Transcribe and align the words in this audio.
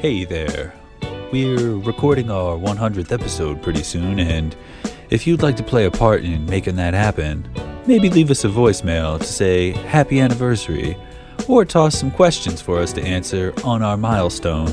Hey 0.00 0.26
there. 0.26 0.74
We're 1.32 1.78
recording 1.78 2.30
our 2.30 2.58
100th 2.58 3.10
episode 3.12 3.62
pretty 3.62 3.82
soon, 3.82 4.20
and 4.20 4.54
if 5.08 5.26
you'd 5.26 5.42
like 5.42 5.56
to 5.56 5.62
play 5.62 5.86
a 5.86 5.90
part 5.90 6.22
in 6.22 6.44
making 6.44 6.76
that 6.76 6.92
happen, 6.92 7.48
maybe 7.86 8.10
leave 8.10 8.30
us 8.30 8.44
a 8.44 8.48
voicemail 8.48 9.18
to 9.18 9.24
say 9.24 9.70
happy 9.70 10.20
anniversary, 10.20 10.98
or 11.48 11.64
toss 11.64 11.98
some 11.98 12.10
questions 12.10 12.60
for 12.60 12.78
us 12.78 12.92
to 12.92 13.02
answer 13.02 13.54
on 13.64 13.82
our 13.82 13.96
milestone 13.96 14.70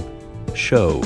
show. 0.56 1.02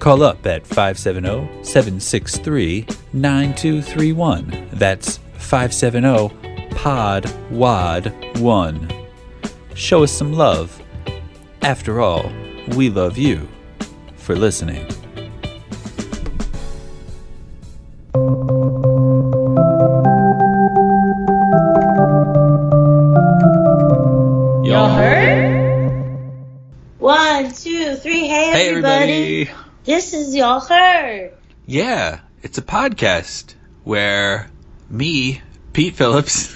Call 0.00 0.24
up 0.24 0.44
at 0.44 0.66
570 0.66 1.62
763 1.62 2.88
9231. 3.12 4.68
That's 4.72 5.18
570 5.34 6.74
Pod 6.74 7.32
Wad 7.52 8.12
1. 8.40 8.92
Show 9.74 10.02
us 10.02 10.10
some 10.10 10.32
love. 10.32 10.82
After 11.62 12.00
all, 12.00 12.30
we 12.68 12.90
love 12.90 13.18
you 13.18 13.48
for 14.16 14.34
listening. 14.36 14.86
Y'all 24.64 24.88
heard? 24.88 26.18
One, 26.98 27.52
two, 27.52 27.94
three. 27.96 28.26
Hey, 28.26 28.50
Hey, 28.50 28.68
everybody. 28.70 29.42
everybody! 29.42 29.50
This 29.84 30.12
is 30.14 30.34
Y'all 30.34 30.58
Heard. 30.58 31.32
Yeah, 31.66 32.20
it's 32.42 32.58
a 32.58 32.62
podcast 32.62 33.54
where 33.84 34.50
me, 34.90 35.40
Pete 35.72 35.94
Phillips, 35.94 36.52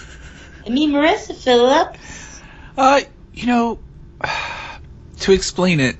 And 0.66 0.74
me, 0.74 0.88
Marissa 0.88 1.36
Phillips. 1.36 2.40
uh, 2.76 3.00
you 3.32 3.46
know, 3.46 3.78
to 5.20 5.32
explain 5.32 5.80
it, 5.80 5.96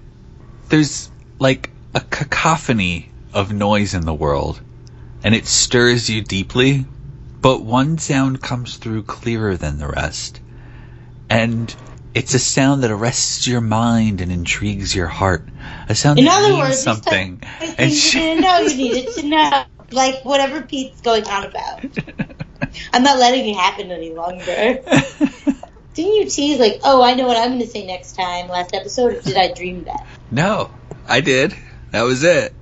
there's 0.69 1.11
like 1.39 1.71
a 1.95 2.01
cacophony 2.01 3.11
of 3.33 3.53
noise 3.53 3.95
in 3.95 4.05
the 4.05 4.15
world, 4.15 4.61
and 5.23 5.35
it 5.35 5.47
stirs 5.47 6.09
you 6.09 6.23
deeply, 6.23 6.87
but 7.41 7.63
one 7.65 7.99
sound 7.99 8.43
comes 8.43 8.77
through 8.77 9.05
clearer 9.05 9.57
than 9.57 9.79
the 9.79 9.89
rest. 9.89 10.41
And 11.31 11.75
it's 12.15 12.35
a 12.35 12.39
sound 12.39 12.83
that 12.83 12.91
arrests 12.91 13.47
your 13.47 13.61
mind 13.61 14.21
and 14.21 14.33
intrigues 14.33 14.95
your 14.95 15.07
heart. 15.07 15.49
A 15.89 15.95
sound 15.95 16.19
In 16.19 16.25
that 16.25 16.39
other 16.39 16.49
means 16.55 16.61
words, 16.61 16.79
something. 16.83 17.43
And 17.79 17.93
she- 17.93 18.19
you 18.19 18.25
didn't 18.25 18.43
know 18.43 18.59
you 18.61 18.77
needed 18.77 19.15
to 19.15 19.23
know. 19.29 19.65
Like, 19.91 20.25
whatever 20.25 20.63
Pete's 20.63 21.01
going 21.01 21.27
on 21.27 21.45
about. 21.47 21.85
I'm 22.93 23.03
not 23.03 23.19
letting 23.19 23.49
it 23.49 23.57
happen 23.57 23.91
any 23.91 24.15
longer. 24.15 24.81
Didn't 25.99 26.15
you 26.15 26.31
tease, 26.31 26.61
like, 26.61 26.81
oh, 26.85 27.03
I 27.03 27.15
know 27.15 27.27
what 27.27 27.37
I'm 27.37 27.49
going 27.49 27.61
to 27.61 27.67
say 27.67 27.85
next 27.85 28.15
time, 28.15 28.47
last 28.47 28.73
episode? 28.73 29.17
Or 29.17 29.21
did 29.21 29.37
I 29.37 29.53
dream 29.53 29.83
that? 29.83 30.07
no, 30.31 30.71
I 31.09 31.21
did. 31.21 31.57
That 31.91 32.03
was 32.03 32.23
it. 32.23 32.55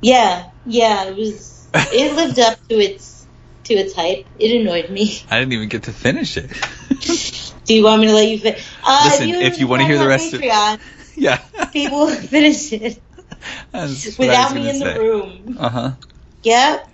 Yeah, 0.00 0.48
yeah, 0.64 1.04
it 1.04 1.14
was. 1.14 1.68
It 1.74 2.16
lived 2.16 2.38
up 2.38 2.66
to 2.68 2.74
its 2.76 3.26
to 3.64 3.74
its 3.74 3.94
hype. 3.94 4.26
It 4.38 4.58
annoyed 4.58 4.88
me. 4.88 5.20
I 5.30 5.38
didn't 5.38 5.52
even 5.52 5.68
get 5.68 5.82
to 5.82 5.92
finish 5.92 6.38
it. 6.38 6.50
Do 7.66 7.74
you 7.74 7.84
want 7.84 8.00
me 8.00 8.06
to 8.06 8.14
let 8.14 8.28
you 8.28 8.38
finish? 8.38 8.66
Uh, 8.82 9.02
Listen, 9.04 9.28
if 9.28 9.60
you 9.60 9.68
wanna 9.68 9.84
hear 9.84 9.98
the 9.98 10.08
rest 10.08 10.32
of- 10.32 10.40
Patreon, 10.40 10.80
yeah. 11.14 11.36
people 11.74 12.06
finish 12.08 12.72
it 12.72 13.02
That's 13.70 14.16
what 14.16 14.30
I 14.30 14.48
without 14.48 14.54
me 14.54 14.70
in 14.70 14.78
the 14.78 14.98
room. 14.98 15.56
Uh 15.60 15.68
huh. 15.68 15.90
Yep. 16.42 16.88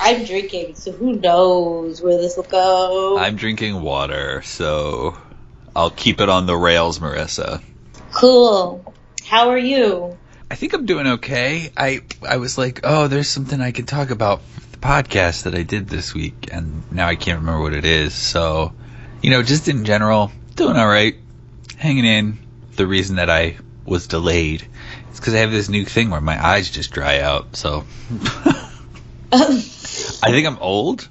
I'm 0.00 0.24
drinking, 0.24 0.74
so 0.76 0.92
who 0.92 1.14
knows 1.14 2.02
where 2.02 2.16
this 2.18 2.36
will 2.36 2.44
go. 2.44 3.18
I'm 3.18 3.36
drinking 3.36 3.80
water, 3.82 4.42
so 4.42 5.16
I'll 5.74 5.90
keep 5.90 6.20
it 6.20 6.28
on 6.28 6.46
the 6.46 6.56
rails, 6.56 6.98
Marissa. 6.98 7.62
Cool. 8.12 8.94
How 9.24 9.50
are 9.50 9.58
you? 9.58 10.18
I 10.50 10.56
think 10.56 10.72
I'm 10.72 10.84
doing 10.84 11.06
okay. 11.06 11.70
I 11.76 12.00
I 12.28 12.38
was 12.38 12.58
like, 12.58 12.80
oh, 12.82 13.06
there's 13.06 13.28
something 13.28 13.60
I 13.60 13.70
can 13.70 13.86
talk 13.86 14.10
about 14.10 14.40
the 14.72 14.78
podcast 14.78 15.44
that 15.44 15.54
I 15.54 15.62
did 15.62 15.88
this 15.88 16.12
week, 16.12 16.48
and 16.52 16.90
now 16.90 17.06
I 17.06 17.14
can't 17.14 17.38
remember 17.38 17.62
what 17.62 17.74
it 17.74 17.84
is. 17.84 18.14
So, 18.14 18.72
you 19.22 19.30
know, 19.30 19.42
just 19.44 19.68
in 19.68 19.84
general, 19.84 20.32
doing 20.56 20.76
all 20.76 20.88
right, 20.88 21.14
hanging 21.76 22.04
in. 22.04 22.38
The 22.76 22.86
reason 22.86 23.16
that 23.16 23.30
I 23.30 23.58
was 23.84 24.06
delayed 24.06 24.66
is 25.12 25.20
because 25.20 25.34
I 25.34 25.38
have 25.38 25.50
this 25.50 25.68
new 25.68 25.84
thing 25.84 26.10
where 26.10 26.20
my 26.20 26.42
eyes 26.44 26.70
just 26.70 26.90
dry 26.90 27.20
out. 27.20 27.54
So, 27.54 27.84
I 29.32 30.30
think 30.30 30.46
I'm 30.46 30.58
old 30.58 31.08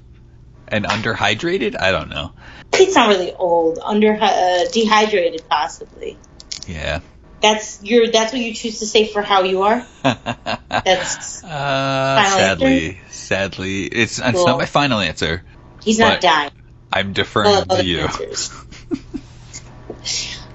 and 0.68 0.84
underhydrated. 0.84 1.80
I 1.80 1.90
don't 1.90 2.10
know. 2.10 2.32
Pete's 2.72 2.94
not 2.94 3.08
really 3.08 3.32
old, 3.32 3.78
under 3.82 4.16
uh, 4.20 4.64
dehydrated 4.72 5.42
possibly. 5.48 6.18
Yeah. 6.66 7.00
That's 7.40 7.82
your. 7.82 8.10
That's 8.10 8.32
what 8.32 8.42
you 8.42 8.52
choose 8.52 8.80
to 8.80 8.86
say 8.86 9.06
for 9.06 9.22
how 9.22 9.44
you 9.44 9.62
are. 9.62 9.86
That's. 10.02 11.42
Uh, 11.42 12.24
sadly, 12.24 13.00
sadly, 13.08 13.84
it's 13.84 14.18
it's 14.18 14.44
not 14.44 14.58
my 14.58 14.66
final 14.66 15.00
answer. 15.00 15.42
He's 15.82 15.98
not 15.98 16.20
dying. 16.20 16.50
I'm 16.92 17.14
deferring 17.14 17.64
to 17.64 17.84
you. 17.84 18.00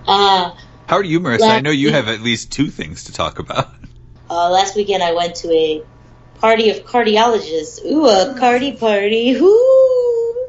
uh, 0.08 0.54
How 0.88 0.98
are 0.98 1.04
you, 1.04 1.20
Marissa? 1.22 1.50
I 1.50 1.62
know 1.62 1.72
you 1.72 1.92
have 1.92 2.08
at 2.08 2.22
least 2.22 2.52
two 2.52 2.68
things 2.68 3.06
to 3.06 3.14
talk 3.14 3.40
about. 3.40 3.74
uh, 4.30 4.50
last 4.52 4.76
weekend 4.76 5.02
I 5.02 5.14
went 5.14 5.36
to 5.38 5.52
a 5.52 5.84
party 6.40 6.70
of 6.70 6.86
cardiologists. 6.86 7.84
Ooh, 7.86 8.08
a 8.08 8.36
cardi 8.40 8.74
party. 8.74 9.40
Whoo! 9.40 10.48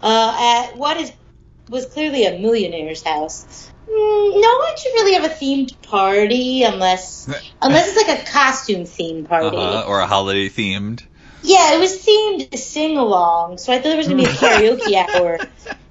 Uh, 0.00 0.36
at 0.70 0.76
what 0.76 0.96
is 0.98 1.12
was 1.68 1.86
clearly 1.86 2.26
a 2.26 2.38
millionaire's 2.38 3.02
house. 3.02 3.70
Mm, 3.88 4.40
no 4.40 4.58
one 4.58 4.76
should 4.78 4.92
really 4.94 5.14
have 5.14 5.24
a 5.24 5.28
themed 5.34 5.80
party 5.82 6.62
unless 6.62 7.26
unless 7.62 7.88
it's 7.96 8.08
like 8.08 8.20
a 8.20 8.30
costume 8.30 8.82
themed 8.82 9.28
party. 9.28 9.56
Uh-huh, 9.56 9.84
or 9.88 10.00
a 10.00 10.06
holiday 10.06 10.48
themed. 10.48 11.04
Yeah, 11.42 11.74
it 11.74 11.80
was 11.80 12.04
themed 12.04 12.50
to 12.50 12.58
sing 12.58 12.96
along, 12.98 13.58
so 13.58 13.72
I 13.72 13.76
thought 13.76 13.84
there 13.84 13.96
was 13.96 14.06
gonna 14.08 14.18
be 14.18 14.24
a 14.24 14.28
karaoke 14.42 14.94
hour. 14.96 15.40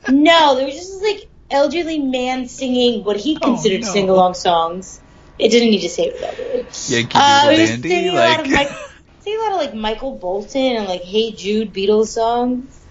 No, 0.08 0.56
there 0.56 0.66
was 0.66 0.76
just 0.76 1.02
like 1.02 1.30
elderly 1.50 2.00
man 2.00 2.48
singing 2.48 3.04
what 3.04 3.18
he 3.18 3.36
Oh, 3.42 3.42
considered 3.42 3.82
no. 3.82 3.88
sing 3.88 4.10
along 4.10 4.34
songs. 4.34 5.00
It 5.38 5.50
didn't 5.50 5.70
need 5.70 5.82
to 5.82 5.90
say 5.90 6.04
it 6.04 6.22
that 6.22 6.38
way. 6.38 6.66
Yankee 6.88 7.18
Uh, 7.18 7.42
Doodle 7.42 7.50
it 7.52 7.60
was 7.62 7.70
Dandy, 7.70 7.90
singing 7.90 8.10
a 8.10 8.14
lot 8.14 8.40
of 8.42 8.52
like 8.52 8.70
Mike, 9.26 9.36
a 9.36 9.42
lot 9.44 9.52
of 9.54 9.58
like 9.58 9.74
Michael 9.74 10.18
Bolton 10.18 10.76
and 10.78 10.88
like 10.88 11.02
Hey 11.04 11.32
Jude 11.32 11.74
Beatles 11.74 12.08
songs. 12.08 12.82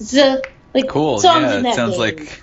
So 0.00 0.40
like 0.74 0.88
cool. 0.88 1.18
songs 1.18 1.42
Yeah, 1.42 1.54
in 1.54 1.60
it 1.60 1.62
that 1.64 1.74
sounds 1.76 1.92
vein. 1.96 2.00
like 2.00 2.42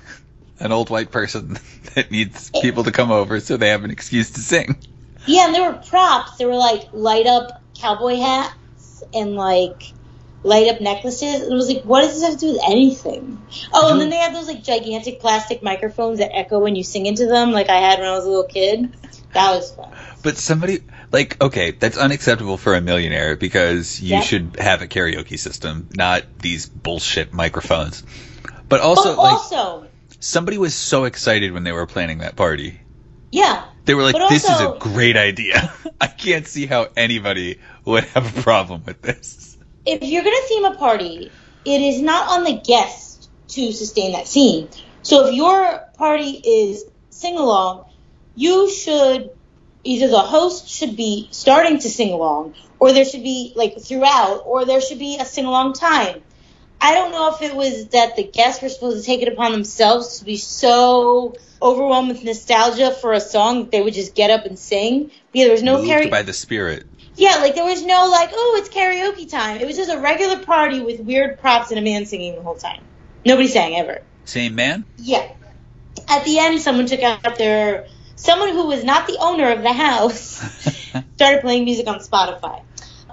an 0.60 0.72
old 0.72 0.90
white 0.90 1.12
person 1.12 1.58
that 1.96 2.12
needs 2.12 2.50
people 2.62 2.84
to 2.84 2.92
come 2.92 3.12
over 3.12 3.40
so 3.40 3.58
they 3.58 3.70
have 3.70 3.84
an 3.84 3.92
excuse 3.92 4.32
to 4.32 4.40
sing. 4.40 4.78
Yeah, 5.26 5.46
and 5.48 5.56
there 5.56 5.72
were 5.72 5.78
props. 5.78 6.38
There 6.38 6.48
were 6.48 6.56
like 6.56 6.90
light 6.94 7.28
up 7.28 7.64
cowboy 7.80 8.18
hats 8.18 9.04
and 9.14 9.36
like 9.36 9.94
light 10.44 10.68
up 10.68 10.80
necklaces. 10.82 11.42
And 11.42 11.52
it 11.52 11.56
was 11.56 11.68
like, 11.68 11.84
what 11.84 12.02
does 12.02 12.14
this 12.14 12.24
have 12.24 12.34
to 12.34 12.40
do 12.40 12.54
with 12.54 12.62
anything? 12.68 13.42
Oh, 13.74 13.92
and 13.92 14.00
then 14.00 14.10
they 14.10 14.18
had 14.18 14.36
those 14.36 14.48
like 14.48 14.64
gigantic 14.64 15.20
plastic 15.20 15.64
microphones 15.64 16.20
that 16.20 16.36
echo 16.36 16.60
when 16.60 16.76
you 16.76 16.84
sing 16.84 17.06
into 17.06 17.26
them, 17.26 17.52
like 17.52 17.70
I 17.70 17.78
had 17.78 18.00
when 18.00 18.08
I 18.08 18.12
was 18.16 18.26
a 18.26 18.30
little 18.30 18.44
kid. 18.46 18.96
That 19.34 19.56
was 19.56 19.72
fun. 19.72 19.92
But 20.24 20.38
somebody 20.38 20.80
like 21.12 21.42
okay, 21.42 21.72
that's 21.72 21.98
unacceptable 21.98 22.58
for 22.58 22.76
a 22.76 22.82
millionaire 22.82 23.38
because 23.38 24.02
you 24.02 24.18
Yep. 24.18 24.24
should 24.24 24.56
have 24.60 24.82
a 24.82 24.88
karaoke 24.88 25.40
system, 25.40 25.90
not 25.96 26.24
these 26.42 26.68
bullshit 26.68 27.34
microphones. 27.34 28.04
But 28.70 28.82
also 28.82 29.16
but 29.16 29.22
like 29.22 29.32
also, 29.34 29.90
somebody 30.20 30.58
was 30.58 30.76
so 30.76 31.06
excited 31.06 31.52
when 31.54 31.64
they 31.64 31.72
were 31.72 31.88
planning 31.88 32.20
that 32.20 32.36
party. 32.36 32.82
yeah, 33.32 33.66
They 33.86 33.94
were 33.96 34.04
like, 34.04 34.16
"This 34.30 34.50
is 34.50 34.62
a 34.62 34.68
great 34.80 35.18
idea." 35.18 35.74
I 36.02 36.08
can't 36.08 36.48
see 36.48 36.66
how 36.66 36.88
anybody 36.98 37.60
would 37.86 38.04
have 38.06 38.38
a 38.38 38.42
problem 38.42 38.84
with 38.86 39.02
this. 39.02 39.58
if 39.86 40.04
you're 40.04 40.24
going 40.24 40.36
to 40.36 40.48
theme 40.48 40.66
a 40.66 40.76
party, 40.76 41.36
it 41.66 41.82
is 41.82 42.02
not 42.02 42.30
on 42.32 42.44
the 42.44 42.62
guest 42.66 43.30
to 43.52 43.72
sustain 43.72 44.14
that 44.14 44.28
theme. 44.28 44.70
So 45.04 45.28
if 45.28 45.36
your 45.36 45.82
party 45.98 46.32
is 46.46 46.84
sing 47.12 47.38
along, 47.38 47.86
you 48.36 48.70
should 48.72 49.30
either 49.86 50.08
the 50.10 50.20
host 50.20 50.68
should 50.68 50.98
be 50.98 51.30
starting 51.32 51.80
to 51.80 51.90
sing 51.90 52.12
along, 52.12 52.56
or 52.80 52.92
there 52.92 53.06
should 53.06 53.24
be 53.24 53.54
like 53.56 53.80
throughout, 53.80 54.44
or 54.46 54.66
there 54.66 54.82
should 54.82 55.00
be 55.00 55.18
a 55.18 55.26
sing 55.26 55.46
along 55.46 55.74
time. 55.74 56.22
I 56.82 56.94
don't 56.94 57.12
know 57.12 57.34
if 57.34 57.42
it 57.42 57.56
was 57.56 57.88
that 57.90 58.16
the 58.16 58.24
guests 58.24 58.62
were 58.62 58.70
supposed 58.70 59.00
to 59.00 59.06
take 59.06 59.22
it 59.22 59.32
upon 59.32 59.54
themselves 59.54 60.20
to 60.20 60.26
be 60.26 60.36
so 60.38 61.36
overwhelmed 61.62 62.10
with 62.10 62.24
nostalgia 62.24 62.92
for 62.92 63.14
a 63.14 63.22
song 63.22 63.62
that 63.62 63.72
they 63.72 63.82
would 63.82 63.94
just 63.94 64.14
get 64.14 64.30
up 64.30 64.46
and 64.46 64.60
sing. 64.60 65.12
Yeah, 65.32 65.46
there 65.46 65.54
was 65.54 65.64
no 65.64 65.78
karaoke. 65.78 66.12
by 66.12 66.24
the 66.24 66.34
spirit. 66.34 66.86
Yeah, 67.16 67.38
like 67.38 67.56
there 67.56 67.64
was 67.64 67.84
no 67.84 68.10
like, 68.10 68.32
oh, 68.34 68.56
it's 68.60 68.70
karaoke 68.70 69.30
time. 69.30 69.62
It 69.62 69.66
was 69.66 69.78
just 69.78 69.90
a 69.90 70.00
regular 70.00 70.40
party 70.44 70.82
with 70.82 71.00
weird 71.00 71.40
props 71.40 71.70
and 71.72 71.80
a 71.80 71.82
man 71.82 72.06
singing 72.06 72.36
the 72.36 72.42
whole 72.42 72.56
time. 72.56 72.82
Nobody 73.26 73.48
sang 73.48 73.76
ever. 73.76 74.02
Same 74.26 74.56
man. 74.56 74.84
Yeah. 74.98 75.32
At 76.10 76.26
the 76.26 76.40
end, 76.40 76.62
someone 76.62 76.88
took 76.88 77.02
out 77.02 77.38
their 77.38 77.88
someone 78.16 78.50
who 78.50 78.68
was 78.68 78.84
not 78.84 79.08
the 79.08 79.18
owner 79.20 79.52
of 79.52 79.62
the 79.62 79.74
house 79.74 80.42
started 81.16 81.42
playing 81.42 81.66
music 81.66 81.88
on 81.88 82.00
Spotify. 82.00 82.62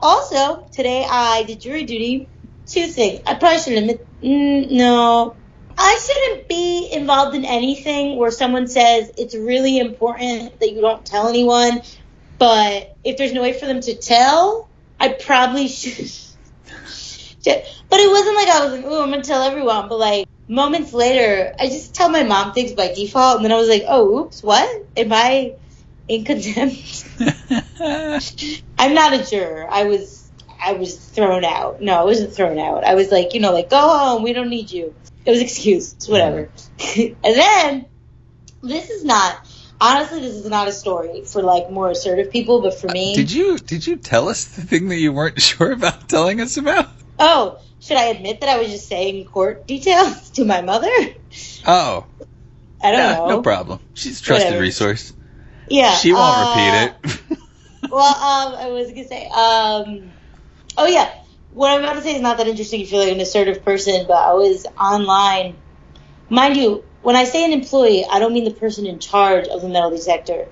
Also, 0.01 0.67
today 0.73 1.07
I 1.09 1.45
did 1.45 1.61
jury 1.61 1.85
duty. 1.85 2.29
Two 2.67 2.87
things. 2.87 3.21
I 3.27 3.35
probably 3.35 3.59
shouldn't 3.59 3.91
admit. 3.91 4.07
Mm, 4.23 4.71
no, 4.71 5.37
I 5.77 5.99
shouldn't 5.99 6.49
be 6.49 6.89
involved 6.93 7.35
in 7.35 7.45
anything 7.45 8.17
where 8.17 8.31
someone 8.31 8.69
says 8.69 9.11
it's 9.19 9.35
really 9.35 9.79
important 9.79 10.59
that 10.61 10.73
you 10.73 10.81
don't 10.81 11.05
tell 11.05 11.29
anyone, 11.29 11.83
but 12.39 12.97
if 13.05 13.17
there's 13.17 13.33
no 13.33 13.43
way 13.43 13.53
for 13.53 13.67
them 13.67 13.81
to 13.81 13.95
tell, 13.95 14.69
I 14.99 15.09
probably 15.09 15.69
should. 15.69 16.11
but 17.45 18.01
it 18.01 18.11
wasn't 18.11 18.37
like 18.37 18.49
I 18.49 18.65
was 18.65 18.73
like, 18.73 18.85
oh, 18.87 19.03
I'm 19.03 19.11
gonna 19.11 19.23
tell 19.23 19.43
everyone. 19.43 19.89
But 19.89 19.99
like 19.99 20.29
moments 20.49 20.93
later, 20.93 21.55
I 21.59 21.67
just 21.69 21.94
tell 21.94 22.09
my 22.09 22.23
mom 22.23 22.53
things 22.53 22.73
by 22.73 22.93
default, 22.93 23.37
and 23.37 23.44
then 23.44 23.53
I 23.53 23.56
was 23.56 23.69
like, 23.69 23.85
oh, 23.87 24.19
oops, 24.19 24.43
what? 24.43 24.87
Am 24.97 25.12
I 25.12 25.55
in 26.09 26.25
contempt? 26.25 27.09
I'm 28.79 28.94
not 28.94 29.12
a 29.15 29.25
juror. 29.29 29.67
I 29.71 29.85
was 29.85 30.31
I 30.65 30.75
was 30.75 30.97
thrown 30.97 31.44
out. 31.44 31.81
No, 31.81 31.94
I 31.94 32.05
wasn't 32.05 32.33
thrown 32.33 32.59
out. 32.59 32.85
I 32.85 32.94
was 32.94 33.11
like, 33.11 33.35
you 33.35 33.41
know, 33.41 33.53
like 33.53 33.71
go 33.71 33.81
home. 33.81 34.23
We 34.23 34.33
don't 34.33 34.50
need 34.50 34.71
you. 34.71 34.94
It 35.25 35.31
was 35.31 35.41
excused, 35.41 36.06
whatever. 36.09 36.50
and 36.97 37.17
then 37.23 37.87
this 38.62 38.91
is 38.91 39.05
not 39.05 39.49
honestly 39.81 40.21
this 40.21 40.35
is 40.35 40.49
not 40.49 40.69
a 40.69 40.73
story 40.73 41.25
for 41.25 41.43
like 41.43 41.71
more 41.71 41.91
assertive 41.91 42.31
people, 42.31 42.62
but 42.62 42.79
for 42.79 42.89
me, 42.89 43.15
Did 43.15 43.33
you 43.33 43.59
did 43.59 43.87
you 43.87 43.97
tell 43.97 44.29
us 44.29 44.44
the 44.44 44.62
thing 44.62 44.89
that 44.89 44.99
you 44.99 45.12
weren't 45.12 45.41
sure 45.50 45.73
about 45.73 46.09
telling 46.09 46.41
us 46.41 46.56
about? 46.56 46.89
oh, 47.19 47.59
should 47.82 47.96
I 47.96 48.05
admit 48.06 48.40
that 48.40 48.49
I 48.49 48.58
was 48.58 48.70
just 48.70 48.88
saying 48.88 49.25
court 49.26 49.67
details 49.67 50.31
to 50.37 50.44
my 50.44 50.62
mother? 50.62 50.88
Oh, 51.67 52.06
I 52.82 52.90
don't 52.93 53.00
yeah, 53.00 53.12
know. 53.19 53.26
no 53.29 53.43
problem. 53.43 53.81
She's 53.94 54.20
a 54.20 54.23
trusted 54.23 54.46
Whatever. 54.50 54.62
resource. 54.62 55.12
Yeah, 55.69 55.96
She 55.96 56.12
won't 56.12 56.37
uh, 56.37 56.46
repeat 56.46 56.75
it. 56.75 57.38
well, 57.90 58.05
um, 58.14 58.55
I 58.55 58.69
was 58.70 58.88
gonna 58.88 59.08
say, 59.08 59.26
um, 59.26 60.12
oh 60.79 60.87
yeah, 60.87 61.11
what 61.52 61.70
I'm 61.73 61.82
about 61.82 61.94
to 61.94 62.02
say 62.02 62.14
is 62.14 62.23
not 62.23 62.38
that 62.38 62.46
interesting 62.49 62.81
if 62.81 62.93
you're 62.93 63.02
like 63.02 63.12
an 63.12 63.20
assertive 63.20 63.64
person, 63.64 64.06
but 64.06 64.17
I 64.17 64.34
was 64.34 64.67
online. 64.79 65.56
Mind 66.29 66.56
you, 66.56 66.84
when 67.02 67.17
I 67.17 67.25
say 67.25 67.44
an 67.44 67.52
employee, 67.52 68.05
I 68.11 68.19
don't 68.20 68.32
mean 68.32 68.44
the 68.44 68.52
person 68.52 68.87
in 68.87 68.99
charge 69.00 69.49
of 69.49 69.61
the 69.61 69.69
metal 69.69 69.90
detector, 69.90 70.46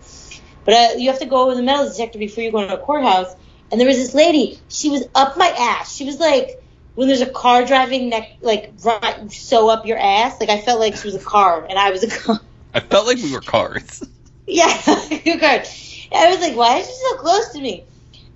but 0.65 0.75
uh, 0.75 0.89
you 0.97 1.11
have 1.11 1.21
to 1.21 1.27
go 1.27 1.45
over 1.47 1.55
the 1.55 1.63
metal 1.63 1.89
detector 1.89 2.19
before 2.19 2.43
you 2.43 2.51
go 2.51 2.59
into 2.61 2.75
a 2.75 2.79
courthouse. 2.85 3.35
And 3.71 3.81
there 3.81 3.87
was 3.87 3.99
this 3.99 4.15
lady. 4.15 4.59
She 4.69 4.89
was 4.89 5.05
up 5.15 5.37
my 5.37 5.47
ass. 5.47 5.95
She 5.95 6.05
was 6.05 6.19
like 6.19 6.60
when 6.95 7.09
there's 7.09 7.21
a 7.21 7.31
car 7.31 7.65
driving 7.65 8.09
neck, 8.09 8.37
like 8.41 8.73
right, 8.85 9.31
so 9.33 9.69
up 9.69 9.87
your 9.87 9.99
ass. 9.99 10.41
Like 10.41 10.51
I 10.51 10.61
felt 10.61 10.81
like 10.81 10.97
she 10.97 11.09
was 11.09 11.15
a 11.15 11.25
car 11.25 11.65
and 11.69 11.79
I 11.79 11.91
was 11.91 12.03
a 12.03 12.11
car. 12.11 12.41
I 12.75 12.81
felt 12.81 13.07
like 13.07 13.19
we 13.19 13.33
were 13.33 13.41
cars. 13.41 14.03
Yeah, 14.47 14.67
you. 15.25 15.39
I 15.41 16.29
was 16.29 16.41
like, 16.41 16.57
why 16.57 16.79
is 16.79 16.87
she 16.87 16.93
so 16.93 17.17
close 17.19 17.51
to 17.51 17.61
me? 17.61 17.85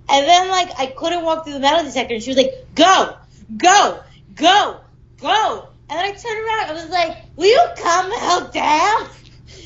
And 0.07 0.25
then 0.25 0.47
like 0.47 0.69
I 0.79 0.85
couldn't 0.85 1.23
walk 1.23 1.43
through 1.43 1.53
the 1.53 1.59
metal 1.59 1.83
detector, 1.83 2.13
and 2.13 2.23
she 2.23 2.29
was 2.29 2.37
like, 2.37 2.53
go, 2.73 3.17
go, 3.57 3.99
go, 4.33 4.79
go. 5.19 5.69
And 5.89 5.99
then 5.99 6.05
I 6.05 6.11
turned 6.11 6.45
around, 6.45 6.69
I 6.69 6.73
was 6.73 6.89
like, 6.89 7.17
will 7.35 7.47
you 7.47 7.61
come 7.75 8.11
help 8.11 8.53
down? 8.53 9.09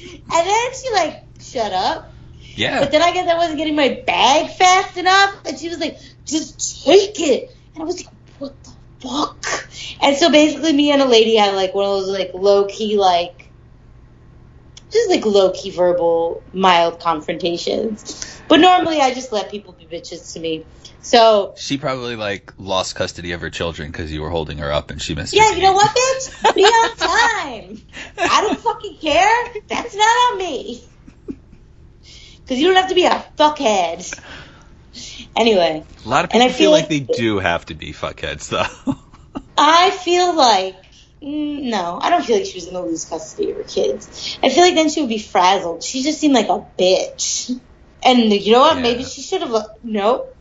And 0.01 0.47
then 0.47 0.73
she 0.73 0.91
like, 0.91 1.23
shut 1.39 1.71
up. 1.71 2.11
Yeah. 2.55 2.79
But 2.79 2.91
then 2.91 3.01
I 3.01 3.13
guess 3.13 3.29
I 3.29 3.35
wasn't 3.35 3.57
getting 3.57 3.75
my 3.75 4.01
bag 4.05 4.49
fast 4.51 4.97
enough, 4.97 5.35
and 5.45 5.57
she 5.57 5.69
was 5.69 5.79
like, 5.79 5.99
just 6.25 6.83
take 6.83 7.19
it. 7.19 7.55
And 7.73 7.83
I 7.83 7.85
was 7.85 8.03
like, 8.03 8.13
what 8.39 8.63
the 8.63 8.71
fuck? 8.99 9.45
And 10.01 10.15
so 10.15 10.31
basically, 10.31 10.73
me 10.73 10.91
and 10.91 11.01
a 11.01 11.05
lady 11.05 11.35
had 11.35 11.55
like 11.55 11.73
one 11.73 11.85
of 11.85 11.91
those 11.91 12.09
like 12.09 12.31
low 12.33 12.65
key 12.65 12.97
like 12.97 13.49
just 14.91 15.09
like 15.09 15.25
low 15.25 15.51
key 15.51 15.69
verbal, 15.71 16.41
mild 16.53 16.99
confrontations. 16.99 18.41
But 18.47 18.59
normally 18.59 18.99
I 18.99 19.13
just 19.13 19.31
let 19.31 19.51
people 19.51 19.73
be 19.73 19.85
bitches 19.85 20.33
to 20.33 20.39
me. 20.39 20.65
So 21.01 21.53
She 21.57 21.77
probably 21.77 22.15
like 22.15 22.53
lost 22.57 22.95
custody 22.95 23.31
of 23.31 23.41
her 23.41 23.49
children 23.49 23.91
because 23.91 24.11
you 24.11 24.21
were 24.21 24.29
holding 24.29 24.57
her 24.57 24.71
up 24.71 24.89
and 24.91 25.01
she 25.01 25.15
missed. 25.15 25.33
yeah, 25.33 25.51
you 25.51 25.61
know 25.61 25.73
what, 25.73 25.95
bitch? 25.95 26.55
Be 26.55 26.63
on 26.63 26.97
time. 26.97 27.81
I 28.17 28.41
don't 28.41 28.59
fucking 28.59 28.97
care. 28.97 29.53
That's 29.67 29.95
not 29.95 30.03
on 30.03 30.37
me. 30.39 30.83
Because 32.41 32.59
you 32.59 32.67
don't 32.67 32.75
have 32.75 32.89
to 32.89 32.95
be 32.95 33.05
a 33.05 33.23
fuckhead. 33.37 34.19
Anyway, 35.35 35.83
A 36.05 36.09
lot 36.09 36.25
of 36.25 36.31
And 36.33 36.41
I 36.41 36.47
people 36.47 36.57
feel 36.57 36.57
feel 36.57 36.71
like 36.71 36.81
like- 36.89 36.89
they 36.89 36.99
do 37.15 37.39
have 37.39 37.65
to 37.67 37.75
be 37.75 37.93
fuckheads 37.93 38.49
though. 38.49 38.95
I 39.57 39.91
feel 39.91 40.35
like 40.35 40.75
mm, 41.21 41.63
no, 41.69 41.99
I 42.01 42.09
don't 42.09 42.23
feel 42.25 42.37
like 42.37 42.45
she 42.45 42.55
was 42.57 42.65
gonna 42.65 42.85
lose 42.85 43.05
custody 43.05 43.51
of 43.51 43.57
her 43.57 43.63
kids. 43.63 44.37
I 44.41 44.49
feel 44.49 44.63
like 44.63 44.75
then 44.75 44.89
she 44.89 45.01
would 45.01 45.09
be 45.09 45.19
frazzled. 45.19 45.83
She 45.83 46.01
just 46.03 46.19
seemed 46.19 46.33
like 46.33 46.47
a 46.49 46.65
bitch. 46.77 47.59
And 48.03 48.31
you 48.31 48.53
know 48.53 48.61
what? 48.61 48.77
Yeah. 48.77 48.81
Maybe 48.83 49.03
she 49.03 49.21
should 49.21 49.41
have. 49.41 49.67
Nope. 49.83 50.35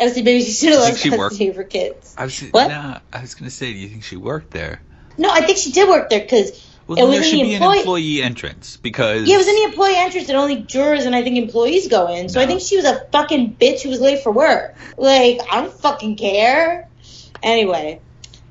I 0.00 0.04
was 0.04 0.16
maybe 0.16 0.42
she 0.42 0.50
should 0.50 0.72
have 0.72 0.98
she 0.98 1.10
custody 1.10 1.18
worked- 1.18 1.50
of 1.50 1.56
her 1.56 1.64
kids. 1.64 2.14
I 2.18 2.24
was 2.24 2.40
What? 2.50 2.68
Nah, 2.68 2.98
I 3.12 3.20
was 3.20 3.34
gonna 3.36 3.50
say, 3.50 3.72
do 3.72 3.78
you 3.78 3.88
think 3.88 4.02
she 4.04 4.16
worked 4.16 4.50
there? 4.50 4.82
No, 5.16 5.30
I 5.30 5.42
think 5.42 5.58
she 5.58 5.70
did 5.70 5.88
work 5.88 6.10
there 6.10 6.20
because 6.20 6.50
Well, 6.86 6.98
It 6.98 7.02
was 7.04 7.12
there 7.14 7.22
should 7.24 7.38
the 7.38 7.42
be 7.44 7.54
employee- 7.54 7.72
an 7.72 7.78
employee 7.80 8.22
entrance 8.22 8.76
because 8.76 9.26
yeah, 9.26 9.36
it 9.36 9.38
was 9.38 9.48
in 9.48 9.54
the 9.54 9.62
employee 9.62 9.96
entrance 9.96 10.28
and 10.28 10.36
only 10.36 10.56
jurors 10.56 11.06
and 11.06 11.14
I 11.16 11.22
think 11.22 11.36
employees 11.38 11.88
go 11.88 12.08
in. 12.08 12.28
So 12.28 12.40
I 12.40 12.46
think 12.46 12.60
she 12.60 12.76
was 12.76 12.84
a 12.84 13.06
fucking 13.10 13.56
bitch 13.58 13.80
who 13.82 13.88
was 13.88 14.00
late 14.00 14.22
for 14.22 14.30
work. 14.32 14.74
Like 14.98 15.40
I 15.50 15.62
don't 15.62 15.72
fucking 15.72 16.16
care. 16.16 16.88
Anyway, 17.42 18.00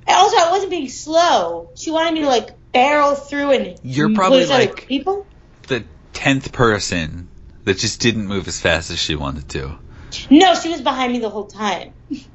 and 0.07 0.15
also 0.17 0.37
I 0.37 0.49
wasn't 0.51 0.71
being 0.71 0.89
slow. 0.89 1.69
She 1.75 1.91
wanted 1.91 2.13
me 2.15 2.21
to 2.21 2.27
like 2.27 2.49
barrel 2.71 3.13
through 3.15 3.51
and 3.51 3.79
You're 3.83 4.13
probably 4.15 4.45
like- 4.47 4.87
people. 4.87 5.25
the 5.67 5.83
tenth 6.13 6.51
person 6.51 7.27
that 7.65 7.77
just 7.77 7.99
didn't 8.01 8.25
move 8.27 8.47
as 8.47 8.59
fast 8.59 8.89
as 8.89 8.99
she 8.99 9.15
wanted 9.15 9.47
to. 9.49 9.77
No, 10.31 10.55
she 10.55 10.69
was 10.69 10.81
behind 10.81 11.13
me 11.13 11.19
the 11.19 11.29
whole 11.29 11.45
time. 11.45 11.93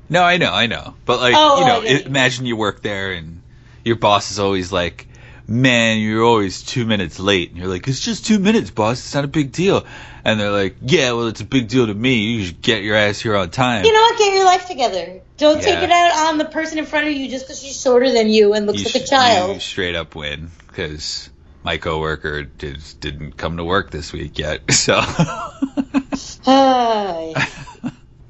No, 0.09 0.23
I 0.23 0.37
know, 0.37 0.53
I 0.53 0.67
know, 0.67 0.94
but 1.05 1.21
like 1.21 1.35
Oh, 1.37 1.59
you 1.59 1.65
oh, 1.65 1.67
know, 1.67 1.79
oh, 1.81 1.83
yeah, 1.83 1.91
i- 1.91 1.94
yeah. 2.01 2.06
imagine 2.06 2.47
you 2.47 2.56
work 2.56 2.83
there 2.83 3.11
and 3.12 3.43
your 3.85 3.97
boss 3.97 4.31
is 4.31 4.39
always 4.39 4.73
like, 4.73 5.06
"Man, 5.49 5.99
you're 5.99 6.23
always 6.23 6.62
two 6.62 6.85
minutes 6.85 7.19
late," 7.19 7.49
and 7.49 7.59
you're 7.59 7.69
like, 7.69 7.89
"It's 7.89 8.00
just 8.00 8.27
two 8.27 8.39
minutes, 8.39 8.71
boss. 8.71 8.99
It's 8.99 9.15
not 9.15 9.25
a 9.25 9.29
big 9.29 9.50
deal." 9.50 9.85
And 10.25 10.39
they're 10.39 10.50
like, 10.50 10.77
"Yeah, 10.83 11.12
well, 11.12 11.29
it's 11.29 11.41
a 11.41 11.47
big 11.47 11.69
deal 11.69 11.87
to 11.87 11.95
me. 11.95 12.17
You 12.17 12.45
should 12.45 12.62
get 12.62 12.83
your 12.83 12.97
ass 12.97 13.19
here 13.19 13.35
on 13.35 13.50
time." 13.50 13.85
You 13.85 13.93
know 13.93 14.00
what? 14.00 14.19
Get 14.19 14.35
your 14.35 14.45
life 14.45 14.67
together. 14.67 15.21
Don't 15.39 15.62
take 15.62 15.79
it 15.79 15.91
out 15.91 16.29
on 16.29 16.39
the 16.39 16.45
person 16.45 16.79
in 16.79 16.87
front 16.87 17.06
of 17.06 17.12
you 17.12 17.29
just 17.29 17.47
because 17.47 17.62
she's 17.62 17.81
shorter 17.81 18.12
than 18.12 18.29
you 18.29 18.55
and 18.55 18.67
looks 18.67 18.81
you 18.81 18.87
like 18.87 18.97
a 18.97 19.06
child. 19.06 19.55
You 19.55 19.61
straight 19.61 19.95
up 19.95 20.15
win 20.15 20.50
because 20.67 21.31
my 21.62 21.77
coworker 21.77 22.44
did, 22.44 22.83
didn't 23.01 23.37
come 23.37 23.56
to 23.56 23.65
work 23.65 23.91
this 23.91 24.12
week 24.12 24.39
yet, 24.39 24.62
so. 24.73 25.01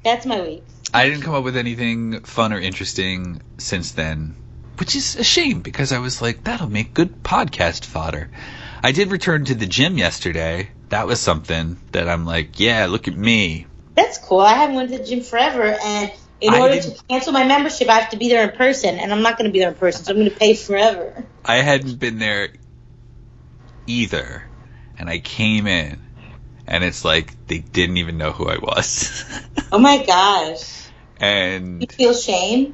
That's 0.03 0.25
my 0.25 0.41
week. 0.41 0.63
I 0.93 1.07
didn't 1.07 1.23
come 1.23 1.35
up 1.35 1.43
with 1.43 1.57
anything 1.57 2.21
fun 2.21 2.53
or 2.53 2.59
interesting 2.59 3.41
since 3.57 3.91
then, 3.91 4.35
which 4.79 4.95
is 4.95 5.15
a 5.15 5.23
shame 5.23 5.61
because 5.61 5.91
I 5.91 5.99
was 5.99 6.21
like, 6.21 6.43
that'll 6.43 6.69
make 6.69 6.93
good 6.93 7.21
podcast 7.23 7.85
fodder. 7.85 8.29
I 8.81 8.91
did 8.91 9.11
return 9.11 9.45
to 9.45 9.55
the 9.55 9.65
gym 9.67 9.97
yesterday. 9.97 10.69
That 10.89 11.05
was 11.05 11.19
something 11.19 11.77
that 11.91 12.07
I'm 12.09 12.25
like, 12.25 12.59
yeah, 12.59 12.85
look 12.87 13.07
at 13.07 13.15
me. 13.17 13.67
That's 13.95 14.17
cool. 14.17 14.39
I 14.39 14.53
haven't 14.53 14.75
went 14.75 14.91
to 14.91 14.97
the 14.97 15.03
gym 15.03 15.21
forever, 15.21 15.75
and 15.83 16.11
in 16.39 16.53
I 16.53 16.59
order 16.61 16.75
didn't- 16.75 16.95
to 16.97 17.03
cancel 17.09 17.33
my 17.33 17.43
membership, 17.43 17.89
I 17.89 17.99
have 17.99 18.09
to 18.11 18.17
be 18.17 18.29
there 18.29 18.49
in 18.49 18.55
person, 18.55 18.97
and 18.97 19.11
I'm 19.11 19.21
not 19.21 19.37
going 19.37 19.49
to 19.49 19.51
be 19.51 19.59
there 19.59 19.69
in 19.69 19.75
person, 19.75 20.05
so 20.05 20.11
I'm 20.13 20.17
going 20.17 20.29
to 20.31 20.35
pay 20.37 20.55
forever. 20.55 21.25
I 21.43 21.57
hadn't 21.57 21.99
been 21.99 22.17
there 22.19 22.49
either, 23.85 24.43
and 24.97 25.09
I 25.09 25.19
came 25.19 25.67
in, 25.67 25.99
and 26.65 26.83
it's 26.83 27.03
like 27.03 27.33
they 27.47 27.59
didn't 27.59 27.97
even 27.97 28.17
know 28.17 28.31
who 28.31 28.47
I 28.47 28.57
was. 28.57 29.23
Oh 29.71 29.77
my 29.77 30.03
gosh. 30.03 30.87
and 31.17 31.81
You 31.81 31.87
feel 31.91 32.13
shame? 32.15 32.73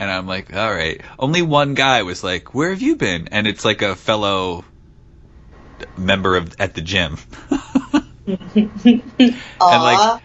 And 0.00 0.10
I'm 0.10 0.26
like, 0.26 0.56
all 0.56 0.72
right. 0.72 1.02
Only 1.18 1.42
one 1.42 1.74
guy 1.74 2.02
was 2.04 2.24
like, 2.24 2.54
where 2.54 2.70
have 2.70 2.80
you 2.80 2.96
been? 2.96 3.28
And 3.32 3.46
it's 3.46 3.66
like 3.66 3.82
a 3.82 3.94
fellow 3.94 4.64
member 5.96 6.36
of 6.36 6.58
at 6.58 6.72
the 6.72 6.80
gym. 6.80 7.18
Aw. 9.60 9.82
like, 9.82 10.22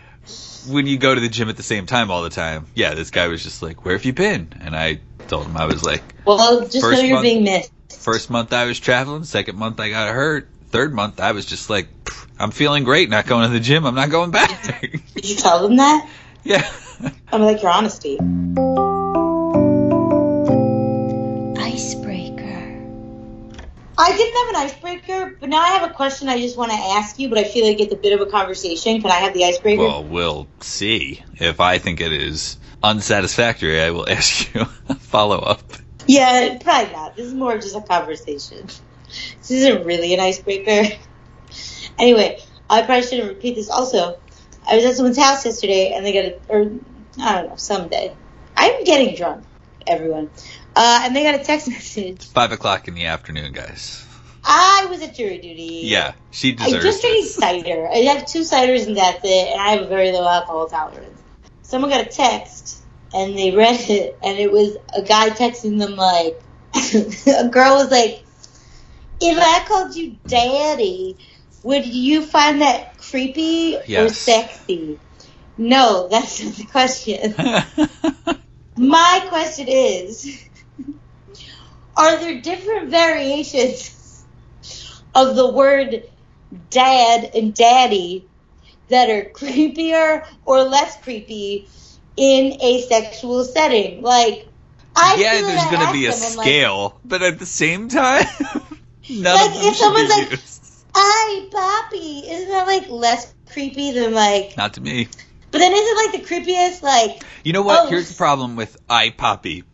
when 0.70 0.88
you 0.88 0.98
go 0.98 1.13
to 1.13 1.20
the 1.20 1.27
gym 1.27 1.50
at 1.50 1.58
the 1.58 1.63
same 1.63 1.88
time 1.88 2.10
all 2.10 2.24
the 2.24 2.29
time, 2.29 2.67
yeah, 2.74 2.94
this 2.94 3.12
guy 3.12 3.27
was 3.27 3.44
just 3.44 3.62
like, 3.62 3.84
where 3.84 3.96
have 3.96 4.05
you 4.05 4.13
been? 4.13 4.53
And 4.62 4.77
I 4.77 5.01
told 5.27 5.46
him 5.46 5.58
I 5.58 5.65
was 5.65 5.84
like, 5.84 6.03
well, 6.24 6.62
just 6.62 6.82
know 6.82 6.91
you're 6.91 7.15
month- 7.15 7.24
being 7.24 7.44
missed. 7.44 7.72
first 7.89 8.29
month 8.29 8.53
I 8.53 8.63
was 8.65 8.79
traveling, 8.79 9.25
second 9.25 9.58
month 9.58 9.82
I 9.82 9.89
got 9.89 10.13
hurt, 10.13 10.48
third 10.70 10.94
month 10.94 11.20
I 11.20 11.34
was 11.34 11.46
just 11.46 11.70
like, 11.70 11.89
I'm 12.39 12.51
feeling 12.51 12.86
great, 12.86 13.10
not 13.10 13.27
going 13.27 13.46
to 13.46 13.51
the 13.51 13.60
gym, 13.60 13.86
I'm 13.86 13.96
not 13.96 14.10
going 14.10 14.32
back. 14.32 14.82
Did 15.15 15.29
you 15.29 15.36
tell 15.36 15.67
them 15.67 15.75
that? 15.75 16.10
yeah. 16.46 16.72
I'm 17.34 17.41
like 17.41 17.62
your 17.62 17.72
honesty. 17.72 18.17
Didn't 24.25 24.46
have 24.46 24.50
an 24.50 24.70
icebreaker, 24.70 25.38
but 25.39 25.50
now 25.50 25.62
I 25.62 25.70
have 25.70 25.89
a 25.89 25.94
question 25.94 26.29
I 26.29 26.39
just 26.39 26.58
want 26.58 26.72
to 26.72 26.77
ask 26.77 27.20
you, 27.20 27.29
but 27.29 27.38
I 27.38 27.44
feel 27.44 27.67
like 27.67 27.79
it's 27.79 27.94
a 27.94 27.98
bit 27.98 28.20
of 28.20 28.25
a 28.25 28.29
conversation. 28.29 29.01
Can 29.01 29.12
I 29.12 29.15
have 29.15 29.34
the 29.34 29.46
icebreaker? 29.46 29.82
Well, 29.82 30.03
we'll 30.03 30.48
see. 30.62 31.24
If 31.36 31.60
I 31.60 31.77
think 31.77 32.01
it 32.01 32.12
is 32.12 32.58
unsatisfactory, 32.84 33.82
I 33.82 33.91
will 33.91 34.10
ask 34.10 34.53
you 34.53 34.62
a 34.89 34.96
follow 34.96 35.39
up. 35.39 35.62
Yeah, 36.08 36.58
probably 36.62 36.94
not. 36.94 37.15
This 37.15 37.27
is 37.27 37.34
more 37.34 37.55
just 37.55 37.75
a 37.75 37.82
conversation. 37.82 38.67
This 39.39 39.51
isn't 39.51 39.86
really 39.86 40.13
an 40.13 40.20
icebreaker. 40.20 40.96
Anyway, 41.98 42.39
I 42.70 42.82
probably 42.82 43.03
shouldn't 43.03 43.29
repeat 43.29 43.55
this. 43.55 43.70
Also, 43.70 44.20
I 44.67 44.75
was 44.75 44.86
at 44.86 44.96
someone's 44.96 45.17
house 45.17 45.46
yesterday, 45.46 45.94
and 45.94 46.05
they 46.05 46.13
got 46.13 46.25
a, 46.25 46.39
or 46.50 46.72
I 47.20 47.41
don't 47.41 47.50
know, 47.50 47.55
someday. 47.55 48.15
I'm 48.58 48.84
getting 48.84 49.15
drunk, 49.15 49.44
everyone. 49.88 50.29
Uh, 50.75 51.01
and 51.03 51.15
they 51.15 51.24
got 51.24 51.36
a 51.39 51.44
text 51.44 51.67
message. 51.70 52.27
Five 52.27 52.51
o'clock 52.51 52.88
in 52.88 52.94
the 52.94 53.05
afternoon, 53.05 53.53
guys. 53.53 54.05
I 54.46 54.88
was 54.90 55.02
at 55.02 55.16
jury 55.16 55.40
duty. 55.40 55.82
Yeah, 55.86 56.14
she 56.30 56.54
deserves. 56.54 56.74
I 56.75 56.82
just 56.82 57.04
it. 57.04 57.08
drank 57.08 57.25
cider. 57.25 57.90
I 57.92 57.98
had 57.98 58.28
two 58.28 58.42
ciders 58.42 58.86
and 58.86 58.96
that's 58.96 59.24
it, 59.24 59.52
and 59.52 59.60
I 59.60 59.72
have 59.72 59.82
a 59.82 59.88
very 59.88 60.12
low 60.12 60.28
alcohol 60.28 60.68
tolerance. 60.68 61.22
Someone 61.64 61.90
got 61.90 62.06
a 62.06 62.10
text, 62.10 62.84
and 63.14 63.36
they 63.36 63.52
read 63.52 63.90
it, 63.90 64.18
and 64.24 64.38
it 64.38 64.52
was 64.52 64.78
a 64.96 65.02
guy 65.02 65.30
texting 65.30 65.80
them 65.80 65.96
like, 65.96 66.40
a 67.28 67.50
girl 67.50 67.75
was 67.75 67.90
like, 67.90 68.24
"If 69.20 69.38
I 69.40 69.66
called 69.68 69.96
you 69.96 70.18
daddy, 70.28 71.18
would 71.64 71.88
you 71.88 72.22
find 72.22 72.62
that 72.62 73.00
creepy 73.00 73.78
or 73.98 74.10
sexy?" 74.10 75.00
No, 75.58 76.08
that's 76.10 76.44
not 76.44 76.54
the 76.54 76.66
question. 76.66 77.34
My 78.78 79.25
question 79.30 79.68
is 79.70 80.46
Are 81.98 82.18
there 82.18 82.42
different 82.42 82.90
variations 82.90 84.05
of 85.15 85.36
the 85.36 85.48
word 85.50 86.03
dad 86.69 87.31
and 87.34 87.53
daddy 87.53 88.27
that 88.89 89.10
are 89.10 89.24
creepier 89.34 90.25
or 90.45 90.63
less 90.63 91.01
creepy 91.01 91.67
in 92.17 92.57
a 92.62 92.81
sexual 92.81 93.43
setting? 93.43 94.01
Like, 94.01 94.48
I 94.95 95.15
yeah, 95.19 95.34
feel 95.34 95.48
there's 95.48 95.62
I 95.62 95.72
gonna 95.72 95.91
be 95.93 96.05
a 96.05 96.12
I'm 96.13 96.36
like, 96.38 96.45
scale, 96.45 97.00
but 97.03 97.22
at 97.22 97.39
the 97.39 97.45
same 97.45 97.89
time, 97.89 98.25
none 99.10 99.34
Like, 99.36 99.50
of 99.50 99.53
them 99.55 99.63
if 99.65 99.75
someone's 99.75 100.10
like- 100.10 100.31
used. 100.31 100.62
Ay, 100.98 101.50
Poppy. 101.51 102.19
Isn't 102.25 102.50
that 102.50 102.67
like 102.67 102.89
less 102.89 103.34
creepy 103.51 103.91
than 103.91 104.13
like. 104.13 104.55
Not 104.55 104.75
to 104.75 104.81
me. 104.81 105.10
But 105.51 105.60
then 105.60 105.74
isn't 105.74 105.98
like 105.98 106.22
the 106.22 106.25
creepiest, 106.36 106.81
like. 106.84 107.22
You 107.43 107.51
know 107.51 107.63
what? 107.63 107.86
Oh. 107.86 107.89
Here's 107.89 108.07
the 108.07 108.15
problem 108.15 108.55
with 108.55 108.77
I 108.89 109.10
Poppy. 109.10 109.65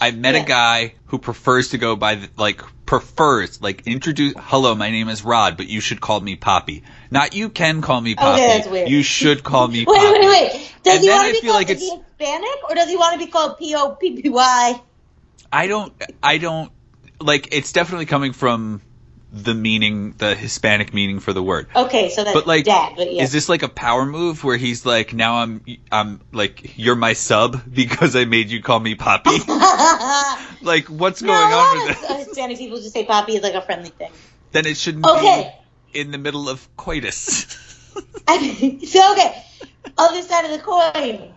I 0.00 0.12
met 0.12 0.34
Yeah. 0.34 0.42
a 0.42 0.46
guy 0.46 0.94
who 1.06 1.18
prefers 1.18 1.68
to 1.70 1.78
go 1.78 1.94
by 1.94 2.14
the, 2.14 2.28
like 2.38 2.62
prefers 2.86 3.60
like 3.62 3.86
introduce. 3.86 4.34
Hello, 4.36 4.74
my 4.74 4.90
name 4.90 5.08
is 5.08 5.24
Rod, 5.24 5.56
but 5.56 5.66
you 5.68 5.80
should 5.80 6.00
call 6.00 6.20
me 6.20 6.36
Poppy. 6.36 6.82
Not 7.10 7.34
you 7.34 7.48
can 7.48 7.80
call 7.82 8.00
me 8.00 8.14
Poppy. 8.14 8.40
Okay, 8.42 8.58
that's 8.58 8.68
weird. 8.68 8.88
You 8.88 9.02
should 9.02 9.42
call 9.42 9.68
me 9.68 9.84
Wait, 9.88 9.96
Poppy. 9.98 10.18
wait, 10.20 10.52
wait. 10.52 10.72
Does 10.82 10.94
And 10.96 11.04
he 11.04 11.10
want 11.10 11.34
to 11.34 11.40
be 11.40 11.46
called 11.46 11.54
like 11.54 11.70
it's- 11.70 11.90
Hispanic 11.90 12.68
or 12.68 12.74
does 12.74 12.88
he 12.88 12.96
want 12.96 13.18
to 13.20 13.24
be 13.24 13.30
called 13.30 13.58
P 13.58 13.74
O 13.76 13.90
P 13.92 14.20
P 14.20 14.28
Y? 14.28 14.80
I 15.52 15.66
don't. 15.66 15.92
I 16.22 16.38
don't 16.38 16.72
like. 17.20 17.48
It's 17.52 17.72
definitely 17.72 18.06
coming 18.06 18.32
from 18.32 18.80
the 19.32 19.54
meaning, 19.54 20.12
the 20.12 20.34
Hispanic 20.34 20.92
meaning 20.92 21.18
for 21.18 21.32
the 21.32 21.42
word. 21.42 21.68
Okay, 21.74 22.10
so 22.10 22.22
that's 22.22 22.34
But 22.34 22.46
like, 22.46 22.64
dad. 22.64 22.92
But 22.96 23.12
yeah. 23.12 23.22
is 23.22 23.32
this 23.32 23.48
like 23.48 23.62
a 23.62 23.68
power 23.68 24.04
move 24.04 24.44
where 24.44 24.58
he's 24.58 24.84
like, 24.84 25.14
now 25.14 25.36
I'm, 25.36 25.64
I'm 25.90 26.20
like, 26.32 26.76
you're 26.76 26.96
my 26.96 27.14
sub 27.14 27.62
because 27.72 28.14
I 28.14 28.26
made 28.26 28.50
you 28.50 28.60
call 28.62 28.78
me 28.78 28.94
Poppy? 28.94 29.30
like, 30.60 30.86
what's 30.88 31.22
no, 31.22 31.28
going 31.28 31.52
on 31.52 31.86
with 31.86 31.98
this? 31.98 32.26
Hispanic 32.26 32.58
people 32.58 32.76
just 32.76 32.92
say 32.92 33.04
Poppy 33.06 33.36
is 33.36 33.42
like 33.42 33.54
a 33.54 33.62
friendly 33.62 33.90
thing. 33.90 34.12
Then 34.52 34.66
it 34.66 34.76
shouldn't 34.76 35.06
Okay. 35.06 35.54
be 35.92 36.00
in 36.00 36.10
the 36.10 36.18
middle 36.18 36.48
of 36.48 36.68
coitus. 36.76 37.46
so 38.28 39.12
okay, 39.12 39.44
other 39.98 40.22
side 40.22 40.44
of 40.44 40.50
the 40.50 40.58
coin. 40.62 41.32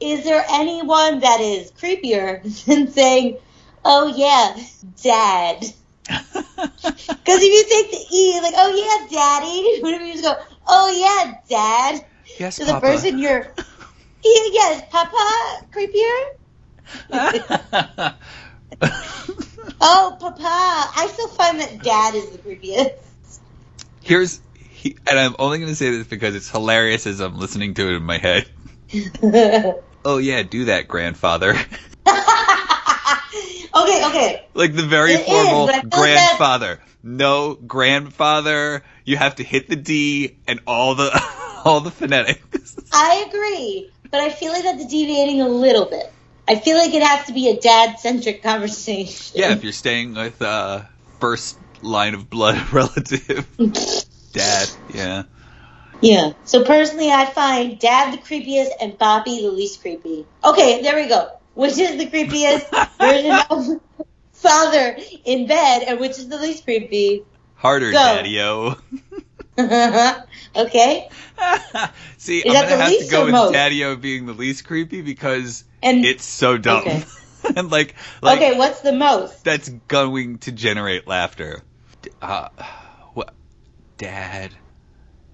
Is 0.00 0.24
there 0.24 0.44
anyone 0.50 1.20
that 1.20 1.40
is 1.40 1.70
creepier 1.72 2.42
than 2.66 2.88
saying, 2.88 3.38
"Oh 3.84 4.06
yeah, 4.06 4.56
dad"? 5.02 5.64
Because 6.06 7.40
if 7.42 7.52
you 7.52 7.64
take 7.68 7.90
the 7.90 8.16
e, 8.16 8.40
like, 8.42 8.54
"Oh 8.56 8.70
yeah, 8.74 9.06
daddy," 9.10 9.78
what 9.82 9.94
if 9.94 10.00
you 10.06 10.12
just 10.12 10.24
go, 10.24 10.34
"Oh 10.66 10.88
yeah, 10.90 11.34
dad"? 11.48 12.04
yes, 12.38 12.56
To 12.58 12.64
the 12.64 12.72
Papa. 12.72 12.86
person 12.86 13.18
you're, 13.18 13.40
yeah, 14.24 14.48
yes, 14.52 14.82
Papa 14.90 15.66
creepier. 15.72 16.20
Oh, 19.86 20.16
Papa, 20.18 20.40
I 20.42 21.10
still 21.12 21.28
find 21.28 21.60
that 21.60 21.82
dad 21.82 22.14
is 22.14 22.30
the 22.30 22.38
creepiest. 22.38 23.40
Here's, 24.02 24.40
he, 24.54 24.96
and 25.06 25.18
I'm 25.18 25.36
only 25.38 25.58
going 25.58 25.68
to 25.70 25.76
say 25.76 25.90
this 25.90 26.06
because 26.06 26.34
it's 26.34 26.48
hilarious 26.50 27.06
as 27.06 27.20
I'm 27.20 27.38
listening 27.38 27.74
to 27.74 27.88
it 27.88 27.96
in 27.96 28.02
my 28.02 28.16
head. 28.18 28.50
Oh 30.06 30.18
yeah, 30.18 30.42
do 30.42 30.66
that, 30.66 30.86
grandfather. 30.88 31.54
Okay, 33.74 34.06
okay. 34.06 34.46
like 34.54 34.74
the 34.74 34.82
very 34.82 35.14
It 35.14 35.20
is, 35.20 35.26
formal 35.26 35.66
but 35.66 35.74
I 35.76 35.80
feel 35.80 35.90
like 35.90 35.92
grandfather. 35.92 36.80
No 37.02 37.54
grandfather. 37.54 38.82
You 39.04 39.16
have 39.16 39.36
to 39.36 39.44
hit 39.44 39.68
the 39.68 39.76
D 39.76 40.36
and 40.46 40.60
all 40.66 40.94
the 40.94 41.10
all 41.64 41.80
the 41.80 41.90
phonetics. 41.90 42.76
I 42.92 43.26
agree, 43.28 43.90
but 44.10 44.20
I 44.20 44.30
feel 44.30 44.52
like 44.52 44.62
that's 44.64 44.86
deviating 44.86 45.40
a 45.40 45.48
little 45.48 45.86
bit. 45.86 46.12
I 46.46 46.56
feel 46.56 46.76
like 46.76 46.92
it 46.92 47.02
has 47.02 47.26
to 47.26 47.32
be 47.32 47.48
a 47.48 47.58
dad-centric 47.58 48.42
conversation. 48.42 49.40
Yeah, 49.40 49.52
if 49.52 49.64
you're 49.64 49.72
staying 49.72 50.14
with 50.14 50.40
uh 50.42 50.82
first 51.20 51.58
line 51.82 52.14
of 52.14 52.28
blood 52.30 52.60
relative. 52.72 53.46
Dad, 54.32 54.70
yeah. 54.88 55.22
Yeah. 56.00 56.32
So 56.44 56.64
personally, 56.64 57.10
I 57.10 57.26
find 57.26 57.78
Dad 57.78 58.12
the 58.12 58.18
creepiest 58.18 58.70
and 58.80 58.98
Bobby 58.98 59.40
the 59.42 59.50
least 59.50 59.80
creepy. 59.80 60.26
Okay, 60.44 60.82
there 60.82 60.96
we 60.96 61.08
go. 61.08 61.28
Which 61.54 61.78
is 61.78 61.96
the 61.96 62.06
creepiest 62.06 62.98
version 62.98 63.38
of 63.50 63.80
father 64.32 64.96
in 65.24 65.46
bed, 65.46 65.84
and 65.86 66.00
which 66.00 66.12
is 66.12 66.28
the 66.28 66.38
least 66.38 66.64
creepy? 66.64 67.24
Harder, 67.54 67.92
Go. 67.92 67.98
daddy-o. 67.98 68.76
okay. 70.56 71.08
See, 72.18 72.40
Is 72.40 72.54
I'm 72.54 72.68
gonna 72.68 72.82
have 72.82 72.98
to 72.98 73.06
go 73.08 73.24
with 73.24 73.32
most? 73.32 73.52
daddy-o 73.52 73.96
being 73.96 74.26
the 74.26 74.32
least 74.32 74.66
creepy 74.66 75.00
because 75.00 75.64
And 75.82 76.04
it's 76.04 76.24
so 76.24 76.58
dumb. 76.58 76.80
Okay. 76.80 77.04
and 77.56 77.70
like 77.70 77.94
like 78.20 78.38
okay, 78.38 78.58
what's 78.58 78.80
the 78.80 78.92
most? 78.92 79.44
that's 79.44 79.68
going 79.68 80.38
to 80.38 80.52
generate 80.52 81.06
laughter. 81.06 81.62
Uh, 82.20 82.48
what? 83.14 83.32
Dad. 83.96 84.52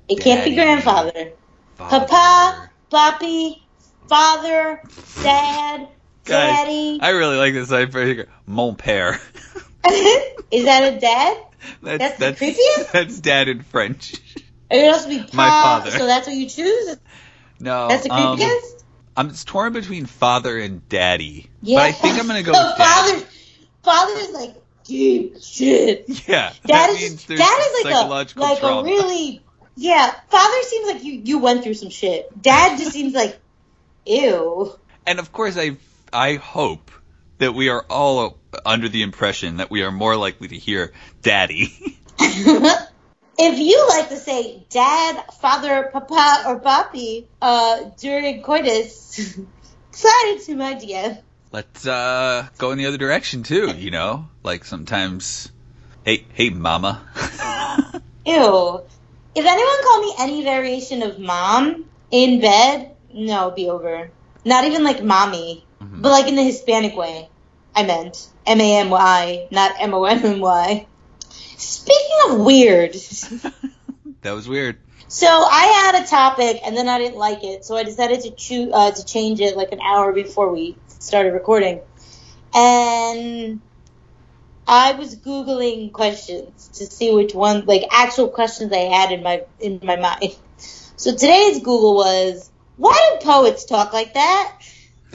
It 0.09 0.21
can't 0.21 0.45
be 0.45 0.55
grandfather. 0.55 1.33
Father. 1.77 2.07
Papa, 2.07 2.71
Boppy, 2.91 3.63
father, 4.09 4.83
dad, 5.23 5.89
Guys, 6.31 6.57
daddy. 6.57 6.99
I 7.01 7.11
really 7.11 7.37
like 7.37 7.53
this. 7.55 7.71
I 7.73 7.87
figure 7.87 8.29
mon 8.47 8.77
père. 8.77 9.15
is 10.51 10.65
that 10.65 10.95
a 10.95 10.99
dad? 11.01 11.37
That's 11.83 12.19
That's 12.19 12.39
the 12.39 12.47
creepiest? 12.47 12.91
That's 12.93 13.21
dad 13.21 13.49
in 13.49 13.63
French. 13.63 14.15
It 14.71 14.83
would 14.85 14.93
also 14.95 15.09
be 15.09 15.19
pa, 15.19 15.29
My 15.33 15.49
father. 15.51 15.91
so 15.91 16.07
that's 16.07 16.27
what 16.29 16.37
you 16.37 16.49
choose? 16.49 16.97
No, 17.59 17.89
That's 17.89 18.05
the 18.05 18.13
um, 18.13 18.39
creepiest? 18.39 18.85
I'm 19.17 19.31
torn 19.33 19.73
between 19.73 20.07
father 20.07 20.59
and 20.59 20.89
daddy. 20.89 21.51
yeah. 21.63 21.79
But 21.79 21.83
I 21.83 21.93
think 21.93 22.19
I'm 22.19 22.27
gonna 22.27 22.43
go 22.45 22.53
so 22.53 22.67
with 22.69 22.77
father, 22.77 23.27
father's 23.83 24.31
like 24.31 24.55
deep 24.85 25.43
shit. 25.43 26.05
Yeah, 26.29 26.53
Dad 26.65 26.91
that 26.91 26.91
is 26.91 27.01
means 27.01 27.25
dad 27.27 27.59
is 27.61 27.85
like 27.85 27.95
a 27.95 28.09
like 28.09 28.59
trauma. 28.61 28.81
a 28.81 28.85
really 28.85 29.43
yeah. 29.77 30.15
Father 30.29 30.63
seems 30.63 30.87
like 30.93 31.05
you 31.05 31.21
you 31.25 31.39
went 31.39 31.63
through 31.65 31.75
some 31.75 31.91
shit. 31.91 32.41
Dad 32.41 32.79
just 32.79 32.93
seems 32.93 33.13
like 33.13 33.39
ew. 34.07 34.73
And 35.07 35.19
of 35.19 35.33
course, 35.33 35.57
I 35.59 35.77
I 36.13 36.35
hope 36.35 36.91
that 37.39 37.55
we 37.55 37.69
are 37.69 37.85
all 37.89 38.39
under 38.67 38.89
the 38.89 39.03
impression 39.03 39.59
that 39.59 39.71
we 39.71 39.83
are 39.83 39.91
more 39.91 40.17
likely 40.17 40.49
to 40.49 40.57
hear 40.57 40.93
daddy. 41.23 41.73
if 42.19 43.59
you 43.59 43.89
like 43.89 44.09
to 44.11 44.17
say 44.17 44.65
dad, 44.71 45.25
father, 45.41 45.91
papa, 45.93 46.45
or 46.47 46.61
papi 46.61 47.27
uh, 47.41 47.91
during 47.99 48.43
coitus, 48.43 49.39
slide 49.93 50.35
into 50.37 50.57
my 50.57 50.75
DM. 50.75 51.23
Let's 51.53 51.85
uh 51.85 52.47
go 52.59 52.71
in 52.71 52.79
the 52.79 52.87
other 52.87 52.99
direction 52.99 53.43
too. 53.43 53.75
You 53.77 53.91
know, 53.91 54.29
like 54.45 54.65
sometimes, 54.65 55.51
hey 56.05 56.25
hey 56.33 56.51
mama. 56.51 57.03
Ew. 58.27 58.83
If 59.35 59.47
anyone 59.47 59.83
called 59.83 60.05
me 60.05 60.15
any 60.19 60.45
variation 60.45 61.03
of 61.03 61.19
mom 61.19 61.87
in 62.11 62.41
bed, 62.41 62.95
no, 63.13 63.47
it'd 63.47 63.57
be 63.57 63.69
over. 63.69 64.11
Not 64.45 64.65
even 64.65 64.85
like 64.85 65.03
mommy, 65.03 65.65
Mhm. 65.91 66.03
but 66.03 66.11
like 66.11 66.29
in 66.29 66.37
the 66.37 66.43
Hispanic 66.45 66.97
way. 66.97 67.29
I 67.75 67.85
meant 67.85 68.29
M 68.47 68.61
A 68.61 68.77
M 68.81 68.91
Y, 68.91 69.49
not 69.51 69.73
M 69.79 69.95
O 69.95 70.05
M 70.05 70.25
M 70.25 70.41
Y. 70.41 70.87
Speaking 71.57 72.19
of 72.31 72.41
weird, 72.41 72.95
that 74.23 74.33
was 74.33 74.49
weird. 74.49 74.79
so 75.09 75.27
I 75.29 75.93
had 75.93 76.03
a 76.03 76.07
topic 76.07 76.61
and 76.65 76.77
then 76.77 76.89
I 76.89 76.99
didn't 76.99 77.19
like 77.19 77.45
it, 77.45 77.65
so 77.65 77.77
I 77.77 77.85
decided 77.85 78.23
to 78.23 78.31
choose 78.33 78.71
uh, 78.73 78.91
to 78.91 79.05
change 79.05 79.41
it 79.41 79.57
like 79.57 79.73
an 79.73 79.81
hour 79.81 80.13
before 80.13 80.51
we 80.53 80.77
started 80.99 81.33
recording, 81.33 81.81
and 82.55 83.61
I 84.67 84.93
was 84.93 85.17
googling 85.17 85.93
questions 85.93 86.69
to 86.75 86.87
see 86.87 87.13
which 87.15 87.35
one, 87.35 87.67
like 87.67 87.85
actual 87.91 88.29
questions 88.29 88.73
I 88.73 88.79
had 88.79 89.13
in 89.13 89.23
my 89.23 89.45
in 89.61 89.81
my 89.83 89.97
mind. 89.97 90.37
So 90.97 91.13
today's 91.13 91.59
Google 91.59 91.95
was, 91.95 92.51
why 92.77 93.17
do 93.19 93.25
poets 93.25 93.65
talk 93.65 93.93
like 93.93 94.15
that? 94.15 94.59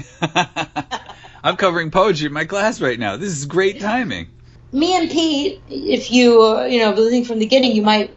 I'm 1.43 1.57
covering 1.57 1.91
poetry 1.91 2.27
in 2.27 2.33
my 2.33 2.45
class 2.45 2.81
right 2.81 2.99
now. 2.99 3.17
This 3.17 3.31
is 3.31 3.45
great 3.45 3.79
timing. 3.79 4.27
Me 4.71 4.95
and 4.95 5.09
Pete, 5.09 5.61
if 5.69 6.11
you 6.11 6.41
uh, 6.41 6.65
you 6.65 6.79
know 6.79 6.91
listening 6.91 7.25
from 7.25 7.39
the 7.39 7.45
beginning, 7.45 7.75
you 7.75 7.81
might 7.81 8.15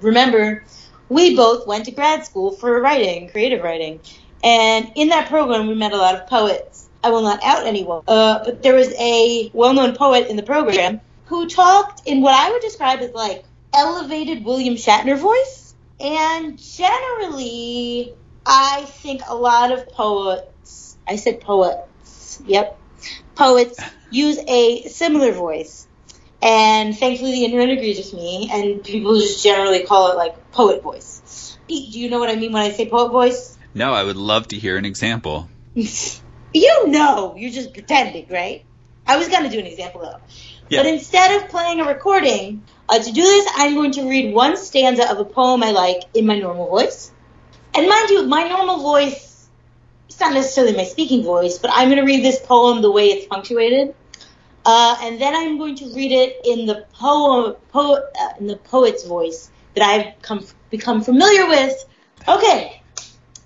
remember 0.00 0.64
we 1.08 1.36
both 1.36 1.66
went 1.66 1.84
to 1.84 1.90
grad 1.90 2.24
school 2.24 2.52
for 2.52 2.80
writing, 2.80 3.28
creative 3.28 3.62
writing, 3.62 4.00
and 4.42 4.90
in 4.94 5.08
that 5.08 5.28
program 5.28 5.68
we 5.68 5.74
met 5.74 5.92
a 5.92 5.96
lot 5.96 6.14
of 6.14 6.26
poets. 6.26 6.88
I 7.04 7.10
will 7.10 7.22
not 7.22 7.42
out 7.42 7.66
anyone, 7.66 8.02
uh, 8.06 8.44
but 8.44 8.62
there 8.62 8.74
was 8.74 8.92
a 8.98 9.50
well-known 9.52 9.96
poet 9.96 10.28
in 10.28 10.36
the 10.36 10.42
program 10.42 11.00
who 11.26 11.48
talked 11.48 12.06
in 12.06 12.20
what 12.20 12.34
I 12.34 12.52
would 12.52 12.62
describe 12.62 13.00
as 13.00 13.12
like 13.12 13.44
elevated 13.74 14.44
William 14.44 14.74
Shatner 14.74 15.18
voice. 15.18 15.74
And 15.98 16.58
generally, 16.58 18.14
I 18.44 18.84
think 18.86 19.22
a 19.26 19.34
lot 19.34 19.72
of 19.72 19.88
poets, 19.88 20.51
I 21.06 21.16
said 21.16 21.40
poets, 21.40 22.42
yep, 22.46 22.78
poets 23.34 23.80
use 24.10 24.38
a 24.46 24.84
similar 24.84 25.32
voice. 25.32 25.86
And 26.42 26.96
thankfully, 26.96 27.32
the 27.32 27.44
internet 27.44 27.70
agrees 27.70 27.98
with 27.98 28.14
me, 28.14 28.50
and 28.52 28.82
people 28.82 29.14
just 29.20 29.44
generally 29.44 29.84
call 29.84 30.10
it 30.10 30.16
like 30.16 30.50
poet 30.50 30.82
voice. 30.82 31.56
Do 31.68 31.74
you 31.74 32.10
know 32.10 32.18
what 32.18 32.28
I 32.28 32.34
mean 32.34 32.52
when 32.52 32.62
I 32.62 32.72
say 32.72 32.88
poet 32.88 33.10
voice? 33.10 33.56
No, 33.74 33.92
I 33.92 34.02
would 34.02 34.16
love 34.16 34.48
to 34.48 34.58
hear 34.58 34.76
an 34.76 34.84
example. 34.84 35.48
you 35.74 36.88
know, 36.88 37.34
you're 37.36 37.52
just 37.52 37.72
pretending, 37.72 38.26
right? 38.28 38.64
I 39.06 39.16
was 39.16 39.28
going 39.28 39.44
to 39.44 39.50
do 39.50 39.58
an 39.58 39.66
example 39.66 40.02
though. 40.02 40.20
Yeah. 40.68 40.82
But 40.82 40.86
instead 40.86 41.42
of 41.42 41.48
playing 41.48 41.80
a 41.80 41.84
recording, 41.84 42.62
uh, 42.88 42.98
to 42.98 43.12
do 43.12 43.22
this, 43.22 43.48
I'm 43.56 43.74
going 43.74 43.92
to 43.92 44.08
read 44.08 44.34
one 44.34 44.56
stanza 44.56 45.10
of 45.10 45.18
a 45.18 45.24
poem 45.24 45.62
I 45.62 45.70
like 45.70 46.02
in 46.14 46.26
my 46.26 46.38
normal 46.38 46.68
voice. 46.68 47.12
And 47.74 47.88
mind 47.88 48.10
you, 48.10 48.26
my 48.26 48.48
normal 48.48 48.80
voice, 48.80 49.31
it's 50.12 50.20
not 50.20 50.34
necessarily 50.34 50.76
my 50.76 50.84
speaking 50.84 51.22
voice, 51.24 51.56
but 51.56 51.70
I'm 51.72 51.88
going 51.88 51.98
to 51.98 52.04
read 52.04 52.22
this 52.22 52.38
poem 52.38 52.82
the 52.82 52.90
way 52.90 53.06
it's 53.06 53.26
punctuated. 53.26 53.94
Uh, 54.64 54.96
and 55.00 55.18
then 55.18 55.34
I'm 55.34 55.56
going 55.56 55.74
to 55.76 55.86
read 55.94 56.12
it 56.12 56.36
in 56.44 56.66
the 56.66 56.86
poem, 56.92 57.56
po- 57.72 57.94
uh, 57.94 58.28
in 58.38 58.46
the 58.46 58.56
poet's 58.56 59.06
voice 59.06 59.50
that 59.74 59.82
I've 59.82 60.20
come, 60.20 60.46
become 60.70 61.00
familiar 61.00 61.48
with. 61.48 61.72
Okay, 62.28 62.82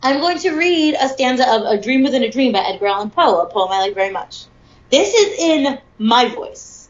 I'm 0.03 0.21
going 0.21 0.39
to 0.41 0.57
read 0.57 0.97
a 1.01 1.09
stanza 1.09 1.49
of 1.49 1.63
A 1.63 1.81
Dream 1.81 2.03
Within 2.03 2.25
a 2.25 2.31
Dream 2.31 2.53
by 2.53 2.59
Edgar 2.59 2.87
Allan 2.89 3.11
Poe, 3.11 3.43
a 3.43 3.49
poem 3.49 3.71
I 3.71 3.79
like 3.83 3.95
very 3.95 4.11
much. 4.11 4.47
This 4.91 5.15
is 5.15 5.39
in 5.39 5.79
my 5.99 6.29
voice. 6.29 6.89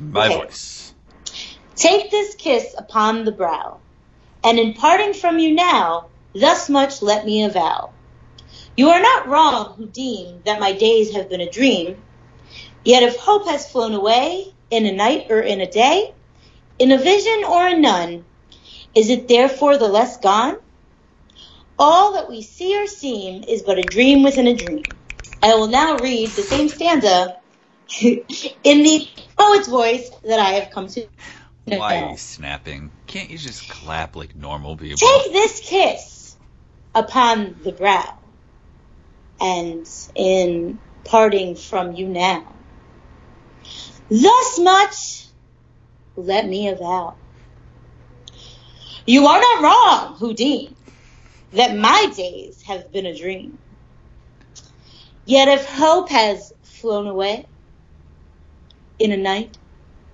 My 0.00 0.26
Okay. 0.26 0.36
voice. 0.38 0.94
Take 1.76 2.10
this 2.10 2.34
kiss 2.34 2.74
upon 2.78 3.24
the 3.26 3.32
brow, 3.32 3.78
and 4.42 4.58
in 4.58 4.72
parting 4.72 5.12
from 5.12 5.38
you 5.38 5.54
now, 5.54 6.06
thus 6.34 6.70
much 6.70 7.02
let 7.02 7.26
me 7.26 7.44
avow. 7.44 7.90
You 8.78 8.90
are 8.90 9.02
not 9.02 9.26
wrong 9.26 9.74
who 9.76 9.88
deem 9.88 10.42
that 10.44 10.60
my 10.60 10.70
days 10.72 11.12
have 11.16 11.28
been 11.28 11.40
a 11.40 11.50
dream, 11.50 12.00
yet 12.84 13.02
if 13.02 13.16
hope 13.16 13.48
has 13.48 13.68
flown 13.68 13.92
away, 13.92 14.54
in 14.70 14.86
a 14.86 14.92
night 14.92 15.26
or 15.30 15.40
in 15.40 15.60
a 15.60 15.68
day, 15.68 16.14
in 16.78 16.92
a 16.92 16.98
vision 16.98 17.42
or 17.42 17.66
in 17.66 17.82
none, 17.82 18.24
is 18.94 19.10
it 19.10 19.26
therefore 19.26 19.78
the 19.78 19.88
less 19.88 20.18
gone? 20.18 20.58
All 21.76 22.12
that 22.12 22.28
we 22.28 22.40
see 22.42 22.80
or 22.80 22.86
seem 22.86 23.42
is 23.42 23.62
but 23.62 23.80
a 23.80 23.88
dream 23.88 24.22
within 24.22 24.46
a 24.46 24.56
dream. 24.56 24.86
I 25.42 25.56
will 25.56 25.66
now 25.66 26.00
read 26.00 26.28
the 26.30 26.42
same 26.42 26.68
stanza 26.68 27.36
in 28.00 28.22
the 28.62 29.08
poet's 29.36 29.66
voice 29.66 30.08
that 30.22 30.38
I 30.38 30.50
have 30.50 30.70
come 30.70 30.86
to 30.86 31.08
know. 31.66 31.78
Why 31.78 32.04
are 32.04 32.10
you 32.12 32.18
snapping? 32.18 32.92
Can't 33.08 33.28
you 33.30 33.38
just 33.38 33.68
clap 33.68 34.14
like 34.14 34.36
normal 34.36 34.76
people? 34.76 34.98
Take 34.98 35.32
this 35.32 35.60
kiss 35.64 36.36
upon 36.94 37.56
the 37.64 37.72
brow, 37.72 38.17
and 39.40 39.86
in 40.14 40.78
parting 41.04 41.56
from 41.56 41.92
you 41.92 42.08
now, 42.08 42.52
thus 44.10 44.58
much 44.58 45.26
let 46.16 46.46
me 46.46 46.68
avow. 46.68 47.14
You 49.06 49.26
are 49.26 49.40
not 49.40 49.62
wrong 49.62 50.34
deem 50.34 50.74
that 51.52 51.76
my 51.76 52.12
days 52.14 52.62
have 52.62 52.92
been 52.92 53.06
a 53.06 53.16
dream. 53.16 53.58
Yet 55.24 55.48
if 55.48 55.66
hope 55.66 56.08
has 56.10 56.52
flown 56.62 57.06
away 57.06 57.46
in 58.98 59.12
a 59.12 59.16
night 59.16 59.56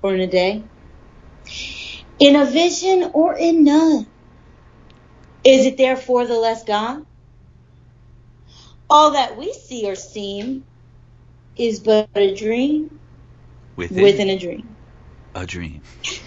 or 0.03 0.15
in 0.15 0.21
a 0.21 0.27
day, 0.27 0.63
in 2.19 2.37
a 2.37 2.45
vision 2.45 3.11
or 3.15 3.35
in 3.35 3.65
none, 3.65 4.07
is 5.45 5.67
it 5.67 5.77
therefore 5.77 6.27
the 6.27 6.35
less 6.39 6.65
gone? 6.65 7.07
All 8.91 9.13
that 9.13 9.37
we 9.37 9.53
see 9.53 9.89
or 9.89 9.95
seem 9.95 10.65
is 11.57 11.81
but 11.81 12.09
a 12.15 12.35
dream 12.35 12.91
within, 13.77 14.03
within 14.03 14.31
a 14.31 14.39
dream. 14.39 14.77
a 15.35 15.47
dream. 15.47 15.83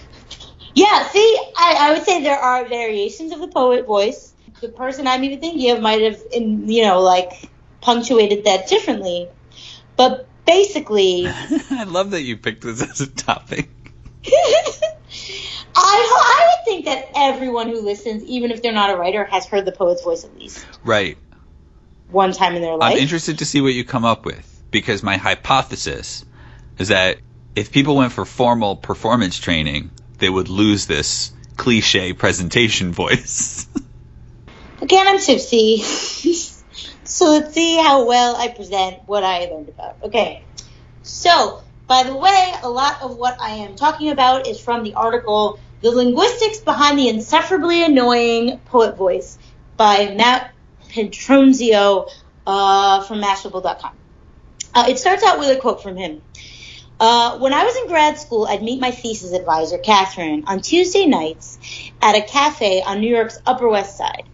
Yeah, 0.74 1.08
see, 1.08 1.38
I, 1.56 1.76
I 1.80 1.92
would 1.92 2.04
say 2.04 2.22
there 2.22 2.38
are 2.38 2.68
variations 2.68 3.32
of 3.32 3.40
the 3.40 3.48
poet 3.48 3.84
voice. 3.86 4.32
The 4.60 4.68
person 4.68 5.08
I'm 5.08 5.24
even 5.24 5.40
thinking 5.40 5.72
of 5.72 5.80
might 5.82 6.02
have, 6.02 6.20
in, 6.32 6.68
you 6.68 6.84
know, 6.84 7.00
like 7.00 7.32
punctuated 7.80 8.44
that 8.44 8.68
differently. 8.68 9.28
But 9.96 10.28
basically, 10.46 11.26
I 11.70 11.84
love 11.88 12.12
that 12.12 12.22
you 12.22 12.36
picked 12.36 12.62
this 12.62 12.80
as 12.80 13.00
a 13.00 13.08
topic. 13.08 13.70
I, 14.26 14.32
I 15.76 16.46
would 16.48 16.64
think 16.64 16.84
that 16.84 17.06
everyone 17.16 17.68
who 17.68 17.80
listens, 17.82 18.22
even 18.24 18.50
if 18.52 18.62
they're 18.62 18.72
not 18.72 18.90
a 18.90 18.96
writer, 18.96 19.24
has 19.24 19.46
heard 19.46 19.64
the 19.64 19.72
poet's 19.72 20.04
voice 20.04 20.24
at 20.24 20.34
least 20.34 20.64
Right. 20.84 21.18
One 22.10 22.32
time 22.32 22.54
in 22.54 22.62
their 22.62 22.76
life. 22.76 22.94
I'm 22.94 22.98
interested 22.98 23.38
to 23.38 23.44
see 23.44 23.60
what 23.60 23.74
you 23.74 23.84
come 23.84 24.04
up 24.04 24.24
with 24.24 24.62
because 24.70 25.02
my 25.02 25.16
hypothesis 25.16 26.24
is 26.78 26.88
that 26.88 27.18
if 27.54 27.72
people 27.72 27.96
went 27.96 28.12
for 28.12 28.24
formal 28.24 28.76
performance 28.76 29.38
training, 29.38 29.90
they 30.18 30.28
would 30.28 30.48
lose 30.48 30.86
this 30.86 31.32
cliche 31.56 32.12
presentation 32.12 32.92
voice. 33.02 33.66
Again, 34.80 35.06
I'm 35.08 35.18
tipsy. 35.18 35.78
so 37.04 37.24
let's 37.26 37.54
see 37.54 37.76
how 37.76 38.06
well 38.06 38.36
I 38.36 38.48
present 38.48 39.00
what 39.06 39.24
I 39.24 39.46
learned 39.46 39.68
about. 39.68 39.96
Okay. 40.04 40.44
So, 41.02 41.62
by 41.86 42.04
the 42.04 42.14
way, 42.14 42.52
a 42.62 42.68
lot 42.68 43.02
of 43.02 43.16
what 43.16 43.40
I 43.40 43.50
am 43.50 43.74
talking 43.74 44.10
about 44.10 44.46
is 44.46 44.60
from 44.60 44.84
the 44.84 44.94
article 44.94 45.58
The 45.80 45.90
Linguistics 45.90 46.58
Behind 46.58 46.98
the 46.98 47.08
Insufferably 47.08 47.82
Annoying 47.82 48.58
Poet 48.66 48.96
Voice 48.96 49.38
by 49.76 50.14
Matt 50.16 50.52
Petronzio 50.88 52.10
uh, 52.46 53.02
from 53.02 53.20
Mashable.com. 53.20 53.92
Uh, 54.74 54.86
it 54.88 54.98
starts 54.98 55.22
out 55.24 55.38
with 55.38 55.56
a 55.56 55.60
quote 55.60 55.82
from 55.82 55.96
him. 55.96 56.22
Uh, 57.00 57.38
when 57.38 57.54
I 57.54 57.64
was 57.64 57.76
in 57.76 57.86
grad 57.86 58.18
school, 58.18 58.46
I'd 58.46 58.62
meet 58.62 58.80
my 58.80 58.90
thesis 58.90 59.32
advisor, 59.32 59.78
Catherine, 59.78 60.44
on 60.46 60.60
Tuesday 60.60 61.06
nights 61.06 61.58
at 62.02 62.16
a 62.16 62.22
cafe 62.22 62.82
on 62.82 63.00
New 63.00 63.14
York's 63.14 63.38
Upper 63.46 63.68
West 63.68 63.96
Side. 63.96 64.24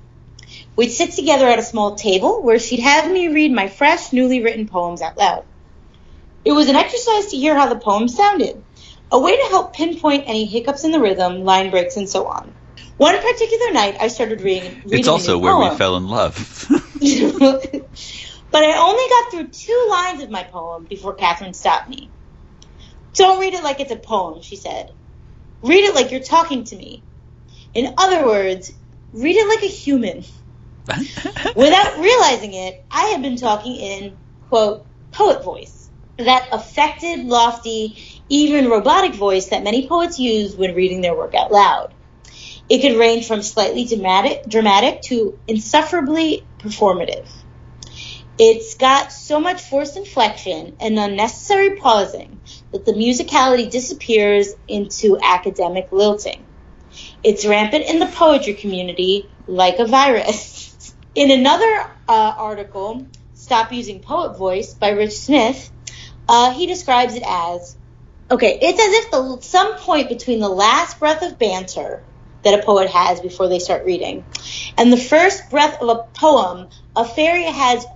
We'd 0.76 0.90
sit 0.90 1.12
together 1.12 1.46
at 1.46 1.58
a 1.58 1.62
small 1.62 1.94
table 1.94 2.42
where 2.42 2.58
she'd 2.58 2.80
have 2.80 3.10
me 3.10 3.28
read 3.28 3.52
my 3.52 3.68
fresh, 3.68 4.12
newly 4.12 4.42
written 4.42 4.66
poems 4.66 5.02
out 5.02 5.18
loud. 5.18 5.44
It 6.44 6.52
was 6.52 6.68
an 6.68 6.76
exercise 6.76 7.26
to 7.26 7.36
hear 7.36 7.54
how 7.54 7.68
the 7.68 7.78
poems 7.78 8.16
sounded, 8.16 8.62
a 9.12 9.18
way 9.18 9.36
to 9.36 9.48
help 9.50 9.74
pinpoint 9.74 10.24
any 10.26 10.46
hiccups 10.46 10.84
in 10.84 10.90
the 10.90 11.00
rhythm, 11.00 11.44
line 11.44 11.70
breaks, 11.70 11.96
and 11.96 12.08
so 12.08 12.26
on. 12.26 12.52
One 12.96 13.16
particular 13.20 13.72
night, 13.72 13.96
I 14.00 14.08
started 14.08 14.40
reading. 14.40 14.70
reading 14.84 14.98
it's 15.00 15.08
also 15.08 15.38
where 15.38 15.58
we 15.58 15.76
fell 15.76 15.96
in 15.96 16.08
love. 16.08 16.34
but 16.68 18.64
I 18.64 18.78
only 18.78 19.08
got 19.08 19.30
through 19.30 19.48
two 19.48 19.86
lines 19.90 20.22
of 20.22 20.30
my 20.30 20.44
poem 20.44 20.84
before 20.84 21.14
Catherine 21.14 21.54
stopped 21.54 21.88
me. 21.88 22.08
Don't 23.14 23.40
read 23.40 23.54
it 23.54 23.64
like 23.64 23.80
it's 23.80 23.90
a 23.90 23.96
poem, 23.96 24.42
she 24.42 24.56
said. 24.56 24.92
Read 25.62 25.84
it 25.84 25.94
like 25.94 26.12
you're 26.12 26.20
talking 26.20 26.64
to 26.64 26.76
me. 26.76 27.02
In 27.72 27.94
other 27.98 28.24
words, 28.26 28.72
read 29.12 29.36
it 29.36 29.48
like 29.48 29.64
a 29.64 29.72
human. 29.72 30.24
Without 31.56 31.98
realizing 31.98 32.54
it, 32.54 32.84
I 32.90 33.06
had 33.06 33.22
been 33.22 33.36
talking 33.36 33.74
in, 33.74 34.16
quote, 34.48 34.86
poet 35.10 35.42
voice. 35.42 35.90
That 36.18 36.48
affected, 36.52 37.24
lofty, 37.24 37.98
even 38.28 38.68
robotic 38.68 39.14
voice 39.14 39.46
that 39.46 39.64
many 39.64 39.88
poets 39.88 40.20
use 40.20 40.54
when 40.54 40.76
reading 40.76 41.00
their 41.00 41.16
work 41.16 41.34
out 41.34 41.50
loud. 41.50 41.92
It 42.68 42.80
could 42.80 42.98
range 42.98 43.26
from 43.26 43.42
slightly 43.42 43.84
dramatic, 43.84 44.46
dramatic 44.48 45.02
to 45.02 45.38
insufferably 45.46 46.44
performative. 46.58 47.28
It's 48.38 48.74
got 48.74 49.12
so 49.12 49.38
much 49.38 49.60
forced 49.60 49.96
inflection 49.96 50.76
and 50.80 50.98
unnecessary 50.98 51.76
pausing 51.76 52.40
that 52.72 52.84
the 52.84 52.92
musicality 52.92 53.70
disappears 53.70 54.48
into 54.66 55.18
academic 55.22 55.92
lilting. 55.92 56.44
It's 57.22 57.46
rampant 57.46 57.84
in 57.84 58.00
the 58.00 58.06
poetry 58.06 58.54
community 58.54 59.28
like 59.46 59.78
a 59.78 59.86
virus. 59.86 60.94
In 61.14 61.30
another 61.30 61.86
uh, 62.08 62.34
article, 62.36 63.06
Stop 63.34 63.72
Using 63.72 64.00
Poet 64.00 64.36
Voice 64.36 64.74
by 64.74 64.90
Rich 64.90 65.16
Smith, 65.16 65.70
uh, 66.28 66.52
he 66.52 66.66
describes 66.66 67.14
it 67.14 67.22
as 67.24 67.76
okay, 68.30 68.58
it's 68.60 68.80
as 68.80 68.92
if 68.94 69.10
the, 69.12 69.38
some 69.42 69.76
point 69.76 70.08
between 70.08 70.40
the 70.40 70.48
last 70.48 70.98
breath 70.98 71.22
of 71.22 71.38
banter 71.38 72.02
that 72.44 72.58
a 72.58 72.62
poet 72.62 72.90
has 72.90 73.20
before 73.20 73.48
they 73.48 73.58
start 73.58 73.84
reading. 73.84 74.24
And 74.78 74.92
the 74.92 74.96
first 74.96 75.50
breath 75.50 75.80
of 75.80 75.88
a 75.88 76.02
poem, 76.14 76.68
a 76.94 77.04
fairy 77.04 77.44
has 77.44 77.86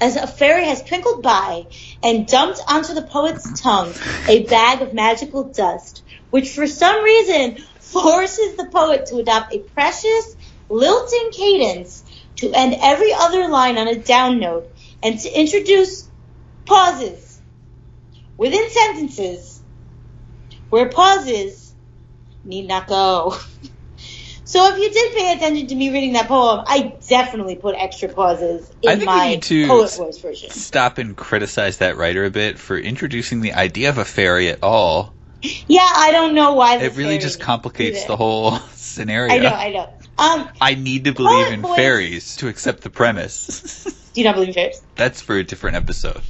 as 0.00 0.16
a 0.16 0.26
fairy 0.26 0.64
has 0.64 0.82
twinkled 0.82 1.22
by 1.22 1.64
and 2.02 2.26
dumped 2.26 2.60
onto 2.66 2.92
the 2.92 3.02
poet's 3.02 3.60
tongue 3.60 3.94
a 4.26 4.42
bag 4.46 4.82
of 4.82 4.92
magical 4.92 5.44
dust, 5.44 6.02
which 6.30 6.50
for 6.50 6.66
some 6.66 7.04
reason 7.04 7.56
forces 7.78 8.56
the 8.56 8.66
poet 8.66 9.06
to 9.06 9.18
adopt 9.18 9.54
a 9.54 9.60
precious, 9.60 10.36
lilting 10.68 11.30
cadence 11.30 12.02
to 12.34 12.50
end 12.52 12.74
every 12.80 13.12
other 13.12 13.46
line 13.46 13.78
on 13.78 13.86
a 13.86 13.94
down 13.94 14.40
note 14.40 14.68
and 15.04 15.20
to 15.20 15.40
introduce 15.40 16.08
pauses 16.66 17.40
within 18.36 18.68
sentences 18.70 19.62
where 20.68 20.88
pauses 20.88 21.61
need 22.44 22.68
not 22.68 22.86
go. 22.86 23.36
So 24.44 24.70
if 24.70 24.78
you 24.78 24.90
did 24.90 25.14
pay 25.14 25.32
attention 25.32 25.68
to 25.68 25.74
me 25.74 25.90
reading 25.90 26.12
that 26.12 26.28
poem, 26.28 26.64
I 26.66 26.94
definitely 27.08 27.54
put 27.54 27.74
extra 27.74 28.10
pauses 28.10 28.70
in 28.82 29.04
my 29.04 29.36
to 29.36 29.66
poet 29.66 29.94
voice 29.96 30.18
version. 30.18 30.50
stop 30.50 30.98
and 30.98 31.16
criticize 31.16 31.78
that 31.78 31.96
writer 31.96 32.24
a 32.24 32.30
bit 32.30 32.58
for 32.58 32.76
introducing 32.76 33.40
the 33.40 33.54
idea 33.54 33.88
of 33.88 33.96
a 33.96 34.04
fairy 34.04 34.48
at 34.48 34.62
all. 34.62 35.14
Yeah, 35.42 35.88
I 35.88 36.10
don't 36.12 36.34
know 36.34 36.52
why. 36.52 36.76
It 36.76 36.96
really 36.96 37.18
just 37.18 37.40
complicates 37.40 38.04
the 38.04 38.16
whole 38.16 38.58
scenario. 38.74 39.32
I 39.32 39.38
know, 39.38 39.54
I 39.54 39.70
know. 39.70 39.88
Um, 40.18 40.48
I 40.60 40.74
need 40.74 41.04
to 41.04 41.12
believe 41.14 41.52
in 41.52 41.62
voice- 41.62 41.76
fairies 41.76 42.36
to 42.36 42.48
accept 42.48 42.82
the 42.82 42.90
premise. 42.90 43.84
do 44.12 44.20
you 44.20 44.24
not 44.26 44.34
believe 44.34 44.48
in 44.48 44.54
fairies? 44.54 44.82
That's 44.96 45.22
for 45.22 45.36
a 45.36 45.44
different 45.44 45.76
episode. 45.76 46.20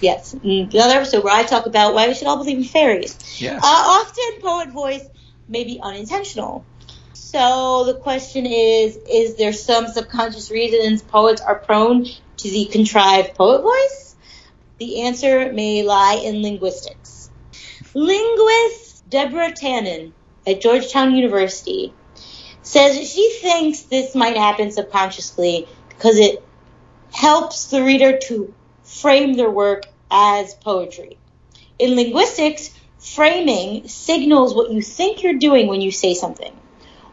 Yes. 0.00 0.32
another 0.32 0.94
episode 0.94 1.24
where 1.24 1.34
I 1.34 1.42
talk 1.42 1.66
about 1.66 1.94
why 1.94 2.08
we 2.08 2.14
should 2.14 2.26
all 2.26 2.38
believe 2.38 2.58
in 2.58 2.64
fairies. 2.64 3.40
Yeah. 3.40 3.56
Uh, 3.56 3.60
often 3.62 4.40
poet 4.40 4.70
voice 4.70 5.06
may 5.48 5.64
be 5.64 5.78
unintentional. 5.82 6.64
So 7.12 7.84
the 7.84 7.94
question 7.94 8.46
is, 8.46 8.96
is 9.08 9.36
there 9.36 9.52
some 9.52 9.86
subconscious 9.86 10.50
reasons 10.50 11.02
poets 11.02 11.40
are 11.40 11.54
prone 11.54 12.04
to 12.04 12.50
the 12.50 12.66
contrived 12.66 13.34
poet 13.34 13.62
voice? 13.62 14.16
The 14.78 15.02
answer 15.02 15.52
may 15.52 15.82
lie 15.82 16.20
in 16.24 16.42
linguistics. 16.42 17.30
Linguist 17.94 19.08
Deborah 19.10 19.52
Tannen 19.52 20.12
at 20.46 20.60
Georgetown 20.60 21.14
University 21.14 21.92
says 22.62 23.10
she 23.12 23.38
thinks 23.40 23.82
this 23.82 24.14
might 24.14 24.36
happen 24.36 24.70
subconsciously 24.70 25.68
because 25.88 26.18
it 26.18 26.42
helps 27.12 27.66
the 27.66 27.82
reader 27.82 28.18
to 28.18 28.54
frame 28.90 29.34
their 29.34 29.50
work 29.50 29.84
as 30.10 30.54
poetry. 30.54 31.16
In 31.78 31.94
linguistics, 31.94 32.70
framing 32.98 33.88
signals 33.88 34.54
what 34.54 34.70
you 34.70 34.82
think 34.82 35.22
you're 35.22 35.38
doing 35.38 35.68
when 35.68 35.80
you 35.80 35.90
say 35.92 36.14
something, 36.14 36.52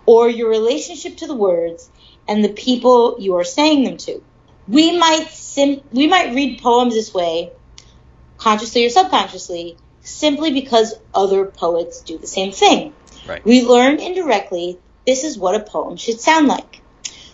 or 0.05 0.27
your 0.27 0.49
relationship 0.49 1.17
to 1.17 1.27
the 1.27 1.35
words 1.35 1.89
and 2.27 2.43
the 2.43 2.49
people 2.49 3.17
you 3.19 3.35
are 3.35 3.43
saying 3.43 3.83
them 3.83 3.97
to. 3.97 4.21
We 4.67 4.97
might 4.97 5.29
sim- 5.29 5.81
we 5.91 6.07
might 6.07 6.33
read 6.33 6.61
poems 6.61 6.93
this 6.93 7.13
way, 7.13 7.51
consciously 8.37 8.85
or 8.85 8.89
subconsciously, 8.89 9.77
simply 10.01 10.51
because 10.51 10.95
other 11.13 11.45
poets 11.45 12.01
do 12.01 12.17
the 12.17 12.27
same 12.27 12.51
thing. 12.51 12.93
Right. 13.25 13.45
We 13.45 13.63
learn 13.63 13.99
indirectly 13.99 14.79
this 15.05 15.23
is 15.23 15.37
what 15.37 15.55
a 15.55 15.63
poem 15.63 15.95
should 15.95 16.19
sound 16.19 16.47
like. 16.47 16.81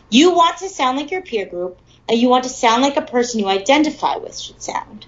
You 0.10 0.36
want 0.36 0.58
to 0.58 0.70
sound 0.70 0.98
like 0.98 1.10
your 1.10 1.24
peer 1.24 1.48
group, 1.48 1.80
you 2.10 2.30
want 2.30 2.44
to 2.44 2.50
sound 2.50 2.82
like 2.82 2.98
a 2.98 3.02
person 3.02 3.40
you 3.40 3.48
identify 3.48 4.18
with 4.18 4.38
should 4.38 4.62
sound. 4.62 5.06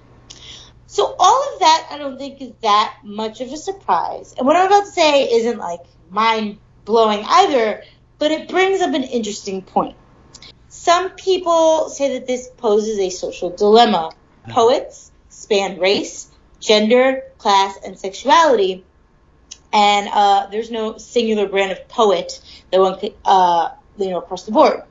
So 0.87 1.15
all 1.19 1.53
of 1.53 1.59
that 1.59 1.87
I 1.91 1.97
don't 1.97 2.17
think 2.17 2.41
is 2.41 2.53
that 2.61 2.97
much 3.03 3.41
of 3.41 3.51
a 3.51 3.57
surprise. 3.57 4.33
And 4.37 4.47
what 4.47 4.55
I'm 4.55 4.67
about 4.67 4.85
to 4.85 4.91
say 4.91 5.23
isn't 5.23 5.57
like 5.57 5.81
mind 6.09 6.59
blowing 6.85 7.23
either, 7.27 7.83
but 8.19 8.31
it 8.31 8.47
brings 8.47 8.81
up 8.81 8.93
an 8.93 9.03
interesting 9.03 9.61
point. 9.61 9.97
Some 10.69 11.11
people 11.11 11.89
say 11.89 12.19
that 12.19 12.27
this 12.27 12.49
poses 12.57 12.99
a 12.99 13.09
social 13.09 13.49
dilemma. 13.49 14.11
Poets 14.47 15.11
span 15.29 15.79
race, 15.79 16.29
gender, 16.59 17.23
class, 17.39 17.77
and 17.83 17.97
sexuality, 17.97 18.85
and 19.73 20.07
uh, 20.07 20.47
there's 20.51 20.69
no 20.69 20.97
singular 20.97 21.47
brand 21.47 21.71
of 21.71 21.87
poet 21.87 22.39
that 22.71 22.79
one 22.79 22.99
could, 22.99 23.15
uh, 23.25 23.71
you 23.97 24.11
know, 24.11 24.19
across 24.19 24.43
the 24.43 24.51
board. 24.51 24.83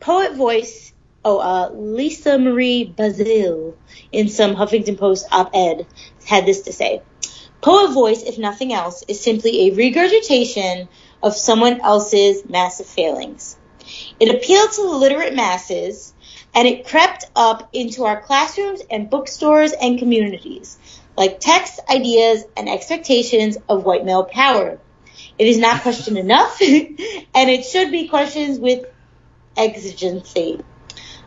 Poet 0.00 0.34
voice, 0.34 0.93
oh, 1.24 1.38
uh, 1.38 1.70
Lisa 1.72 2.38
Marie 2.38 2.84
Basile, 2.84 3.76
in 4.12 4.28
some 4.28 4.54
Huffington 4.54 4.98
Post 4.98 5.26
op-ed, 5.32 5.86
had 6.26 6.46
this 6.46 6.62
to 6.62 6.72
say. 6.72 7.02
Poet 7.60 7.92
voice, 7.92 8.22
if 8.22 8.38
nothing 8.38 8.72
else, 8.72 9.02
is 9.08 9.20
simply 9.20 9.68
a 9.68 9.74
regurgitation 9.74 10.88
of 11.22 11.34
someone 11.34 11.80
else's 11.80 12.46
massive 12.48 12.86
failings. 12.86 13.56
It 14.20 14.34
appealed 14.34 14.72
to 14.72 14.82
the 14.82 14.96
literate 14.96 15.34
masses, 15.34 16.12
and 16.54 16.68
it 16.68 16.86
crept 16.86 17.24
up 17.34 17.70
into 17.72 18.04
our 18.04 18.20
classrooms 18.20 18.82
and 18.90 19.10
bookstores 19.10 19.72
and 19.72 19.98
communities, 19.98 20.78
like 21.16 21.40
texts, 21.40 21.80
ideas, 21.88 22.44
and 22.56 22.68
expectations 22.68 23.56
of 23.68 23.84
white 23.84 24.04
male 24.04 24.24
power. 24.24 24.78
It 25.38 25.46
is 25.46 25.58
not 25.58 25.82
questioned 25.82 26.18
enough, 26.18 26.60
and 26.60 26.98
it 27.50 27.64
should 27.64 27.90
be 27.90 28.08
questioned 28.08 28.60
with 28.60 28.84
exigency. 29.56 30.60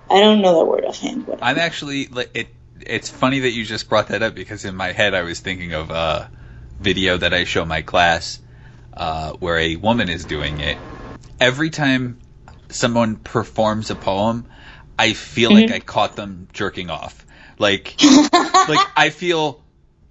I 0.09 0.19
don't 0.19 0.41
know 0.41 0.59
that 0.59 0.65
word 0.65 0.85
offhand. 0.85 1.27
What 1.27 1.39
I'm 1.41 1.57
actually 1.57 2.07
like 2.07 2.31
it. 2.33 2.47
It's 2.79 3.09
funny 3.09 3.39
that 3.39 3.51
you 3.51 3.65
just 3.65 3.89
brought 3.89 4.09
that 4.09 4.21
up 4.21 4.35
because 4.35 4.63
in 4.63 4.75
my 4.75 4.91
head 4.91 5.13
I 5.13 5.23
was 5.23 5.39
thinking 5.39 5.73
of 5.73 5.89
a 5.89 6.29
video 6.79 7.17
that 7.17 7.33
I 7.33 7.43
show 7.43 7.65
my 7.65 7.81
class 7.81 8.39
uh, 8.93 9.33
where 9.33 9.57
a 9.57 9.75
woman 9.75 10.09
is 10.09 10.25
doing 10.25 10.59
it. 10.59 10.79
Every 11.39 11.69
time 11.69 12.19
someone 12.69 13.15
performs 13.17 13.89
a 13.89 13.95
poem, 13.95 14.45
I 14.97 15.13
feel 15.13 15.51
like 15.51 15.71
I 15.71 15.79
caught 15.79 16.15
them 16.15 16.47
jerking 16.53 16.89
off. 16.89 17.25
Like, 17.59 17.95
like 18.33 18.87
I 18.95 19.09
feel 19.09 19.63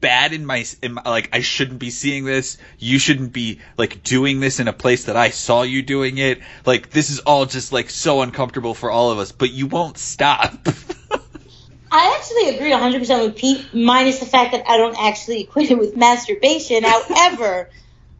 bad 0.06 0.32
in 0.32 0.46
my, 0.46 0.64
in 0.82 0.92
my 0.94 1.02
like 1.04 1.30
I 1.32 1.40
shouldn't 1.40 1.80
be 1.80 1.90
seeing 1.90 2.24
this. 2.24 2.58
You 2.78 3.00
shouldn't 3.00 3.32
be 3.32 3.58
like 3.76 4.04
doing 4.04 4.38
this 4.38 4.60
in 4.60 4.68
a 4.68 4.72
place 4.72 5.06
that 5.06 5.16
I 5.16 5.30
saw 5.30 5.62
you 5.62 5.82
doing 5.82 6.18
it. 6.18 6.42
Like 6.64 6.90
this 6.90 7.10
is 7.10 7.18
all 7.18 7.44
just 7.44 7.72
like 7.72 7.90
so 7.90 8.22
uncomfortable 8.22 8.72
for 8.72 8.88
all 8.88 9.10
of 9.10 9.18
us, 9.18 9.32
but 9.32 9.50
you 9.50 9.66
won't 9.66 9.98
stop. 9.98 10.52
I 11.90 12.16
actually 12.16 12.54
agree 12.54 12.70
100% 12.70 13.24
with 13.24 13.36
Pete, 13.36 13.74
minus 13.74 14.20
the 14.20 14.26
fact 14.26 14.52
that 14.52 14.68
I 14.68 14.76
don't 14.76 14.96
actually 14.96 15.40
equate 15.40 15.72
it 15.72 15.78
with 15.78 15.96
masturbation. 15.96 16.84
However, 16.84 17.68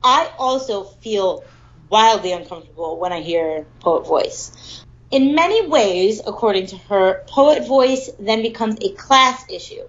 I 0.03 0.29
also 0.39 0.83
feel 0.83 1.45
wildly 1.89 2.33
uncomfortable 2.33 2.99
when 2.99 3.13
I 3.13 3.21
hear 3.21 3.65
poet 3.79 4.09
voice. 4.09 4.85
In 5.13 5.37
many 5.37 5.69
ways, 5.69 6.21
according 6.27 6.67
to 6.69 6.79
her, 6.89 7.23
poet 7.29 7.65
voice 7.65 8.11
then 8.19 8.43
becomes 8.43 8.77
a 8.81 8.91
class 8.91 9.45
issue. 9.49 9.87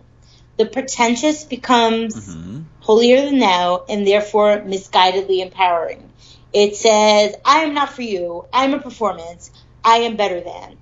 The 0.57 0.65
pretentious 0.65 1.43
becomes 1.43 2.15
Mhm. 2.15 2.63
holier 2.81 3.21
than 3.21 3.39
thou 3.39 3.83
and 3.87 4.05
therefore 4.07 4.61
misguidedly 4.65 5.39
empowering. 5.39 6.09
It 6.53 6.75
says, 6.75 7.35
I 7.45 7.59
am 7.59 7.73
not 7.73 7.89
for 7.93 8.01
you. 8.01 8.45
I 8.51 8.65
am 8.65 8.73
a 8.73 8.79
performance. 8.79 9.51
I 9.83 9.97
am 9.99 10.15
better 10.15 10.41
than. 10.41 10.77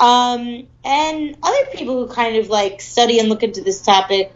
Um, 0.00 0.66
and 0.84 1.36
other 1.42 1.66
people 1.72 1.94
who 1.94 2.12
kind 2.12 2.36
of 2.36 2.48
like 2.48 2.80
study 2.80 3.20
and 3.20 3.28
look 3.28 3.42
into 3.42 3.60
this 3.62 3.80
topic 3.82 4.34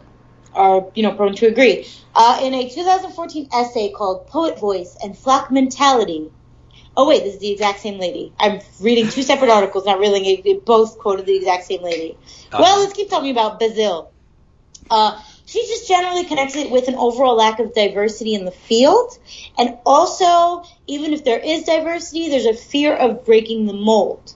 are, 0.53 0.87
you 0.95 1.03
know, 1.03 1.11
prone 1.11 1.35
to 1.35 1.47
agree. 1.47 1.85
Uh, 2.15 2.39
in 2.41 2.53
a 2.53 2.69
2014 2.69 3.49
essay 3.53 3.91
called 3.91 4.27
Poet 4.27 4.57
Voice 4.59 4.95
and 5.03 5.17
Flock 5.17 5.51
Mentality. 5.51 6.31
Oh 6.95 7.07
wait, 7.07 7.23
this 7.23 7.35
is 7.35 7.39
the 7.39 7.51
exact 7.51 7.79
same 7.79 7.99
lady. 7.99 8.33
I'm 8.39 8.61
reading 8.79 9.09
two 9.09 9.23
separate 9.23 9.49
articles, 9.49 9.85
not 9.85 9.99
really. 9.99 10.41
They 10.43 10.53
both 10.55 10.97
quoted 10.99 11.25
the 11.25 11.35
exact 11.35 11.65
same 11.65 11.81
lady. 11.83 12.17
Well, 12.51 12.63
Uh-huh. 12.63 12.79
let's 12.81 12.93
keep 12.93 13.09
talking 13.09 13.31
about 13.31 13.59
Basile. 13.59 14.11
Uh, 14.89 15.21
she 15.45 15.65
just 15.67 15.87
generally 15.87 16.25
connects 16.25 16.55
it 16.55 16.69
with 16.69 16.87
an 16.87 16.95
overall 16.95 17.35
lack 17.35 17.59
of 17.59 17.73
diversity 17.73 18.35
in 18.35 18.45
the 18.45 18.51
field. 18.51 19.17
And 19.57 19.77
also, 19.85 20.63
even 20.87 21.13
if 21.13 21.23
there 21.23 21.39
is 21.39 21.63
diversity, 21.63 22.29
there's 22.29 22.45
a 22.45 22.53
fear 22.53 22.95
of 22.95 23.25
breaking 23.25 23.65
the 23.65 23.73
mold. 23.73 24.35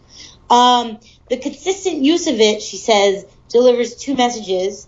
Um, 0.49 0.99
the 1.29 1.37
consistent 1.37 1.97
use 1.97 2.27
of 2.27 2.39
it, 2.39 2.61
she 2.61 2.77
says, 2.77 3.25
delivers 3.49 3.95
two 3.95 4.15
messages. 4.15 4.87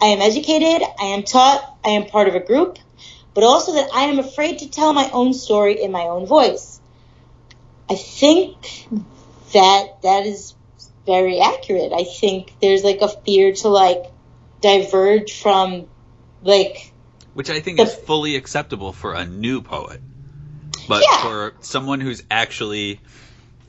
I 0.00 0.06
am 0.06 0.20
educated, 0.20 0.86
I 0.98 1.06
am 1.06 1.22
taught, 1.22 1.78
I 1.84 1.90
am 1.90 2.06
part 2.06 2.28
of 2.28 2.34
a 2.34 2.40
group, 2.40 2.78
but 3.34 3.44
also 3.44 3.74
that 3.74 3.90
I 3.94 4.04
am 4.04 4.18
afraid 4.18 4.58
to 4.60 4.70
tell 4.70 4.92
my 4.92 5.10
own 5.10 5.32
story 5.32 5.82
in 5.82 5.92
my 5.92 6.04
own 6.04 6.26
voice. 6.26 6.80
I 7.88 7.94
think 7.94 8.56
that 9.52 10.02
that 10.02 10.26
is 10.26 10.54
very 11.06 11.40
accurate. 11.40 11.92
I 11.92 12.04
think 12.04 12.52
there's 12.60 12.82
like 12.82 13.00
a 13.00 13.08
fear 13.08 13.52
to 13.52 13.68
like 13.68 14.04
diverge 14.60 15.40
from 15.40 15.86
like 16.42 16.92
Which 17.34 17.50
I 17.50 17.60
think 17.60 17.76
The- 17.78 17.84
is 17.84 17.94
fully 17.94 18.36
acceptable 18.36 18.92
for 18.92 19.14
a 19.14 19.24
new 19.26 19.60
poet. 19.62 20.00
But 20.88 21.02
Yeah. 21.02 21.22
for 21.22 21.54
someone 21.60 22.00
who's 22.00 22.22
actually, 22.30 23.00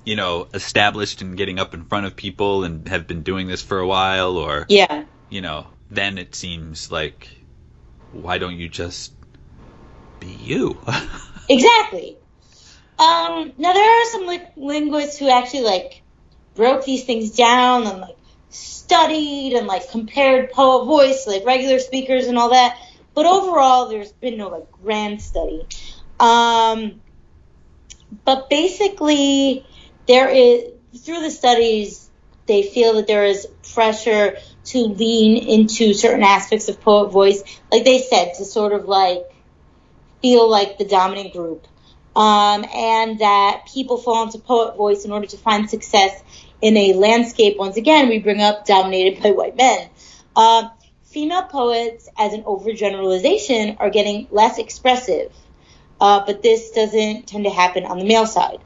you 0.06 0.16
know, 0.16 0.48
established 0.54 1.22
and 1.22 1.36
getting 1.36 1.60
up 1.60 1.74
in 1.74 1.86
front 1.86 2.06
of 2.06 2.16
people 2.16 2.64
and 2.64 2.88
have 2.88 3.08
been 3.08 3.24
doing 3.24 3.48
this 3.48 3.62
for 3.62 3.80
a 3.80 3.88
while, 3.88 4.38
or, 4.38 4.66
yeah. 4.70 5.04
you 5.30 5.42
know, 5.42 5.66
then 5.90 6.18
it 6.18 6.36
seems 6.36 6.92
like, 6.92 7.28
why 8.12 8.38
don't 8.38 8.56
you 8.58 8.70
just 8.70 9.12
be 10.20 10.28
you? 10.28 10.78
Exactly. 11.50 12.18
Um, 13.00 13.54
now 13.58 13.72
there 13.72 14.02
are 14.02 14.06
some 14.12 14.28
li- 14.28 14.42
linguists 14.58 15.18
who 15.18 15.30
actually 15.30 15.62
like 15.64 16.02
broke 16.56 16.84
these 16.84 17.06
things 17.06 17.32
down 17.32 17.88
and 17.88 18.02
like 18.02 18.17
studied 18.50 19.54
and 19.54 19.68
like 19.68 19.90
compared 19.92 20.52
poet 20.52 20.86
voice 20.86 21.28
like 21.28 21.46
regular 21.46 21.80
speakers 21.80 22.28
and 22.28 22.38
all 22.38 22.50
that. 22.50 22.78
But 23.14 23.26
overall, 23.26 23.90
there's 23.90 24.12
been 24.12 24.38
no 24.38 24.50
like 24.50 24.72
grand 24.72 25.22
study. 25.22 25.66
Um, 26.20 27.02
but 28.26 28.50
basically, 28.50 29.66
there 30.08 30.30
is 30.30 30.72
through 30.98 31.22
the 31.22 31.32
studies, 31.32 32.10
they 32.48 32.64
feel 32.64 32.94
that 32.96 33.08
there 33.08 33.26
is 33.26 33.48
pressure 33.74 34.38
to 34.66 34.80
lean 34.80 35.38
into 35.38 35.94
certain 35.94 36.24
aspects 36.24 36.70
of 36.70 36.82
poet 36.82 37.10
voice, 37.10 37.44
like 37.72 37.84
they 37.84 38.02
said, 38.02 38.34
to 38.36 38.46
sort 38.46 38.74
of 38.74 38.86
like 38.86 39.24
feel 40.22 40.50
like 40.50 40.78
the 40.78 40.86
dominant 40.86 41.34
group. 41.34 41.68
Um, 42.16 42.66
and 42.74 43.20
that 43.20 43.68
people 43.72 43.98
fall 43.98 44.24
into 44.24 44.40
poet 44.40 44.76
voice 44.76 45.06
in 45.06 45.12
order 45.12 45.28
to 45.28 45.38
find 45.38 45.70
success 45.70 46.20
in 46.62 46.78
a 46.78 46.94
landscape. 46.94 47.58
Once 47.58 47.78
again, 47.78 48.10
we 48.10 48.20
bring 48.20 48.42
up 48.42 48.66
dominated 48.66 49.22
by 49.22 49.32
white 49.32 49.56
men. 49.56 49.90
Uh, 50.36 50.70
female 51.04 51.44
poets, 51.44 52.10
as 52.18 52.34
an 52.34 52.44
overgeneralization, 52.44 53.78
are 53.80 53.90
getting 53.90 54.28
less 54.32 54.58
expressive, 54.58 55.32
uh, 56.00 56.24
but 56.26 56.44
this 56.44 56.72
doesn't 56.72 57.28
tend 57.28 57.46
to 57.46 57.50
happen 57.50 57.86
on 57.86 58.00
the 58.00 58.06
male 58.06 58.26
side. 58.26 58.60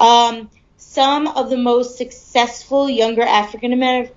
Um, 0.00 0.50
some 0.76 1.26
of 1.26 1.50
the 1.50 1.58
most 1.58 1.98
successful 1.98 2.88
younger 2.88 3.22
African 3.22 3.72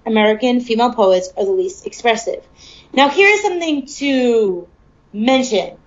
American 0.06 0.62
female 0.62 0.94
poets 0.94 1.30
are 1.36 1.44
the 1.44 1.52
least 1.52 1.86
expressive. 1.86 2.46
Now, 2.94 3.10
here's 3.10 3.42
something 3.42 3.86
to 3.88 4.68
mention 5.14 5.78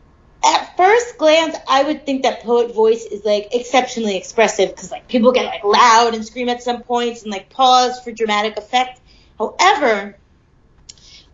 at 0.44 0.76
first 0.76 1.18
glance, 1.18 1.56
I 1.68 1.84
would 1.84 2.04
think 2.04 2.22
that 2.22 2.42
poet 2.42 2.74
voice 2.74 3.04
is 3.04 3.24
like 3.24 3.48
exceptionally 3.54 4.16
expressive 4.16 4.70
because 4.70 4.90
like 4.90 5.08
people 5.08 5.32
get 5.32 5.46
like 5.46 5.64
loud 5.64 6.14
and 6.14 6.24
scream 6.24 6.48
at 6.48 6.62
some 6.62 6.82
points 6.82 7.22
and 7.22 7.32
like 7.32 7.50
pause 7.50 8.00
for 8.00 8.12
dramatic 8.12 8.56
effect. 8.56 9.00
However, 9.38 10.16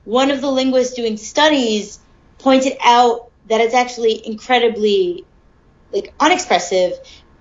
one 0.04 0.30
of 0.30 0.40
the 0.40 0.50
linguists 0.50 0.94
doing 0.94 1.16
studies 1.16 1.98
pointed 2.38 2.76
out 2.82 3.30
that 3.48 3.60
it's 3.60 3.74
actually 3.74 4.26
incredibly 4.26 5.24
like 5.92 6.14
unexpressive 6.20 6.92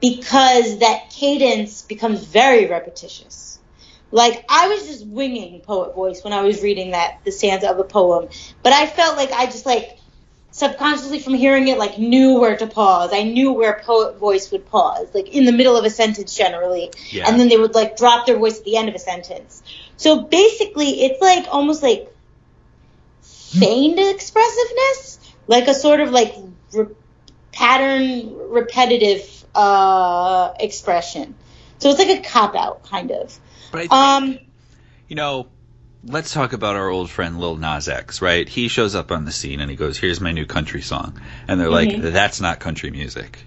because 0.01 0.79
that 0.79 1.12
cadence 1.12 1.84
becomes 1.84 2.23
very 2.23 2.65
repetitious. 2.65 3.60
Like 4.12 4.43
I 4.49 4.69
was 4.69 4.88
just 4.88 5.05
winging 5.05 5.62
poet 5.62 5.93
voice 5.93 6.23
when 6.23 6.34
I 6.34 6.41
was 6.41 6.63
reading 6.63 6.91
that 6.91 7.19
the 7.25 7.32
stanza 7.32 7.69
of 7.69 7.77
a 7.79 7.84
poem, 7.84 8.29
but 8.63 8.73
I 8.73 8.88
felt 8.88 9.17
like 9.17 9.32
I 9.32 9.45
just 9.45 9.67
like 9.67 9.98
subconsciously 10.51 11.19
from 11.19 11.33
hearing 11.33 11.67
it 11.67 11.77
like 11.77 11.97
knew 11.97 12.39
where 12.39 12.57
to 12.57 12.67
pause. 12.67 13.12
I 13.13 13.23
knew 13.23 13.53
where 13.53 13.81
poet 13.83 14.17
voice 14.17 14.51
would 14.51 14.65
pause, 14.65 15.07
like 15.13 15.29
in 15.29 15.45
the 15.45 15.51
middle 15.51 15.77
of 15.77 15.85
a 15.85 15.89
sentence 15.89 16.35
generally, 16.35 16.91
yeah. 17.09 17.27
and 17.27 17.39
then 17.39 17.49
they 17.49 17.57
would 17.57 17.75
like 17.75 17.97
drop 17.97 18.25
their 18.25 18.38
voice 18.38 18.59
at 18.59 18.65
the 18.65 18.77
end 18.77 18.89
of 18.89 18.95
a 18.95 18.99
sentence. 18.99 19.63
So 19.97 20.21
basically, 20.21 21.03
it's 21.03 21.21
like 21.21 21.47
almost 21.49 21.83
like 21.83 22.13
feigned 23.21 23.99
expressiveness, 23.99 25.19
like 25.47 25.67
a 25.67 25.73
sort 25.73 25.99
of 25.99 26.12
like 26.12 26.35
re- 26.73 26.88
pattern 27.51 28.35
repetitive 28.49 29.45
uh, 29.55 30.53
expression. 30.59 31.35
So 31.79 31.89
it's 31.89 31.99
like 31.99 32.19
a 32.19 32.21
cop 32.21 32.55
out 32.55 32.83
kind 32.83 33.12
of. 33.12 33.38
But 33.71 33.77
I 33.77 33.81
think, 33.81 33.93
um, 33.93 34.39
you 35.07 35.15
know, 35.15 35.47
let's 36.03 36.33
talk 36.33 36.53
about 36.53 36.75
our 36.75 36.89
old 36.89 37.09
friend 37.09 37.39
Lil 37.39 37.57
Nas 37.57 37.89
X, 37.89 38.21
right? 38.21 38.47
He 38.47 38.67
shows 38.67 38.95
up 38.95 39.12
on 39.12 39.25
the 39.25 39.31
scene 39.31 39.59
and 39.59 39.69
he 39.69 39.75
goes, 39.75 39.97
"Here's 39.97 40.21
my 40.21 40.31
new 40.31 40.45
country 40.45 40.81
song," 40.81 41.19
and 41.47 41.59
they're 41.59 41.69
mm-hmm. 41.69 42.01
like, 42.01 42.13
"That's 42.13 42.41
not 42.41 42.59
country 42.59 42.91
music." 42.91 43.39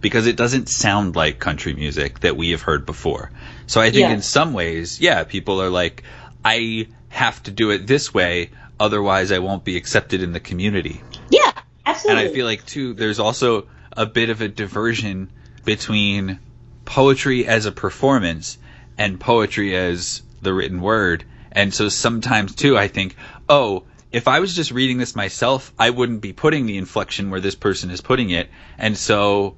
Because 0.00 0.26
it 0.26 0.36
doesn't 0.36 0.68
sound 0.68 1.16
like 1.16 1.38
country 1.38 1.74
music 1.74 2.20
that 2.20 2.36
we 2.36 2.50
have 2.50 2.62
heard 2.62 2.86
before. 2.86 3.30
So 3.66 3.80
I 3.80 3.90
think 3.90 4.08
yeah. 4.08 4.12
in 4.12 4.22
some 4.22 4.52
ways, 4.52 5.00
yeah, 5.00 5.24
people 5.24 5.60
are 5.62 5.70
like, 5.70 6.04
I 6.44 6.88
have 7.08 7.42
to 7.44 7.50
do 7.50 7.70
it 7.70 7.86
this 7.86 8.12
way, 8.12 8.50
otherwise 8.78 9.32
I 9.32 9.38
won't 9.38 9.64
be 9.64 9.76
accepted 9.76 10.22
in 10.22 10.32
the 10.32 10.38
community. 10.38 11.00
Yeah, 11.30 11.50
absolutely. 11.84 12.22
And 12.22 12.30
I 12.30 12.32
feel 12.32 12.46
like 12.46 12.66
too, 12.66 12.92
there's 12.92 13.18
also 13.18 13.68
a 13.96 14.06
bit 14.06 14.28
of 14.28 14.42
a 14.42 14.48
diversion 14.48 15.30
between 15.64 16.38
poetry 16.84 17.46
as 17.46 17.66
a 17.66 17.72
performance 17.72 18.58
and 18.98 19.18
poetry 19.18 19.74
as 19.74 20.22
the 20.42 20.52
written 20.52 20.82
word 20.82 21.24
and 21.56 21.72
so 21.72 21.88
sometimes 21.88 22.54
too, 22.54 22.76
I 22.76 22.86
think, 22.86 23.16
oh, 23.48 23.84
if 24.12 24.28
I 24.28 24.40
was 24.40 24.54
just 24.54 24.70
reading 24.70 24.98
this 24.98 25.16
myself, 25.16 25.72
I 25.78 25.88
wouldn't 25.88 26.20
be 26.20 26.34
putting 26.34 26.66
the 26.66 26.76
inflection 26.76 27.30
where 27.30 27.40
this 27.40 27.54
person 27.54 27.90
is 27.90 28.02
putting 28.02 28.28
it. 28.28 28.50
And 28.76 28.94
so 28.96 29.56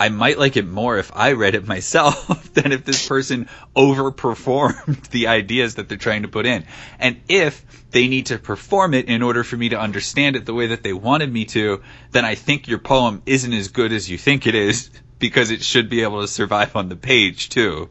I 0.00 0.08
might 0.08 0.38
like 0.38 0.56
it 0.56 0.66
more 0.66 0.96
if 0.96 1.12
I 1.14 1.32
read 1.32 1.54
it 1.54 1.68
myself 1.76 2.54
than 2.54 2.72
if 2.72 2.86
this 2.86 3.06
person 3.06 3.48
overperformed 3.76 5.08
the 5.10 5.26
ideas 5.26 5.74
that 5.74 5.86
they're 5.86 5.98
trying 5.98 6.22
to 6.22 6.28
put 6.28 6.46
in. 6.46 6.64
And 6.98 7.20
if 7.28 7.90
they 7.90 8.08
need 8.08 8.26
to 8.26 8.38
perform 8.38 8.94
it 8.94 9.10
in 9.10 9.22
order 9.22 9.44
for 9.44 9.58
me 9.58 9.68
to 9.68 9.78
understand 9.78 10.36
it 10.36 10.46
the 10.46 10.54
way 10.54 10.68
that 10.68 10.82
they 10.82 10.94
wanted 10.94 11.30
me 11.30 11.44
to, 11.46 11.82
then 12.10 12.24
I 12.24 12.36
think 12.36 12.68
your 12.68 12.78
poem 12.78 13.20
isn't 13.26 13.52
as 13.52 13.68
good 13.68 13.92
as 13.92 14.10
you 14.10 14.16
think 14.16 14.46
it 14.46 14.54
is 14.54 14.88
because 15.18 15.50
it 15.50 15.62
should 15.62 15.90
be 15.90 16.04
able 16.04 16.22
to 16.22 16.28
survive 16.28 16.74
on 16.74 16.88
the 16.88 16.96
page 16.96 17.50
too. 17.50 17.90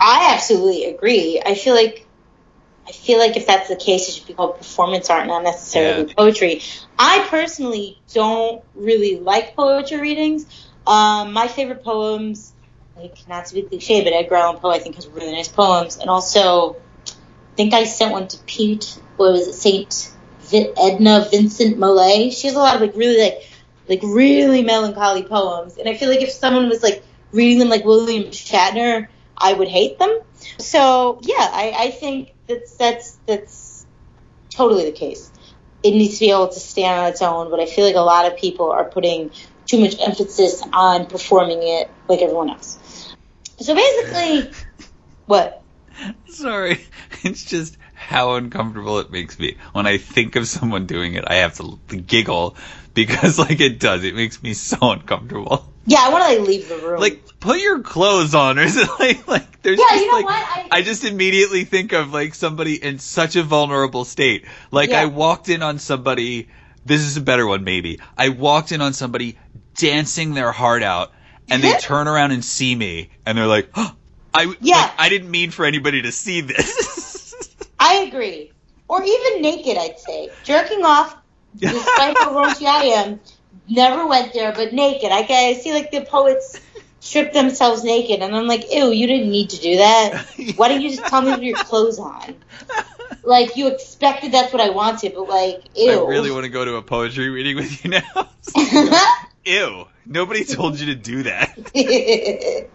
I 0.00 0.34
absolutely 0.34 0.84
agree. 0.84 1.42
I 1.44 1.54
feel 1.54 1.74
like 1.74 2.03
I 2.86 2.92
feel 2.92 3.18
like 3.18 3.36
if 3.36 3.46
that's 3.46 3.68
the 3.68 3.76
case, 3.76 4.08
it 4.08 4.12
should 4.12 4.26
be 4.26 4.34
called 4.34 4.58
performance 4.58 5.08
art, 5.08 5.26
not 5.26 5.42
necessarily 5.42 6.08
yeah. 6.08 6.14
poetry. 6.14 6.62
I 6.98 7.26
personally 7.30 7.98
don't 8.12 8.62
really 8.74 9.18
like 9.18 9.56
poetry 9.56 10.00
readings. 10.00 10.46
Um, 10.86 11.32
my 11.32 11.48
favorite 11.48 11.82
poems, 11.82 12.52
like 12.96 13.26
not 13.26 13.46
to 13.46 13.54
be 13.54 13.62
cliche, 13.62 14.04
but 14.04 14.12
Edgar 14.12 14.36
Allan 14.36 14.60
Poe 14.60 14.70
I 14.70 14.78
think 14.78 14.96
has 14.96 15.08
really 15.08 15.32
nice 15.32 15.48
poems, 15.48 15.96
and 15.96 16.10
also 16.10 16.76
I 17.06 17.56
think 17.56 17.72
I 17.72 17.84
sent 17.84 18.12
one 18.12 18.28
to 18.28 18.38
Pete. 18.44 19.00
What 19.16 19.32
was 19.32 19.48
it, 19.48 19.54
Saint 19.54 20.12
Edna 20.78 21.26
Vincent 21.30 21.78
Millay? 21.78 22.30
She 22.30 22.48
has 22.48 22.56
a 22.56 22.58
lot 22.58 22.74
of 22.74 22.82
like 22.82 22.94
really 22.94 23.20
like 23.20 23.48
like 23.88 24.02
really 24.02 24.62
melancholy 24.62 25.22
poems, 25.22 25.78
and 25.78 25.88
I 25.88 25.96
feel 25.96 26.10
like 26.10 26.20
if 26.20 26.30
someone 26.30 26.68
was 26.68 26.82
like 26.82 27.02
reading 27.32 27.58
them 27.58 27.70
like 27.70 27.84
William 27.84 28.24
Shatner, 28.24 29.08
I 29.38 29.54
would 29.54 29.68
hate 29.68 29.98
them. 29.98 30.20
So 30.58 31.18
yeah, 31.22 31.48
I, 31.50 31.74
I 31.76 31.90
think 31.90 32.33
that's 32.48 32.76
that's 32.76 33.18
that's 33.26 33.86
totally 34.50 34.84
the 34.86 34.92
case. 34.92 35.30
It 35.82 35.90
needs 35.90 36.14
to 36.14 36.20
be 36.20 36.30
able 36.30 36.48
to 36.48 36.60
stand 36.60 37.00
on 37.00 37.10
its 37.10 37.22
own, 37.22 37.50
but 37.50 37.60
I 37.60 37.66
feel 37.66 37.84
like 37.84 37.96
a 37.96 38.00
lot 38.00 38.26
of 38.26 38.38
people 38.38 38.70
are 38.70 38.84
putting 38.84 39.30
too 39.66 39.80
much 39.80 39.96
emphasis 40.00 40.62
on 40.72 41.06
performing 41.06 41.60
it 41.62 41.90
like 42.08 42.22
everyone 42.22 42.50
else. 42.50 43.14
So 43.58 43.74
basically, 43.74 44.50
what? 45.26 45.62
Sorry, 46.28 46.80
it's 47.22 47.44
just 47.44 47.76
how 47.94 48.34
uncomfortable 48.34 48.98
it 48.98 49.10
makes 49.10 49.38
me 49.38 49.56
when 49.72 49.86
I 49.86 49.98
think 49.98 50.36
of 50.36 50.48
someone 50.48 50.86
doing 50.86 51.14
it. 51.14 51.24
I 51.26 51.36
have 51.36 51.56
to 51.56 51.78
giggle 51.96 52.56
because, 52.94 53.38
like, 53.38 53.60
it 53.60 53.80
does. 53.80 54.04
It 54.04 54.14
makes 54.14 54.42
me 54.42 54.54
so 54.54 54.78
uncomfortable. 54.90 55.70
Yeah, 55.86 55.98
I 56.00 56.08
want 56.10 56.24
to 56.24 56.38
like 56.38 56.48
leave 56.48 56.68
the 56.68 56.78
room. 56.78 57.00
Like, 57.00 57.40
put 57.40 57.60
your 57.60 57.80
clothes 57.80 58.34
on, 58.34 58.58
or 58.58 58.62
is 58.62 58.76
it 58.76 58.88
like 58.98 59.28
like 59.28 59.62
there's 59.62 59.78
yeah, 59.78 59.84
just 59.90 60.04
you 60.04 60.10
know 60.10 60.18
like 60.18 60.26
I, 60.28 60.68
I, 60.70 60.82
just 60.82 61.04
immediately 61.04 61.64
think 61.64 61.92
of 61.92 62.12
like 62.12 62.34
somebody 62.34 62.82
in 62.82 62.98
such 62.98 63.36
a 63.36 63.42
vulnerable 63.42 64.04
state. 64.04 64.46
Like 64.70 64.90
yeah. 64.90 65.02
I 65.02 65.06
walked 65.06 65.48
in 65.48 65.62
on 65.62 65.78
somebody. 65.78 66.48
This 66.86 67.02
is 67.02 67.16
a 67.16 67.20
better 67.20 67.46
one, 67.46 67.64
maybe. 67.64 68.00
I 68.16 68.30
walked 68.30 68.72
in 68.72 68.80
on 68.80 68.92
somebody 68.92 69.38
dancing 69.74 70.34
their 70.34 70.52
heart 70.52 70.82
out, 70.82 71.12
and 71.48 71.62
they 71.62 71.72
turn 71.80 72.08
around 72.08 72.32
and 72.32 72.44
see 72.44 72.74
me, 72.74 73.10
and 73.26 73.36
they're 73.36 73.46
like, 73.46 73.70
oh, 73.74 73.94
"I 74.34 74.54
yeah, 74.60 74.76
like, 74.76 74.92
I 74.98 75.08
didn't 75.10 75.30
mean 75.30 75.50
for 75.50 75.66
anybody 75.66 76.02
to 76.02 76.12
see 76.12 76.40
this." 76.40 77.56
I 77.78 78.06
agree, 78.08 78.52
or 78.88 79.02
even 79.02 79.42
naked. 79.42 79.76
I'd 79.76 79.98
say 79.98 80.30
jerking 80.44 80.84
off, 80.84 81.14
despite 81.56 82.16
how 82.18 82.32
raunchy 82.32 82.66
I 82.66 82.84
am 82.84 83.20
never 83.68 84.06
went 84.06 84.32
there, 84.32 84.52
but 84.52 84.72
naked. 84.72 85.10
I, 85.10 85.26
I 85.28 85.54
see 85.54 85.72
like 85.72 85.90
the 85.90 86.02
poets 86.02 86.60
strip 87.00 87.32
themselves 87.32 87.84
naked, 87.84 88.22
and 88.22 88.34
I'm 88.34 88.46
like, 88.46 88.72
ew, 88.72 88.90
you 88.90 89.06
didn't 89.06 89.30
need 89.30 89.50
to 89.50 89.60
do 89.60 89.76
that. 89.76 90.26
Why 90.56 90.68
didn't 90.68 90.82
you 90.82 90.90
just 90.90 91.06
tell 91.06 91.22
me 91.22 91.32
with 91.32 91.42
your 91.42 91.56
clothes 91.56 91.98
on? 91.98 92.36
Like 93.22 93.56
you 93.56 93.68
expected 93.68 94.32
that's 94.32 94.52
what 94.52 94.62
I 94.62 94.70
wanted, 94.70 95.14
but 95.14 95.28
like, 95.28 95.62
ew. 95.76 95.90
I 95.90 96.08
really 96.08 96.30
want 96.30 96.44
to 96.44 96.50
go 96.50 96.64
to 96.64 96.76
a 96.76 96.82
poetry 96.82 97.30
reading 97.30 97.56
with 97.56 97.84
you 97.84 97.90
now. 97.90 98.28
ew, 99.44 99.86
nobody 100.06 100.44
told 100.44 100.78
you 100.78 100.86
to 100.86 100.94
do 100.94 101.24
that. 101.24 101.58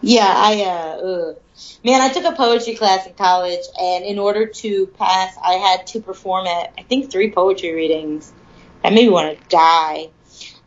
yeah, 0.00 0.32
I 0.36 0.62
uh, 0.62 1.06
ugh. 1.06 1.36
man, 1.84 2.00
I 2.00 2.08
took 2.08 2.24
a 2.24 2.32
poetry 2.32 2.74
class 2.74 3.06
in 3.06 3.14
college, 3.14 3.64
and 3.80 4.04
in 4.04 4.18
order 4.18 4.46
to 4.46 4.86
pass, 4.86 5.36
I 5.42 5.54
had 5.54 5.86
to 5.88 6.00
perform 6.00 6.46
at 6.46 6.72
I 6.78 6.82
think 6.82 7.10
three 7.10 7.30
poetry 7.30 7.72
readings. 7.72 8.32
That 8.82 8.92
made 8.92 9.06
me 9.06 9.10
want 9.10 9.38
to 9.38 9.48
die. 9.48 10.10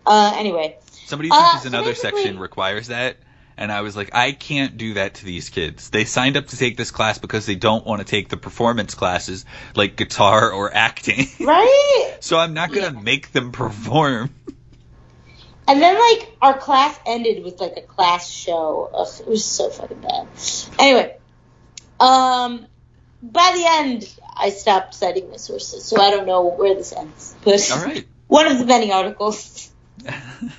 Uh, 0.06 0.34
anyway. 0.36 0.78
Somebody 1.06 1.30
who 1.30 1.36
teaches 1.36 1.65
uh, 1.65 1.69
another 1.69 1.95
section 1.95 2.39
requires 2.39 2.88
that. 2.88 3.17
And 3.56 3.71
I 3.71 3.82
was 3.82 3.95
like, 3.95 4.15
I 4.15 4.32
can't 4.32 4.78
do 4.78 4.95
that 4.95 5.15
to 5.15 5.26
these 5.26 5.49
kids. 5.49 5.89
They 5.89 6.06
signed 6.06 6.38
up 6.38 6.47
to 6.47 6.58
take 6.58 6.76
this 6.76 6.91
class 6.91 7.19
because 7.19 7.45
they 7.45 7.56
don't 7.56 7.86
want 7.86 7.99
to 7.99 8.06
take 8.06 8.30
the 8.30 8.38
performance 8.38 8.95
classes 8.95 9.45
like 9.76 9.95
guitar 9.95 10.52
or 10.52 10.73
acting. 10.73 11.28
Right? 11.39 12.17
so 12.19 12.38
I'm 12.38 12.54
not 12.54 12.69
going 12.69 12.89
to 12.89 12.95
yeah. 12.95 13.04
make 13.04 13.32
them 13.32 13.52
perform. 13.52 14.34
And 15.67 15.82
then, 15.82 15.97
like, 15.97 16.36
our 16.41 16.58
class 16.58 16.97
ended 17.06 17.43
with, 17.43 17.60
like, 17.60 17.78
a 17.78 17.82
class 17.82 18.30
show. 18.30 18.89
Ugh, 18.93 19.08
it 19.19 19.28
was 19.28 19.45
so 19.45 19.69
fucking 19.69 20.02
bad. 20.02 20.28
Anyway, 20.80 21.15
um, 21.99 22.65
by 23.23 23.53
the 23.55 23.65
end, 23.65 24.15
I 24.36 24.49
stopped 24.49 24.93
citing 24.93 25.29
my 25.29 25.38
sources, 25.38 25.86
so 25.86 25.99
I 25.99 26.12
don't 26.12 26.27
know 26.27 26.45
where 26.45 26.75
this 26.75 26.91
ends. 26.91 27.36
But 27.43 27.71
All 27.71 27.83
right. 27.83 28.05
one 28.27 28.47
of 28.47 28.59
the 28.59 28.65
many 28.65 28.91
articles. 28.91 29.71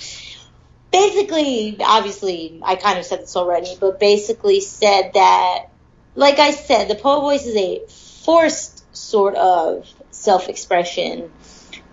basically, 0.91 1.77
obviously, 1.81 2.61
I 2.63 2.77
kind 2.77 2.99
of 2.99 3.05
said 3.05 3.21
this 3.21 3.37
already, 3.37 3.77
but 3.79 4.01
basically 4.01 4.61
said 4.61 5.13
that 5.13 5.67
like 6.15 6.39
I 6.39 6.53
said, 6.53 6.89
the 6.89 6.95
poet 6.95 7.21
voice 7.21 7.47
is 7.47 7.57
a 7.57 7.81
forced 8.25 8.85
sort 8.97 9.35
of 9.35 9.89
self-expression, 10.11 11.31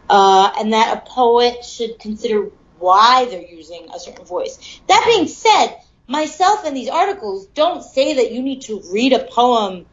uh, 0.09 0.51
and 0.57 0.73
that 0.73 0.97
a 0.97 1.09
poet 1.09 1.65
should 1.65 1.99
consider 1.99 2.49
why 2.79 3.25
they're 3.25 3.41
using 3.41 3.89
a 3.93 3.99
certain 3.99 4.25
voice. 4.25 4.79
That 4.87 5.03
being 5.05 5.27
said, 5.27 5.75
myself 6.07 6.65
and 6.65 6.75
these 6.75 6.89
articles 6.89 7.47
don't 7.47 7.83
say 7.83 8.15
that 8.15 8.31
you 8.31 8.41
need 8.41 8.61
to 8.63 8.81
read 8.91 9.13
a 9.13 9.23
poem 9.23 9.85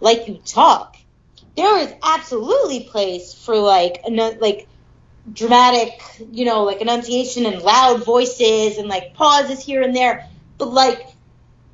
like 0.00 0.28
you 0.28 0.40
talk. 0.44 0.96
There 1.56 1.78
is 1.78 1.92
absolutely 2.02 2.84
place 2.84 3.32
for 3.32 3.56
like 3.56 4.02
like 4.08 4.68
dramatic, 5.32 6.00
you 6.32 6.44
know, 6.44 6.64
like 6.64 6.80
enunciation 6.80 7.46
and 7.46 7.62
loud 7.62 8.04
voices 8.04 8.78
and 8.78 8.88
like 8.88 9.14
pauses 9.14 9.62
here 9.62 9.82
and 9.82 9.94
there, 9.94 10.28
but 10.58 10.66
like 10.66 11.06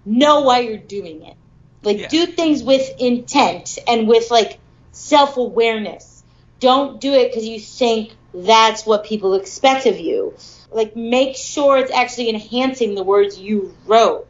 know 0.05 0.43
why 0.43 0.61
you're 0.61 0.79
doing 0.79 1.23
it. 1.23 1.37
Like 1.83 1.99
yeah. 1.99 2.09
do 2.09 2.27
things 2.27 2.63
with 2.63 2.89
intent 3.01 3.79
and 3.87 4.07
with 4.07 4.31
like 4.31 4.59
self 4.93 5.37
awareness. 5.37 6.23
Don't 6.61 7.01
do 7.01 7.13
it 7.13 7.31
because 7.31 7.47
you 7.47 7.59
think 7.59 8.13
that's 8.33 8.87
what 8.87 9.05
people 9.05 9.35
expect 9.35 9.87
of 9.87 9.99
you. 9.99 10.35
Like 10.71 10.97
make 10.97 11.37
sure 11.37 11.79
it's 11.79 11.93
actually 11.93 12.31
enhancing 12.31 12.95
the 12.95 13.03
words 13.03 13.39
you 13.39 13.75
wrote. 13.87 14.29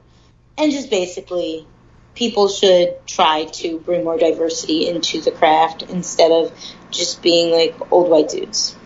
And 0.58 0.70
just 0.70 0.90
basically 0.90 1.66
people 2.14 2.48
should 2.48 2.94
try 3.06 3.44
to 3.44 3.78
bring 3.80 4.04
more 4.04 4.18
diversity 4.18 4.88
into 4.88 5.20
the 5.20 5.30
craft 5.30 5.82
instead 5.82 6.30
of 6.30 6.52
just 6.90 7.22
being 7.22 7.52
like 7.52 7.74
old 7.92 8.10
white 8.10 8.28
dudes. 8.28 8.76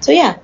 So 0.00 0.12
yeah. 0.12 0.38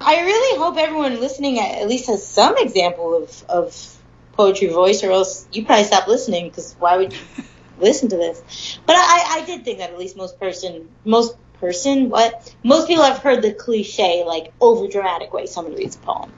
I 0.00 0.20
really 0.20 0.58
hope 0.58 0.76
everyone 0.76 1.20
listening 1.20 1.58
at 1.58 1.88
least 1.88 2.08
has 2.08 2.26
some 2.26 2.56
example 2.58 3.22
of, 3.22 3.44
of 3.48 3.96
poetry 4.32 4.68
voice, 4.68 5.02
or 5.02 5.12
else 5.12 5.46
you 5.52 5.64
probably 5.64 5.84
stop 5.84 6.08
listening 6.08 6.48
because 6.48 6.74
why 6.78 6.96
would 6.96 7.12
you 7.12 7.18
listen 7.78 8.08
to 8.10 8.16
this? 8.16 8.78
But 8.86 8.96
I, 8.96 9.40
I 9.40 9.44
did 9.46 9.64
think 9.64 9.78
that 9.78 9.90
at 9.90 9.98
least 9.98 10.16
most 10.16 10.38
person, 10.38 10.88
most 11.04 11.36
person, 11.54 12.10
what 12.10 12.54
most 12.62 12.88
people 12.88 13.04
have 13.04 13.18
heard 13.18 13.42
the 13.42 13.52
cliche 13.52 14.24
like 14.24 14.52
over 14.60 14.88
dramatic 14.88 15.32
way 15.32 15.46
someone 15.46 15.74
reads 15.74 15.96
a 15.96 16.00
poem. 16.00 16.32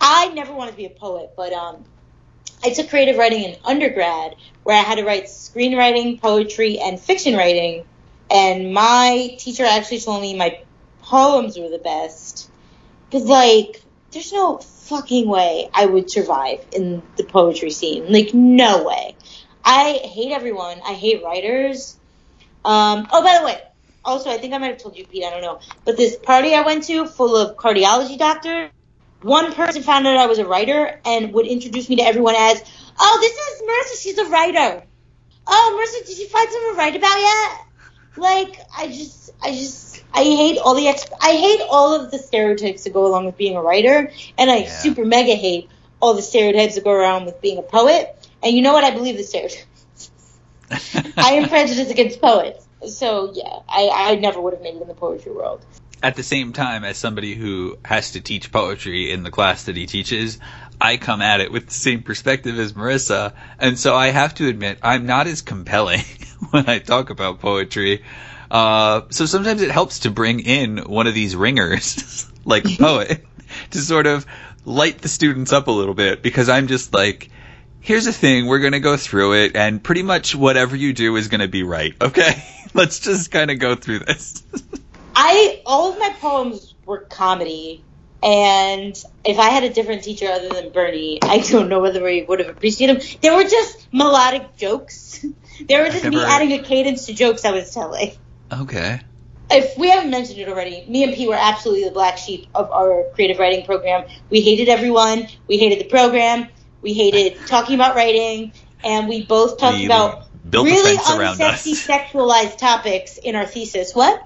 I 0.00 0.28
never 0.28 0.52
wanted 0.52 0.72
to 0.72 0.76
be 0.76 0.84
a 0.84 0.90
poet, 0.90 1.30
but 1.36 1.52
um, 1.52 1.84
I 2.62 2.70
took 2.70 2.88
creative 2.88 3.16
writing 3.16 3.44
in 3.44 3.56
undergrad 3.64 4.36
where 4.62 4.76
I 4.76 4.82
had 4.82 4.96
to 4.96 5.04
write 5.04 5.24
screenwriting, 5.24 6.20
poetry, 6.20 6.78
and 6.78 6.98
fiction 6.98 7.36
writing. 7.36 7.84
And 8.30 8.72
my 8.72 9.36
teacher 9.38 9.64
actually 9.64 10.00
told 10.00 10.22
me 10.22 10.36
my 10.36 10.60
poems 11.02 11.58
were 11.58 11.68
the 11.68 11.78
best. 11.78 12.50
Cause 13.12 13.24
like, 13.24 13.82
there's 14.10 14.32
no 14.32 14.58
fucking 14.58 15.28
way 15.28 15.68
I 15.72 15.86
would 15.86 16.10
survive 16.10 16.64
in 16.72 17.02
the 17.16 17.24
poetry 17.24 17.70
scene. 17.70 18.12
Like, 18.12 18.34
no 18.34 18.84
way. 18.84 19.16
I 19.64 20.00
hate 20.04 20.32
everyone. 20.32 20.80
I 20.84 20.94
hate 20.94 21.22
writers. 21.22 21.96
Um, 22.64 23.06
oh, 23.12 23.22
by 23.22 23.38
the 23.38 23.46
way, 23.46 23.60
also, 24.04 24.30
I 24.30 24.38
think 24.38 24.54
I 24.54 24.58
might 24.58 24.68
have 24.68 24.78
told 24.78 24.96
you, 24.96 25.04
Pete, 25.04 25.24
I 25.24 25.30
don't 25.30 25.42
know. 25.42 25.58
But 25.84 25.96
this 25.96 26.16
party 26.16 26.54
I 26.54 26.62
went 26.62 26.84
to 26.84 27.06
full 27.06 27.36
of 27.36 27.56
cardiology 27.56 28.16
doctors, 28.16 28.70
one 29.26 29.52
person 29.52 29.82
found 29.82 30.06
out 30.06 30.16
I 30.16 30.26
was 30.26 30.38
a 30.38 30.46
writer 30.46 31.00
and 31.04 31.32
would 31.32 31.46
introduce 31.46 31.88
me 31.88 31.96
to 31.96 32.02
everyone 32.02 32.34
as, 32.36 32.62
oh, 32.98 33.18
this 33.20 33.32
is 33.32 33.62
Marissa, 33.62 34.02
she's 34.02 34.18
a 34.18 34.30
writer. 34.30 34.82
Oh, 35.46 35.76
Marissa, 35.76 36.06
did 36.06 36.18
you 36.18 36.28
find 36.28 36.48
something 36.48 36.72
to 36.72 36.78
write 36.78 36.96
about 36.96 37.18
yet? 37.18 37.66
Like, 38.16 38.60
I 38.76 38.86
just, 38.86 39.30
I 39.42 39.50
just, 39.50 40.02
I 40.14 40.22
hate 40.22 40.58
all 40.58 40.74
the, 40.74 40.88
ex- 40.88 41.10
I 41.20 41.32
hate 41.32 41.60
all 41.68 42.00
of 42.00 42.10
the 42.10 42.18
stereotypes 42.18 42.84
that 42.84 42.92
go 42.92 43.06
along 43.06 43.26
with 43.26 43.36
being 43.36 43.56
a 43.56 43.62
writer, 43.62 44.10
and 44.38 44.50
I 44.50 44.58
yeah. 44.58 44.68
super 44.68 45.04
mega 45.04 45.34
hate 45.34 45.68
all 46.00 46.14
the 46.14 46.22
stereotypes 46.22 46.76
that 46.76 46.84
go 46.84 46.92
around 46.92 47.26
with 47.26 47.40
being 47.40 47.58
a 47.58 47.62
poet. 47.62 48.28
And 48.42 48.54
you 48.54 48.62
know 48.62 48.72
what? 48.72 48.84
I 48.84 48.92
believe 48.92 49.16
the 49.16 49.24
stereotypes. 49.24 50.10
I 51.16 51.32
am 51.32 51.48
prejudiced 51.48 51.90
against 51.90 52.20
poets. 52.20 52.66
So 52.88 53.32
yeah, 53.34 53.58
I, 53.68 53.90
I 53.92 54.14
never 54.16 54.40
would 54.40 54.52
have 54.52 54.62
made 54.62 54.76
it 54.76 54.82
in 54.82 54.88
the 54.88 54.94
poetry 54.94 55.32
world 55.32 55.64
at 56.02 56.16
the 56.16 56.22
same 56.22 56.52
time 56.52 56.84
as 56.84 56.96
somebody 56.96 57.34
who 57.34 57.78
has 57.84 58.12
to 58.12 58.20
teach 58.20 58.52
poetry 58.52 59.10
in 59.10 59.22
the 59.22 59.30
class 59.30 59.64
that 59.64 59.76
he 59.76 59.86
teaches, 59.86 60.38
I 60.80 60.98
come 60.98 61.22
at 61.22 61.40
it 61.40 61.50
with 61.50 61.66
the 61.66 61.74
same 61.74 62.02
perspective 62.02 62.58
as 62.58 62.74
Marissa, 62.74 63.32
and 63.58 63.78
so 63.78 63.94
I 63.94 64.08
have 64.08 64.34
to 64.36 64.48
admit 64.48 64.78
I'm 64.82 65.06
not 65.06 65.26
as 65.26 65.42
compelling 65.42 66.04
when 66.50 66.68
I 66.68 66.78
talk 66.78 67.10
about 67.10 67.40
poetry. 67.40 68.04
Uh, 68.50 69.02
so 69.10 69.26
sometimes 69.26 69.62
it 69.62 69.70
helps 69.70 70.00
to 70.00 70.10
bring 70.10 70.40
in 70.40 70.78
one 70.78 71.06
of 71.06 71.14
these 71.14 71.34
ringers, 71.34 72.30
like 72.44 72.66
a 72.66 72.76
poet, 72.78 73.24
to 73.70 73.78
sort 73.78 74.06
of 74.06 74.26
light 74.64 74.98
the 74.98 75.08
students 75.08 75.52
up 75.52 75.68
a 75.68 75.72
little 75.72 75.94
bit 75.94 76.22
because 76.22 76.48
I'm 76.48 76.66
just 76.66 76.92
like, 76.92 77.30
here's 77.80 78.06
a 78.06 78.12
thing, 78.12 78.46
we're 78.46 78.58
gonna 78.58 78.80
go 78.80 78.96
through 78.96 79.44
it, 79.44 79.56
and 79.56 79.82
pretty 79.82 80.02
much 80.02 80.34
whatever 80.34 80.76
you 80.76 80.92
do 80.92 81.16
is 81.16 81.28
gonna 81.28 81.48
be 81.48 81.62
right. 81.62 81.94
Okay, 82.00 82.44
let's 82.74 83.00
just 83.00 83.30
kind 83.30 83.50
of 83.50 83.58
go 83.58 83.74
through 83.74 84.00
this. 84.00 84.42
I 85.18 85.62
all 85.64 85.92
of 85.92 85.98
my 85.98 86.10
poems 86.20 86.74
were 86.84 86.98
comedy, 86.98 87.82
and 88.22 88.94
if 89.24 89.38
I 89.38 89.48
had 89.48 89.64
a 89.64 89.70
different 89.70 90.04
teacher 90.04 90.26
other 90.26 90.50
than 90.50 90.70
Bernie, 90.70 91.18
I 91.22 91.38
don't 91.38 91.70
know 91.70 91.80
whether 91.80 92.04
we 92.04 92.22
would 92.22 92.38
have 92.40 92.50
appreciated 92.50 93.00
them. 93.00 93.18
They 93.22 93.30
were 93.30 93.44
just 93.44 93.88
melodic 93.92 94.56
jokes. 94.58 95.24
they 95.66 95.80
were 95.80 95.86
just 95.86 96.04
never... 96.04 96.16
me 96.16 96.22
adding 96.22 96.52
a 96.52 96.62
cadence 96.62 97.06
to 97.06 97.14
jokes 97.14 97.46
I 97.46 97.52
was 97.52 97.72
telling. 97.72 98.12
Okay. 98.52 99.00
If 99.50 99.78
we 99.78 99.88
haven't 99.88 100.10
mentioned 100.10 100.38
it 100.38 100.48
already, 100.48 100.84
me 100.86 101.04
and 101.04 101.14
Pete 101.14 101.28
were 101.28 101.34
absolutely 101.34 101.84
the 101.84 101.92
black 101.92 102.18
sheep 102.18 102.48
of 102.54 102.70
our 102.70 103.04
creative 103.14 103.38
writing 103.38 103.64
program. 103.64 104.06
We 104.28 104.42
hated 104.42 104.68
everyone. 104.68 105.28
We 105.46 105.56
hated 105.56 105.78
the 105.78 105.88
program. 105.88 106.48
We 106.82 106.92
hated 106.92 107.38
talking 107.46 107.74
about 107.74 107.96
writing, 107.96 108.52
and 108.84 109.08
we 109.08 109.24
both 109.24 109.56
talked 109.56 109.78
we 109.78 109.86
about 109.86 110.26
really 110.50 110.96
unsexy, 110.98 111.72
sexualized 111.72 112.58
topics 112.58 113.16
in 113.16 113.34
our 113.34 113.46
thesis. 113.46 113.94
What? 113.94 114.22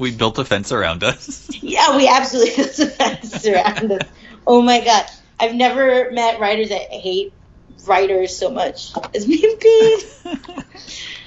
We 0.00 0.10
built 0.10 0.38
a 0.38 0.46
fence 0.46 0.72
around 0.72 1.04
us. 1.04 1.50
yeah, 1.62 1.94
we 1.94 2.08
absolutely 2.08 2.56
built 2.64 2.78
a 2.78 2.86
fence 2.86 3.46
around 3.46 3.92
us. 3.92 4.08
Oh 4.46 4.62
my 4.62 4.82
god. 4.82 5.04
I've 5.38 5.54
never 5.54 6.10
met 6.10 6.40
writers 6.40 6.70
that 6.70 6.90
hate 6.90 7.34
writers 7.86 8.34
so 8.34 8.50
much 8.50 8.92
as 9.14 9.28
me 9.28 9.44
and 9.44 9.60
Pete. 9.60 10.64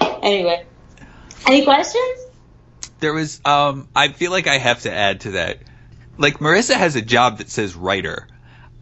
anyway. 0.22 0.66
Any 1.46 1.64
questions? 1.64 2.26
There 2.98 3.12
was 3.14 3.40
um 3.44 3.88
I 3.94 4.08
feel 4.08 4.32
like 4.32 4.48
I 4.48 4.58
have 4.58 4.82
to 4.82 4.92
add 4.92 5.20
to 5.20 5.30
that. 5.32 5.58
Like 6.18 6.40
Marissa 6.40 6.74
has 6.74 6.96
a 6.96 7.02
job 7.02 7.38
that 7.38 7.50
says 7.50 7.76
writer. 7.76 8.26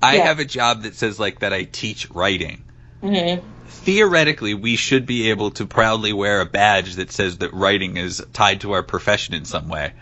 I 0.03 0.17
yeah. 0.17 0.25
have 0.25 0.39
a 0.39 0.47
job 0.47 0.85
that 0.85 0.95
says 0.95 1.21
like 1.21 1.41
that 1.41 1.53
I 1.53 1.65
teach 1.65 2.11
writing. 2.11 2.65
Mm-hmm 3.03 3.52
theoretically, 3.67 4.55
we 4.55 4.77
should 4.77 5.07
be 5.07 5.31
able 5.31 5.51
to 5.53 5.67
proudly 5.67 6.13
wear 6.13 6.41
a 6.41 6.47
badge 6.47 6.97
that 6.97 7.13
says 7.13 7.39
that 7.39 7.53
writing 7.53 7.97
is 7.97 8.25
tied 8.33 8.63
to 8.63 8.73
our 8.73 8.83
profession 8.83 9.35
in 9.35 9.45
some 9.45 9.69
way. 9.69 9.93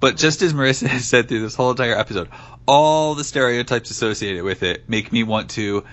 But 0.00 0.16
just 0.16 0.42
as 0.42 0.52
Marissa 0.52 0.86
has 0.88 1.04
said 1.06 1.28
through 1.28 1.42
this 1.42 1.54
whole 1.54 1.70
entire 1.70 1.96
episode, 1.96 2.28
all 2.66 3.14
the 3.14 3.24
stereotypes 3.24 3.90
associated 3.90 4.44
with 4.44 4.62
it 4.62 4.88
make 4.88 5.12
me 5.12 5.22
want 5.22 5.50
to 5.50 5.84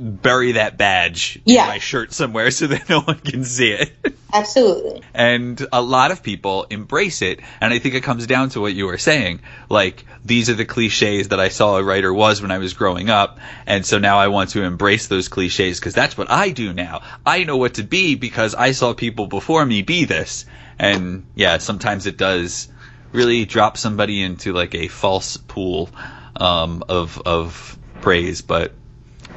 bury 0.00 0.52
that 0.52 0.78
badge 0.78 1.40
yeah. 1.44 1.64
in 1.64 1.68
my 1.68 1.78
shirt 1.78 2.12
somewhere 2.12 2.50
so 2.50 2.66
that 2.68 2.88
no 2.88 3.00
one 3.00 3.18
can 3.18 3.44
see 3.44 3.72
it. 3.72 3.92
Absolutely. 4.32 5.02
and 5.12 5.66
a 5.72 5.82
lot 5.82 6.10
of 6.12 6.22
people 6.22 6.64
embrace 6.70 7.20
it. 7.20 7.40
And 7.60 7.74
I 7.74 7.78
think 7.78 7.94
it 7.94 8.02
comes 8.02 8.26
down 8.26 8.50
to 8.50 8.60
what 8.60 8.74
you 8.74 8.86
were 8.86 8.98
saying. 8.98 9.40
Like, 9.68 10.04
these 10.24 10.48
are 10.48 10.54
the 10.54 10.64
cliches 10.64 11.28
that 11.28 11.40
I 11.40 11.48
saw 11.48 11.76
a 11.76 11.82
writer 11.82 12.12
was 12.12 12.40
when 12.40 12.50
I 12.50 12.58
was 12.58 12.74
growing 12.74 13.10
up. 13.10 13.38
And 13.66 13.84
so 13.84 13.98
now 13.98 14.18
I 14.18 14.28
want 14.28 14.50
to 14.50 14.62
embrace 14.62 15.08
those 15.08 15.28
cliches 15.28 15.78
because 15.78 15.94
that's 15.94 16.16
what 16.16 16.30
I 16.30 16.50
do 16.50 16.72
now. 16.72 17.02
I 17.26 17.44
know 17.44 17.56
what 17.56 17.74
to 17.74 17.82
be 17.82 18.14
because 18.14 18.54
I 18.54 18.72
saw 18.72 18.94
people 18.94 19.26
before 19.26 19.64
me 19.64 19.82
be 19.82 20.04
this. 20.04 20.46
And 20.78 21.26
yeah, 21.34 21.58
sometimes 21.58 22.06
it 22.06 22.16
does 22.16 22.68
really 23.12 23.44
drop 23.44 23.76
somebody 23.76 24.22
into 24.22 24.52
like 24.52 24.74
a 24.74 24.88
false 24.88 25.36
pool 25.36 25.90
um, 26.36 26.84
of, 26.88 27.20
of 27.26 27.78
praise. 28.00 28.42
But 28.42 28.72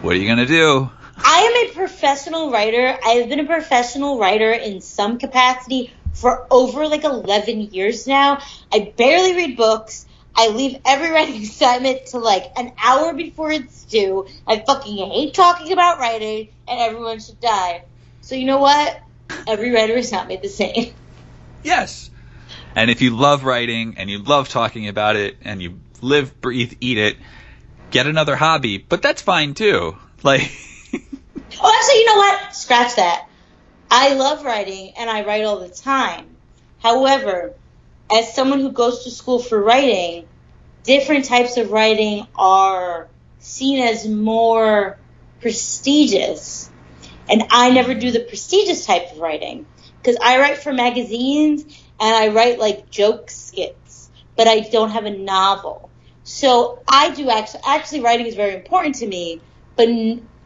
what 0.03 0.15
are 0.17 0.19
you 0.19 0.27
gonna 0.27 0.45
do? 0.45 0.89
I 1.17 1.37
am 1.39 1.69
a 1.69 1.73
professional 1.73 2.51
writer. 2.51 2.97
I've 3.05 3.29
been 3.29 3.39
a 3.39 3.45
professional 3.45 4.19
writer 4.19 4.51
in 4.51 4.81
some 4.81 5.17
capacity 5.17 5.93
for 6.13 6.45
over 6.51 6.87
like 6.89 7.05
11 7.05 7.71
years 7.71 8.05
now. 8.05 8.41
I 8.71 8.93
barely 8.97 9.33
read 9.33 9.55
books. 9.55 10.05
I 10.35 10.49
leave 10.49 10.77
every 10.85 11.09
writing 11.11 11.41
assignment 11.41 12.07
to 12.07 12.17
like 12.19 12.51
an 12.57 12.73
hour 12.83 13.13
before 13.13 13.49
it's 13.51 13.85
due. 13.85 14.27
I 14.45 14.59
fucking 14.59 14.97
hate 15.09 15.33
talking 15.33 15.71
about 15.71 15.99
writing, 15.99 16.49
and 16.67 16.79
everyone 16.81 17.21
should 17.21 17.39
die. 17.39 17.83
So 18.19 18.35
you 18.35 18.45
know 18.45 18.59
what? 18.59 19.01
Every 19.47 19.71
writer 19.71 19.93
is 19.93 20.11
not 20.11 20.27
made 20.27 20.41
the 20.41 20.49
same. 20.49 20.93
Yes. 21.65 22.09
And 22.75 22.91
if 22.91 23.01
you 23.01 23.15
love 23.15 23.45
writing 23.45 23.95
and 23.97 24.09
you 24.09 24.19
love 24.19 24.49
talking 24.49 24.89
about 24.89 25.15
it 25.15 25.37
and 25.45 25.61
you 25.61 25.79
live, 26.01 26.41
breathe, 26.41 26.73
eat 26.81 26.97
it, 26.97 27.15
get 27.93 28.07
another 28.07 28.35
hobby, 28.35 28.77
but 28.77 29.01
that's 29.01 29.21
fine 29.21 29.53
too. 29.53 29.95
Like, 30.23 30.41
oh, 30.93 30.97
actually, 30.97 31.99
you 31.99 32.05
know 32.07 32.17
what? 32.17 32.55
Scratch 32.55 32.95
that. 32.95 33.27
I 33.89 34.15
love 34.15 34.43
writing 34.43 34.93
and 34.97 35.09
I 35.09 35.23
write 35.23 35.45
all 35.45 35.59
the 35.59 35.69
time. 35.69 36.25
However, 36.79 37.53
as 38.11 38.33
someone 38.33 38.59
who 38.59 38.71
goes 38.71 39.03
to 39.03 39.11
school 39.11 39.39
for 39.39 39.61
writing, 39.61 40.25
different 40.83 41.25
types 41.25 41.57
of 41.57 41.71
writing 41.71 42.27
are 42.35 43.07
seen 43.39 43.83
as 43.83 44.07
more 44.07 44.97
prestigious. 45.39 46.69
And 47.29 47.43
I 47.51 47.69
never 47.69 47.93
do 47.93 48.11
the 48.11 48.19
prestigious 48.21 48.85
type 48.85 49.11
of 49.11 49.19
writing 49.19 49.65
because 50.01 50.17
I 50.21 50.39
write 50.39 50.57
for 50.57 50.73
magazines 50.73 51.63
and 51.99 52.15
I 52.15 52.29
write 52.29 52.59
like 52.59 52.89
joke 52.89 53.29
skits, 53.29 54.09
but 54.35 54.47
I 54.47 54.61
don't 54.61 54.89
have 54.89 55.05
a 55.05 55.11
novel. 55.11 55.89
So 56.23 56.81
I 56.87 57.11
do 57.11 57.29
actually, 57.29 57.61
actually 57.65 58.01
writing 58.01 58.25
is 58.27 58.35
very 58.35 58.55
important 58.55 58.95
to 58.95 59.07
me, 59.07 59.41
but, 59.75 59.87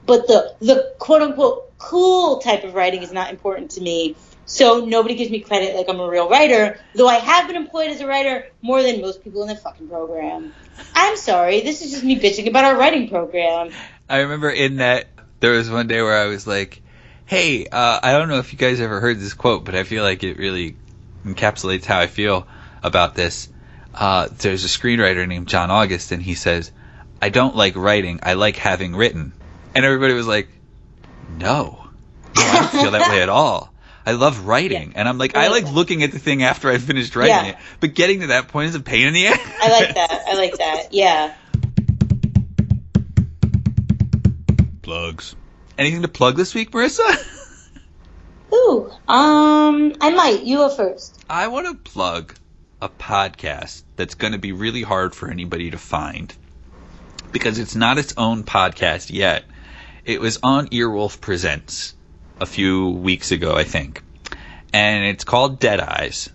but 0.06 0.28
the, 0.28 0.56
the 0.60 0.96
quote 1.00 1.22
unquote 1.22 1.78
cool 1.78 2.40
type 2.40 2.64
of 2.64 2.74
writing 2.74 3.04
is 3.04 3.12
not 3.12 3.30
important 3.30 3.72
to 3.72 3.82
me. 3.82 4.16
So 4.46 4.86
nobody 4.86 5.16
gives 5.16 5.30
me 5.30 5.42
credit 5.42 5.76
like 5.76 5.90
I'm 5.90 6.00
a 6.00 6.08
real 6.08 6.30
writer, 6.30 6.80
though 6.96 7.08
I 7.08 7.16
have 7.16 7.48
been 7.48 7.58
employed 7.58 7.92
as 7.92 8.00
a 8.00 8.08
writer 8.08 8.48
more 8.62 8.82
than 8.82 9.02
most 9.02 9.22
people 9.24 9.42
in 9.42 9.50
the 9.50 9.56
fucking 9.58 9.90
program. 9.90 10.54
I'm 10.96 11.18
sorry, 11.18 11.62
this 11.62 11.82
is 11.82 11.92
just 11.92 12.04
me 12.04 12.18
bitching 12.18 12.48
about 12.48 12.64
our 12.64 12.78
writing 12.78 13.10
program. 13.10 13.72
I 14.10 14.22
remember 14.22 14.50
in 14.50 14.78
that 14.78 15.08
there 15.42 15.52
was 15.52 15.70
one 15.70 15.88
day 15.88 16.02
where 16.02 16.18
I 16.18 16.28
was 16.28 16.48
like, 16.48 16.82
"Hey, 17.26 17.68
uh, 17.68 18.00
I 18.02 18.14
don't 18.14 18.30
know 18.30 18.40
if 18.40 18.54
you 18.54 18.58
guys 18.58 18.80
ever 18.80 19.02
heard 19.02 19.20
this 19.20 19.34
quote, 19.34 19.66
but 19.66 19.76
I 19.76 19.84
feel 19.84 20.04
like 20.04 20.24
it 20.24 20.38
really 20.38 20.78
encapsulates 21.26 21.84
how 21.84 22.00
I 22.00 22.08
feel 22.08 22.48
about 22.82 23.16
this." 23.16 23.50
Uh, 23.98 24.28
there's 24.38 24.64
a 24.64 24.68
screenwriter 24.68 25.28
named 25.28 25.48
John 25.48 25.72
August, 25.72 26.12
and 26.12 26.22
he 26.22 26.36
says, 26.36 26.72
"I 27.20 27.30
don't 27.30 27.56
like 27.56 27.76
writing. 27.76 28.20
I 28.22 28.34
like 28.34 28.56
having 28.56 28.96
written." 28.96 29.34
And 29.74 29.84
everybody 29.84 30.14
was 30.14 30.28
like, 30.28 30.50
"No, 31.40 31.88
no 32.36 32.42
I 32.42 32.60
don't 32.60 32.82
feel 32.82 32.92
that 32.92 33.10
way 33.10 33.24
at 33.24 33.30
all." 33.30 33.74
I 34.06 34.12
love 34.12 34.46
writing, 34.46 34.92
yeah. 34.92 35.00
and 35.00 35.10
I'm 35.10 35.18
like, 35.18 35.36
I, 35.36 35.46
I 35.46 35.48
like, 35.48 35.66
like 35.66 35.74
looking 35.74 36.04
at 36.04 36.12
the 36.12 36.20
thing 36.20 36.44
after 36.44 36.70
I 36.70 36.78
finished 36.78 37.16
writing 37.16 37.36
yeah. 37.36 37.46
it. 37.48 37.58
But 37.80 37.94
getting 37.94 38.22
to 38.22 38.28
that 38.28 38.48
point 38.50 38.70
is 38.70 38.76
a 38.76 38.80
pain 38.80 39.08
in 39.08 39.14
the 39.14 39.28
ass. 39.28 39.40
I 39.62 39.70
like 39.70 39.96
that. 39.96 40.24
I 40.28 40.34
like 40.36 40.58
that. 40.60 40.94
Yeah. 40.94 41.34
Plugs. 44.82 45.36
Anything 45.78 46.04
to 46.04 46.08
plug 46.08 46.38
this 46.38 46.56
week, 46.56 46.72
Marissa? 46.72 47.04
Ooh, 48.54 48.90
um, 49.08 49.94
I 50.00 50.12
might. 50.12 50.44
You 50.44 50.58
go 50.58 50.70
first. 50.70 51.22
I 51.30 51.48
want 51.48 51.68
to 51.68 51.74
plug 51.74 52.34
a 52.82 52.90
podcast 52.90 53.84
that's 53.96 54.16
going 54.16 54.34
to 54.34 54.40
be 54.40 54.52
really 54.52 54.84
hard 54.84 55.16
for 55.16 55.30
anybody 55.30 55.72
to 55.72 55.78
find 55.78 56.36
because 57.32 57.60
it's 57.60 57.76
not 57.76 57.98
its 57.98 58.14
own 58.18 58.44
podcast 58.44 59.12
yet. 59.12 59.46
It 60.06 60.22
was 60.22 60.40
on 60.44 60.68
Earwolf 60.68 61.20
Presents 61.20 61.96
a 62.40 62.46
few 62.46 62.90
weeks 62.90 63.32
ago, 63.32 63.56
I 63.56 63.64
think. 63.64 64.04
And 64.74 65.06
it's 65.06 65.24
called 65.24 65.60
Dead 65.60 65.80
Eyes. 65.80 66.30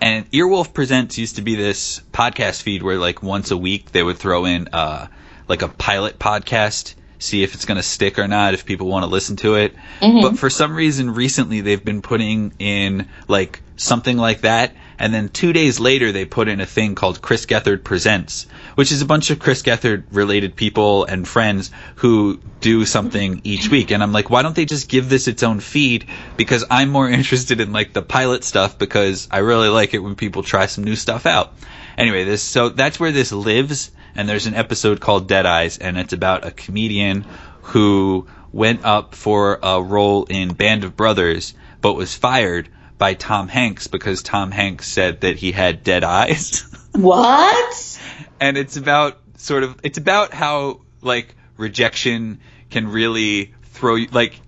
And 0.00 0.30
Earwolf 0.32 0.74
Presents 0.74 1.18
used 1.18 1.36
to 1.36 1.42
be 1.42 1.54
this 1.54 2.00
podcast 2.12 2.62
feed 2.62 2.82
where, 2.82 2.98
like, 2.98 3.22
once 3.22 3.50
a 3.50 3.56
week 3.56 3.92
they 3.92 4.02
would 4.02 4.18
throw 4.18 4.44
in, 4.44 4.68
uh, 4.72 5.06
like 5.48 5.62
a 5.62 5.68
pilot 5.68 6.18
podcast, 6.18 6.94
see 7.24 7.42
if 7.42 7.54
it's 7.54 7.64
going 7.64 7.76
to 7.76 7.82
stick 7.82 8.18
or 8.18 8.28
not, 8.28 8.54
if 8.54 8.64
people 8.64 8.86
want 8.86 9.04
to 9.04 9.10
listen 9.10 9.36
to 9.36 9.56
it. 9.56 9.74
Mm-hmm. 10.00 10.20
But 10.20 10.38
for 10.38 10.50
some 10.50 10.74
reason, 10.74 11.14
recently 11.14 11.60
they've 11.60 11.84
been 11.84 12.02
putting 12.02 12.52
in, 12.58 13.08
like, 13.28 13.60
something 13.76 14.16
like 14.16 14.42
that 14.42 14.72
and 14.98 15.12
then 15.12 15.28
two 15.28 15.52
days 15.52 15.80
later, 15.80 16.12
they 16.12 16.24
put 16.24 16.48
in 16.48 16.60
a 16.60 16.66
thing 16.66 16.94
called 16.94 17.20
Chris 17.20 17.46
Gethard 17.46 17.82
Presents, 17.82 18.46
which 18.74 18.92
is 18.92 19.02
a 19.02 19.06
bunch 19.06 19.30
of 19.30 19.38
Chris 19.38 19.62
Gethard 19.62 20.04
related 20.12 20.54
people 20.54 21.04
and 21.04 21.26
friends 21.26 21.70
who 21.96 22.40
do 22.60 22.84
something 22.84 23.40
each 23.44 23.68
week. 23.68 23.90
And 23.90 24.02
I'm 24.02 24.12
like, 24.12 24.30
why 24.30 24.42
don't 24.42 24.54
they 24.54 24.64
just 24.64 24.88
give 24.88 25.08
this 25.08 25.26
its 25.26 25.42
own 25.42 25.60
feed? 25.60 26.06
Because 26.36 26.64
I'm 26.70 26.90
more 26.90 27.08
interested 27.18 27.60
in 27.60 27.72
like 27.72 27.92
the 27.92 28.02
pilot 28.02 28.44
stuff 28.44 28.78
because 28.78 29.28
I 29.30 29.38
really 29.38 29.68
like 29.68 29.94
it 29.94 29.98
when 29.98 30.14
people 30.14 30.42
try 30.42 30.66
some 30.66 30.84
new 30.84 30.96
stuff 30.96 31.26
out. 31.26 31.54
Anyway, 31.98 32.24
this, 32.24 32.42
so 32.42 32.68
that's 32.68 32.98
where 32.98 33.12
this 33.12 33.32
lives. 33.32 33.90
And 34.14 34.28
there's 34.28 34.46
an 34.46 34.54
episode 34.54 35.00
called 35.00 35.28
Dead 35.28 35.46
Eyes 35.46 35.78
and 35.78 35.98
it's 35.98 36.12
about 36.12 36.46
a 36.46 36.50
comedian 36.50 37.24
who 37.62 38.26
went 38.52 38.84
up 38.84 39.14
for 39.14 39.58
a 39.62 39.82
role 39.82 40.24
in 40.24 40.52
Band 40.54 40.84
of 40.84 40.96
Brothers, 40.96 41.54
but 41.80 41.94
was 41.94 42.14
fired 42.14 42.68
by 42.98 43.14
Tom 43.14 43.48
Hanks 43.48 43.88
because 43.88 44.22
Tom 44.22 44.50
Hanks 44.50 44.88
said 44.88 45.22
that 45.22 45.36
he 45.36 45.52
had 45.52 45.82
dead 45.82 46.04
eyes. 46.04 46.64
What? 46.94 47.98
and 48.40 48.56
it's 48.56 48.76
about 48.76 49.18
sort 49.36 49.62
of 49.62 49.80
it's 49.82 49.98
about 49.98 50.32
how 50.32 50.82
like 51.02 51.34
rejection 51.56 52.40
can 52.70 52.88
really 52.88 53.54
throw 53.62 53.96
you 53.96 54.08
like 54.12 54.40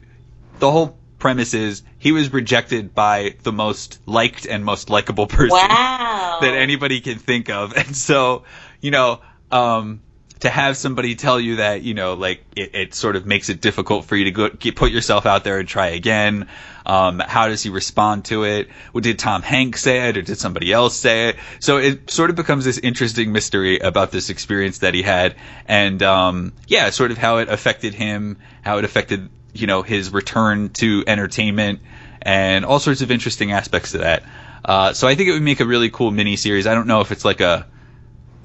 the 0.59 0.71
whole 0.71 0.99
premise 1.19 1.55
is 1.55 1.83
he 1.99 2.13
was 2.13 2.33
rejected 2.33 2.95
by 2.95 3.35
the 3.43 3.53
most 3.53 3.99
liked 4.07 4.47
and 4.47 4.65
most 4.65 4.91
likable 4.91 5.27
person 5.27 5.57
wow. 5.57 6.39
that 6.43 6.55
anybody 6.55 7.01
can 7.01 7.19
think 7.19 7.51
of. 7.51 7.77
And 7.77 7.97
so, 7.97 8.45
you 8.81 8.91
know, 8.91 9.21
um, 9.51 10.01
to 10.41 10.51
have 10.51 10.77
somebody 10.77 11.15
tell 11.15 11.41
you 11.41 11.57
that, 11.57 11.83
you 11.83 11.95
know, 11.95 12.15
like 12.15 12.45
it, 12.55 12.75
it 12.75 12.95
sort 12.95 13.17
of 13.17 13.25
makes 13.25 13.49
it 13.49 13.61
difficult 13.61 14.05
for 14.05 14.17
you 14.17 14.25
to 14.25 14.31
go 14.31 14.49
get, 14.51 14.77
put 14.77 14.93
yourself 14.93 15.25
out 15.25 15.45
there 15.45 15.59
and 15.59 15.69
try 15.69 15.89
again. 15.89 16.47
Um, 16.85 17.19
how 17.19 17.49
does 17.49 17.63
he 17.63 17.71
respond 17.71 18.27
to 18.27 18.45
it? 18.45 18.69
Well, 18.93 19.01
did 19.01 19.19
Tom 19.19 19.43
Hanks 19.43 19.83
say 19.83 20.09
it 20.09 20.17
or 20.17 20.23
did 20.23 20.39
somebody 20.39 20.73
else 20.73 20.95
say 20.95 21.31
it? 21.31 21.37
So 21.59 21.79
it 21.79 22.11
sort 22.11 22.31
of 22.31 22.37
becomes 22.37 22.65
this 22.65 22.79
interesting 22.79 23.33
mystery 23.33 23.79
about 23.79 24.11
this 24.11 24.29
experience 24.29 24.79
that 24.79 24.95
he 24.95 25.03
had 25.03 25.37
and, 25.67 26.03
um, 26.03 26.53
yeah, 26.69 26.91
sort 26.91 27.11
of 27.11 27.19
how 27.19 27.39
it 27.39 27.49
affected 27.49 27.95
him, 27.95 28.37
how 28.63 28.79
it 28.79 28.85
affected, 28.85 29.31
you 29.55 29.67
know, 29.67 29.83
his 29.83 30.13
return 30.13 30.69
to 30.75 31.03
entertainment 31.07 31.81
and 32.21 32.65
all 32.67 32.79
sorts 32.79 33.01
of 33.01 33.11
interesting 33.11 33.53
aspects 33.53 33.93
to 33.93 33.99
that. 33.99 34.23
Uh, 34.65 34.93
so 34.93 35.09
I 35.09 35.15
think 35.15 35.31
it 35.31 35.33
would 35.33 35.43
make 35.43 35.61
a 35.61 35.67
really 35.67 35.91
cool 35.91 36.11
mini 36.11 36.37
series. 36.37 36.67
I 36.67 36.75
don't 36.75 36.89
know 36.89 37.01
if 37.01 37.11
it's 37.11 37.25
like 37.25 37.41
a, 37.41 37.67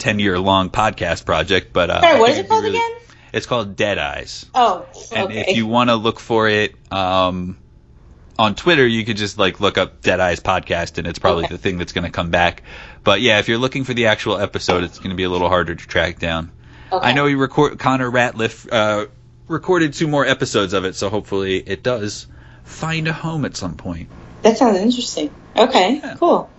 10 0.01 0.19
year 0.19 0.39
long 0.39 0.69
podcast 0.69 1.25
project, 1.25 1.71
but 1.71 1.89
uh, 1.89 2.01
Sorry, 2.01 2.19
what 2.19 2.31
is 2.31 2.39
it 2.39 2.49
called 2.49 2.63
really, 2.63 2.77
again? 2.77 2.91
It's 3.33 3.45
called 3.45 3.75
Dead 3.75 3.99
Eyes. 3.99 4.47
Oh, 4.53 4.87
okay. 4.95 5.15
And 5.15 5.31
if 5.31 5.55
you 5.55 5.67
want 5.67 5.89
to 5.89 5.95
look 5.95 6.19
for 6.19 6.49
it 6.49 6.73
um, 6.91 7.57
on 8.37 8.55
Twitter, 8.55 8.85
you 8.85 9.05
could 9.05 9.17
just 9.17 9.37
like 9.37 9.59
look 9.59 9.77
up 9.77 10.01
Dead 10.01 10.19
Eyes 10.19 10.39
podcast, 10.39 10.97
and 10.97 11.07
it's 11.07 11.19
probably 11.19 11.45
okay. 11.45 11.53
the 11.53 11.59
thing 11.59 11.77
that's 11.77 11.93
going 11.93 12.03
to 12.03 12.11
come 12.11 12.31
back. 12.31 12.63
But 13.03 13.21
yeah, 13.21 13.39
if 13.39 13.47
you're 13.47 13.59
looking 13.59 13.83
for 13.83 13.93
the 13.93 14.07
actual 14.07 14.37
episode, 14.37 14.83
it's 14.83 14.97
going 14.97 15.11
to 15.11 15.15
be 15.15 15.23
a 15.23 15.29
little 15.29 15.49
harder 15.49 15.75
to 15.75 15.87
track 15.87 16.17
down. 16.17 16.51
Okay. 16.91 17.07
I 17.07 17.13
know 17.13 17.27
he 17.27 17.35
record 17.35 17.77
Connor 17.77 18.09
Ratliff 18.09 18.67
uh, 18.69 19.05
recorded 19.47 19.93
two 19.93 20.07
more 20.07 20.25
episodes 20.25 20.73
of 20.73 20.83
it, 20.85 20.95
so 20.95 21.09
hopefully 21.09 21.57
it 21.57 21.83
does 21.83 22.25
find 22.63 23.07
a 23.07 23.13
home 23.13 23.45
at 23.45 23.55
some 23.55 23.75
point. 23.75 24.09
That 24.41 24.57
sounds 24.57 24.79
interesting. 24.79 25.33
Okay, 25.55 25.99
yeah. 26.03 26.15
cool. 26.15 26.49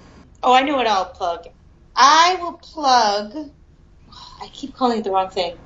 Oh, 0.43 0.53
I 0.53 0.63
know 0.63 0.77
what 0.77 0.87
I'll 0.87 1.07
plug. 1.07 1.49
I 1.95 2.39
will 2.41 2.55
plug. 2.55 3.51
I 4.41 4.49
keep 4.53 4.75
calling 4.75 4.99
it 4.99 5.05
the 5.05 5.11
wrong 5.11 5.31
thing. 5.31 5.57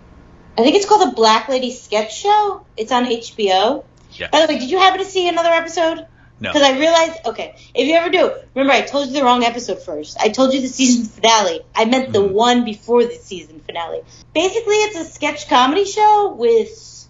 I 0.59 0.62
think 0.62 0.77
it's 0.77 0.87
called 0.87 1.11
the 1.11 1.14
Black 1.14 1.49
Lady 1.49 1.70
Sketch 1.70 2.16
Show. 2.16 2.64
It's 2.77 2.93
on 2.93 3.05
HBO. 3.05 3.85
Yeah. 4.12 4.29
By 4.31 4.41
the 4.41 4.53
way, 4.53 4.59
did 4.59 4.70
you 4.70 4.79
happen 4.79 5.01
to 5.01 5.05
see 5.05 5.29
another 5.29 5.51
episode? 5.51 6.07
No. 6.39 6.53
Because 6.53 6.62
I 6.62 6.79
realized, 6.79 7.18
okay, 7.27 7.57
if 7.74 7.89
you 7.89 7.95
ever 7.95 8.11
do, 8.11 8.33
remember 8.55 8.72
I 8.72 8.83
told 8.83 9.09
you 9.09 9.14
the 9.14 9.24
wrong 9.24 9.43
episode 9.45 9.83
first. 9.83 10.18
I 10.20 10.29
told 10.29 10.53
you 10.53 10.61
the 10.61 10.68
season 10.68 11.07
finale. 11.07 11.61
I 11.74 11.87
meant 11.87 12.12
the 12.12 12.22
mm. 12.22 12.33
one 12.33 12.64
before 12.64 13.05
the 13.05 13.14
season 13.14 13.61
finale. 13.61 14.03
Basically, 14.35 14.77
it's 14.77 14.99
a 14.99 15.05
sketch 15.05 15.49
comedy 15.49 15.87
show 15.87 16.35
with 16.35 17.09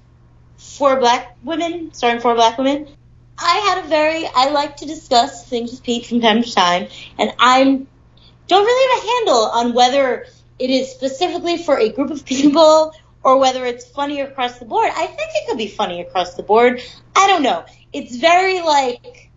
four 0.56 1.00
black 1.00 1.36
women, 1.42 1.92
starring 1.92 2.20
four 2.20 2.34
black 2.34 2.56
women. 2.58 2.88
I 3.38 3.58
had 3.58 3.84
a 3.84 3.88
very, 3.88 4.26
I 4.26 4.50
like 4.50 4.78
to 4.78 4.86
discuss 4.86 5.46
things 5.46 5.72
with 5.72 5.82
Pete 5.82 6.06
from 6.06 6.20
time 6.20 6.42
to 6.42 6.54
time, 6.54 6.88
and 7.18 7.32
I'm 7.38 7.88
don't 8.48 8.64
really 8.64 8.94
have 8.94 9.04
a 9.04 9.12
handle 9.12 9.44
on 9.44 9.74
whether 9.74 10.26
it 10.58 10.70
is 10.70 10.90
specifically 10.90 11.58
for 11.58 11.78
a 11.78 11.90
group 11.90 12.10
of 12.10 12.24
people 12.24 12.92
or 13.22 13.38
whether 13.38 13.64
it's 13.64 13.84
funny 13.86 14.20
across 14.20 14.58
the 14.58 14.64
board. 14.64 14.90
I 14.94 15.06
think 15.06 15.30
it 15.34 15.48
could 15.48 15.58
be 15.58 15.68
funny 15.68 16.00
across 16.00 16.34
the 16.34 16.42
board. 16.42 16.80
I 17.14 17.26
don't 17.26 17.42
know. 17.42 17.64
It's 17.92 18.16
very 18.16 18.60
like 18.60 19.30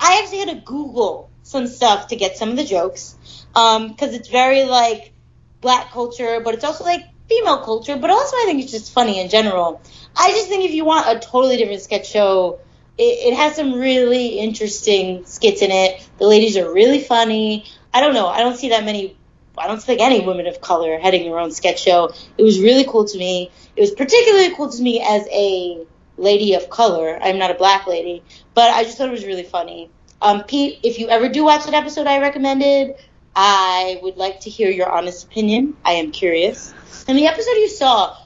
I 0.00 0.20
actually 0.22 0.38
had 0.38 0.48
to 0.48 0.64
Google 0.64 1.30
some 1.42 1.66
stuff 1.66 2.08
to 2.08 2.16
get 2.16 2.36
some 2.36 2.50
of 2.50 2.56
the 2.56 2.64
jokes 2.64 3.16
because 3.52 3.76
um, 3.76 3.94
it's 3.98 4.28
very 4.28 4.64
like 4.64 5.12
black 5.60 5.90
culture, 5.90 6.40
but 6.40 6.54
it's 6.54 6.64
also 6.64 6.84
like 6.84 7.02
female 7.28 7.62
culture. 7.64 7.96
But 7.96 8.10
also, 8.10 8.36
I 8.36 8.44
think 8.46 8.62
it's 8.62 8.72
just 8.72 8.92
funny 8.92 9.20
in 9.20 9.28
general. 9.28 9.82
I 10.16 10.30
just 10.30 10.48
think 10.48 10.64
if 10.64 10.72
you 10.72 10.84
want 10.84 11.06
a 11.06 11.20
totally 11.20 11.56
different 11.58 11.82
sketch 11.82 12.08
show, 12.08 12.60
it, 12.96 13.32
it 13.32 13.34
has 13.34 13.56
some 13.56 13.74
really 13.74 14.38
interesting 14.38 15.26
skits 15.26 15.62
in 15.62 15.70
it. 15.70 16.08
The 16.18 16.26
ladies 16.26 16.56
are 16.56 16.72
really 16.72 17.00
funny. 17.00 17.66
I 17.92 18.00
don't 18.00 18.14
know. 18.14 18.26
I 18.26 18.40
don't 18.40 18.56
see 18.56 18.70
that 18.70 18.84
many. 18.84 19.16
I 19.58 19.66
don't 19.66 19.82
think 19.82 20.00
any 20.00 20.24
women 20.24 20.46
of 20.46 20.60
color 20.60 20.98
heading 20.98 21.24
their 21.24 21.38
own 21.38 21.50
sketch 21.50 21.82
show. 21.82 22.12
It 22.38 22.42
was 22.42 22.60
really 22.60 22.84
cool 22.84 23.04
to 23.04 23.18
me. 23.18 23.50
It 23.76 23.80
was 23.80 23.90
particularly 23.90 24.54
cool 24.54 24.70
to 24.70 24.82
me 24.82 25.00
as 25.00 25.26
a 25.30 25.84
lady 26.16 26.54
of 26.54 26.70
color. 26.70 27.18
I'm 27.20 27.38
not 27.38 27.50
a 27.50 27.54
black 27.54 27.86
lady, 27.86 28.22
but 28.54 28.70
I 28.70 28.84
just 28.84 28.96
thought 28.98 29.08
it 29.08 29.12
was 29.12 29.24
really 29.24 29.42
funny. 29.42 29.90
Um, 30.22 30.44
Pete, 30.44 30.80
if 30.82 30.98
you 30.98 31.08
ever 31.08 31.28
do 31.28 31.44
watch 31.44 31.64
that 31.64 31.74
episode 31.74 32.06
I 32.06 32.20
recommended, 32.20 32.94
I 33.34 33.98
would 34.02 34.16
like 34.16 34.40
to 34.40 34.50
hear 34.50 34.70
your 34.70 34.90
honest 34.90 35.24
opinion. 35.24 35.76
I 35.84 35.92
am 35.92 36.12
curious. 36.12 36.74
In 37.08 37.16
the 37.16 37.26
episode 37.26 37.52
you 37.52 37.68
saw, 37.68 38.16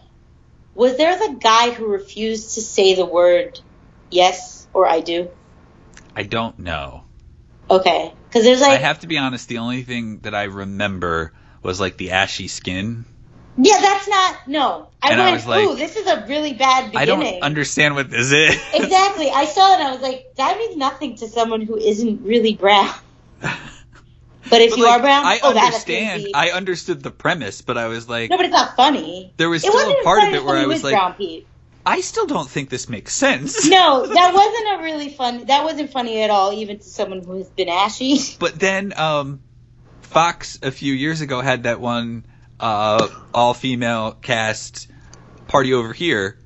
was 0.75 0.97
there 0.97 1.17
the 1.17 1.37
guy 1.41 1.71
who 1.71 1.87
refused 1.87 2.55
to 2.55 2.63
say 2.63 2.95
the 2.95 3.07
word 3.07 3.61
yes 4.11 4.67
or 4.73 4.87
I 4.87 5.01
do? 5.01 5.31
I 6.17 6.25
don't 6.25 6.59
know. 6.59 7.05
Okay, 7.71 8.13
because 8.35 8.45
there's 8.45 8.61
like 8.61 8.73
I 8.73 8.77
have 8.83 8.99
to 9.01 9.07
be 9.07 9.17
honest. 9.17 9.49
The 9.49 9.59
only 9.59 9.83
thing 9.83 10.19
that 10.21 10.35
I 10.35 10.45
remember 10.45 11.33
was 11.63 11.79
like 11.79 11.97
the 11.97 12.11
ashy 12.11 12.49
skin 12.49 13.05
Yeah, 13.57 13.79
that's 13.81 14.09
not 14.09 14.49
no. 14.49 14.89
I 15.01 15.13
And 15.13 15.23
I 15.23 15.33
was 15.33 15.47
like- 15.47 15.65
ooh, 15.65 15.77
this 15.77 15.95
is 15.97 16.09
a 16.09 16.27
really 16.27 16.53
bad 16.55 16.91
beginning. 16.91 16.99
I 16.99 17.05
don't 17.05 17.43
understand 17.45 17.95
what 17.95 18.11
this 18.11 18.33
is. 18.33 18.61
exactly. 18.75 19.31
I 19.31 19.45
saw 19.45 19.75
it 19.75 19.79
and 19.79 19.89
I 19.89 19.93
was 19.93 20.03
like, 20.03 20.35
that 20.37 20.59
means 20.59 20.77
nothing 20.77 21.15
to 21.17 21.29
someone 21.29 21.61
who 21.61 21.77
isn't 21.77 22.23
really 22.23 22.55
brown. 22.55 22.93
But 24.51 24.61
if 24.61 24.73
But, 24.73 24.79
you 24.79 24.85
like, 24.85 24.99
are 24.99 25.01
brown, 25.01 25.25
I 25.25 25.41
oh, 25.43 25.57
understand. 25.59 26.27
I 26.35 26.51
understood 26.51 27.03
the 27.03 27.11
premise, 27.11 27.63
but 27.63 27.79
I 27.79 27.87
was 27.87 28.11
like, 28.11 28.29
no, 28.29 28.37
but 28.37 28.45
it's 28.45 28.53
not 28.53 28.77
funny. 28.77 29.33
there 29.39 29.49
was 29.49 29.65
it 29.65 29.73
still 29.73 29.91
a 29.91 30.03
part 30.03 30.23
of 30.29 30.35
it 30.35 30.45
where 30.45 30.59
I 30.59 30.67
was 30.67 30.85
like, 30.85 30.93
brown, 30.93 31.15
Pete. 31.15 31.47
I 31.87 32.01
still 32.01 32.27
don't 32.27 32.49
think 32.49 32.71
this 32.71 32.89
makes 32.89 33.13
sense. 33.13 33.69
No, 33.69 34.07
that 34.15 34.35
wasn't 34.35 34.81
a 34.81 34.83
really 34.83 35.11
fun. 35.11 35.47
That 35.47 35.65
wasn't 35.65 35.91
funny 35.91 36.23
at 36.23 36.31
all, 36.31 36.53
even 36.53 36.79
to 36.79 36.85
someone 36.85 37.23
who 37.23 37.37
has 37.39 37.49
been 37.51 37.69
ashy. 37.69 38.19
But 38.39 38.59
then 38.59 38.93
um, 38.97 39.41
Fox 40.03 40.59
a 40.63 40.71
few 40.71 40.93
years 40.93 41.21
ago 41.21 41.41
had 41.41 41.65
that 41.65 41.81
one 41.81 42.25
uh, 42.59 43.09
all 43.33 43.55
female 43.55 44.13
cast 44.13 44.89
party 45.49 45.75
over 45.75 45.93
here, 45.93 46.39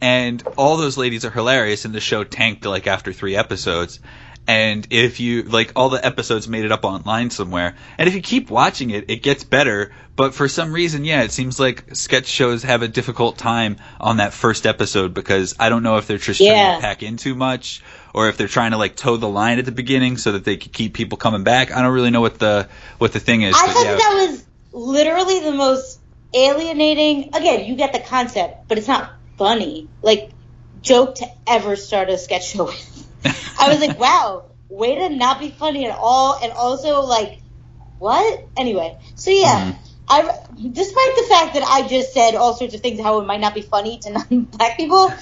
and 0.00 0.42
all 0.56 0.76
those 0.76 0.96
ladies 0.96 1.24
are 1.24 1.30
hilarious, 1.30 1.84
and 1.84 1.94
the 1.94 2.00
show 2.00 2.24
tanked 2.24 2.64
like 2.64 2.86
after 2.86 3.12
three 3.12 3.36
episodes. 3.36 4.00
And 4.48 4.86
if 4.90 5.18
you 5.18 5.42
like 5.42 5.72
all 5.74 5.88
the 5.88 6.04
episodes 6.04 6.46
made 6.46 6.64
it 6.64 6.72
up 6.72 6.84
online 6.84 7.30
somewhere, 7.30 7.74
and 7.98 8.08
if 8.08 8.14
you 8.14 8.20
keep 8.20 8.48
watching 8.48 8.90
it, 8.90 9.10
it 9.10 9.22
gets 9.22 9.42
better. 9.42 9.92
But 10.14 10.34
for 10.34 10.48
some 10.48 10.72
reason, 10.72 11.04
yeah, 11.04 11.22
it 11.22 11.32
seems 11.32 11.58
like 11.58 11.96
sketch 11.96 12.26
shows 12.26 12.62
have 12.62 12.82
a 12.82 12.88
difficult 12.88 13.38
time 13.38 13.76
on 14.00 14.18
that 14.18 14.32
first 14.32 14.64
episode 14.64 15.14
because 15.14 15.56
I 15.58 15.68
don't 15.68 15.82
know 15.82 15.96
if 15.96 16.06
they're 16.06 16.18
just 16.18 16.40
trying 16.40 16.76
to 16.76 16.80
pack 16.80 17.02
in 17.02 17.16
too 17.16 17.34
much 17.34 17.82
or 18.14 18.28
if 18.28 18.36
they're 18.36 18.48
trying 18.48 18.70
to 18.70 18.78
like 18.78 18.96
toe 18.96 19.16
the 19.16 19.28
line 19.28 19.58
at 19.58 19.64
the 19.64 19.72
beginning 19.72 20.16
so 20.16 20.32
that 20.32 20.44
they 20.44 20.56
can 20.56 20.72
keep 20.72 20.94
people 20.94 21.18
coming 21.18 21.42
back. 21.44 21.70
I 21.70 21.82
don't 21.82 21.92
really 21.92 22.10
know 22.10 22.20
what 22.22 22.38
the 22.38 22.68
what 22.98 23.12
the 23.12 23.20
thing 23.20 23.42
is. 23.42 23.54
I 23.54 23.66
but 23.66 23.72
thought 23.74 23.84
yeah. 23.84 23.92
that, 23.92 23.98
that 23.98 24.30
was 24.30 24.44
literally 24.72 25.40
the 25.40 25.52
most 25.52 26.00
alienating. 26.32 27.34
Again, 27.34 27.66
you 27.66 27.74
get 27.74 27.92
the 27.92 28.00
concept, 28.00 28.68
but 28.68 28.78
it's 28.78 28.88
not 28.88 29.12
funny. 29.36 29.88
Like 30.02 30.30
joke 30.82 31.16
to 31.16 31.26
ever 31.46 31.76
start 31.76 32.08
a 32.08 32.16
sketch 32.16 32.48
show 32.48 32.64
with. 32.64 33.05
I 33.58 33.68
was 33.70 33.80
like, 33.80 33.98
wow, 33.98 34.44
way 34.68 34.96
to 34.96 35.08
not 35.08 35.40
be 35.40 35.50
funny 35.50 35.86
at 35.86 35.96
all, 35.98 36.38
and 36.42 36.52
also 36.52 37.00
like, 37.02 37.42
what? 37.98 38.48
Anyway, 38.56 38.96
so 39.14 39.30
yeah. 39.30 39.72
Mhm. 39.72 39.76
I, 40.08 40.22
despite 40.22 41.16
the 41.16 41.26
fact 41.28 41.54
that 41.54 41.64
I 41.64 41.88
just 41.88 42.12
said 42.14 42.36
all 42.36 42.54
sorts 42.54 42.74
of 42.74 42.80
things 42.80 43.00
how 43.00 43.20
it 43.20 43.26
might 43.26 43.40
not 43.40 43.54
be 43.54 43.62
funny 43.62 43.98
to 43.98 44.10
non-black 44.30 44.76
people, 44.76 45.12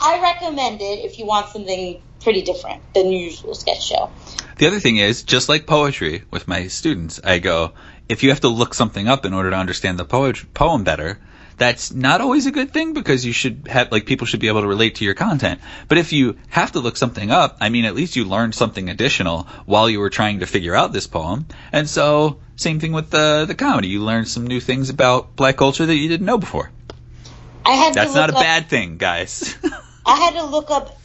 I 0.00 0.20
recommend 0.20 0.80
it 0.80 1.04
if 1.04 1.18
you 1.18 1.26
want 1.26 1.48
something 1.48 2.02
pretty 2.20 2.42
different 2.42 2.82
than 2.92 3.12
your 3.12 3.20
usual 3.20 3.54
sketch 3.54 3.84
show. 3.84 4.10
The 4.58 4.66
other 4.66 4.80
thing 4.80 4.96
is, 4.96 5.22
just 5.22 5.48
like 5.48 5.66
poetry 5.66 6.24
with 6.32 6.48
my 6.48 6.66
students, 6.66 7.20
I 7.22 7.38
go, 7.38 7.74
if 8.08 8.22
you 8.22 8.30
have 8.30 8.40
to 8.40 8.48
look 8.48 8.74
something 8.74 9.08
up 9.08 9.24
in 9.24 9.32
order 9.32 9.50
to 9.50 9.56
understand 9.56 9.98
the 9.98 10.04
poet- 10.04 10.52
poem 10.54 10.82
better, 10.82 11.20
that's 11.56 11.92
not 11.92 12.20
always 12.20 12.46
a 12.46 12.50
good 12.50 12.72
thing 12.72 12.92
because 12.92 13.24
you 13.24 13.32
should 13.32 13.68
have, 13.68 13.92
like, 13.92 14.06
people 14.06 14.26
should 14.26 14.40
be 14.40 14.48
able 14.48 14.62
to 14.62 14.66
relate 14.66 14.96
to 14.96 15.04
your 15.04 15.14
content. 15.14 15.60
But 15.88 15.98
if 15.98 16.12
you 16.12 16.36
have 16.48 16.72
to 16.72 16.80
look 16.80 16.96
something 16.96 17.30
up, 17.30 17.58
I 17.60 17.68
mean, 17.68 17.84
at 17.84 17.94
least 17.94 18.16
you 18.16 18.24
learned 18.24 18.54
something 18.54 18.88
additional 18.88 19.46
while 19.66 19.88
you 19.88 20.00
were 20.00 20.10
trying 20.10 20.40
to 20.40 20.46
figure 20.46 20.74
out 20.74 20.92
this 20.92 21.06
poem. 21.06 21.46
And 21.72 21.88
so, 21.88 22.40
same 22.56 22.80
thing 22.80 22.92
with 22.92 23.10
the, 23.10 23.44
the 23.46 23.54
comedy. 23.54 23.88
You 23.88 24.00
learned 24.02 24.28
some 24.28 24.46
new 24.46 24.60
things 24.60 24.90
about 24.90 25.36
black 25.36 25.56
culture 25.56 25.86
that 25.86 25.96
you 25.96 26.08
didn't 26.08 26.26
know 26.26 26.38
before. 26.38 26.70
I 27.64 27.72
had 27.72 27.94
That's 27.94 28.14
not 28.14 28.30
a 28.30 28.34
up, 28.34 28.40
bad 28.40 28.68
thing, 28.68 28.96
guys. 28.96 29.56
I 30.06 30.16
had 30.16 30.34
to 30.34 30.44
look 30.44 30.70
up 30.70 30.98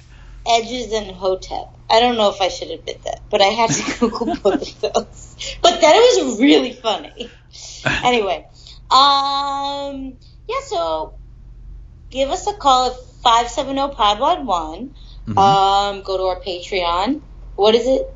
Edges 0.48 0.92
and 0.94 1.12
Hotep. 1.12 1.70
I 1.90 2.00
don't 2.00 2.18
know 2.18 2.30
if 2.30 2.42
I 2.42 2.48
should 2.50 2.72
admit 2.72 3.04
that, 3.04 3.22
but 3.30 3.42
I 3.42 3.46
had 3.46 3.70
to 3.70 4.00
Google 4.00 4.36
both 4.36 4.84
of 4.84 4.94
those. 4.94 5.58
But 5.62 5.82
that 5.82 5.94
was 5.96 6.40
really 6.40 6.74
funny. 6.74 7.30
Anyway, 8.04 8.46
um, 8.92 10.18
yeah. 10.48 10.60
So 10.66 11.14
give 12.10 12.30
us 12.30 12.48
a 12.48 12.54
call 12.54 12.92
at 12.92 12.96
five 13.24 13.50
seven 13.50 13.76
zero 13.76 13.90
pod 13.90 14.20
one. 14.46 14.96
Mhm. 15.28 15.38
Um, 15.38 16.02
go 16.04 16.18
to 16.18 16.24
our 16.24 16.40
Patreon. 16.40 17.22
What 17.56 17.76
is 17.76 17.88
it? 17.88 18.14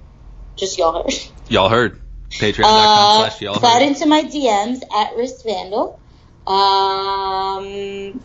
Just 0.56 0.78
y'all 0.78 1.04
heard. 1.04 1.14
y'all 1.50 1.70
heard. 1.70 2.00
Patreon.com 2.30 2.66
Uh, 2.66 3.18
slash 3.30 3.42
y'all 3.42 3.56
slide 3.60 3.80
heard. 3.82 3.88
into 3.90 4.06
my 4.06 4.24
DMs 4.24 4.82
at 4.96 5.16
Wrist 5.18 5.44
Vandal. 5.44 6.00
Um, 6.48 7.66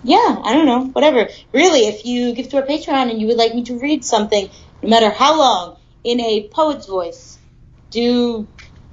yeah, 0.05 0.41
I 0.45 0.53
don't 0.55 0.67
know, 0.67 0.85
whatever. 0.93 1.29
Really, 1.53 1.81
if 1.89 2.05
you 2.07 2.33
give 2.35 2.49
to 2.51 2.59
our 2.59 2.63
Patreon 2.67 3.11
and 3.11 3.21
you 3.21 3.27
would 3.27 3.37
like 3.37 3.55
me 3.55 3.65
to 3.65 3.79
read 3.79 4.05
something, 4.05 4.49
no 4.83 4.89
matter 4.89 5.11
how 5.11 5.39
long, 5.39 5.77
in 6.05 6.21
a 6.21 6.49
poet's 6.53 6.87
voice, 6.87 7.39
do 7.91 8.47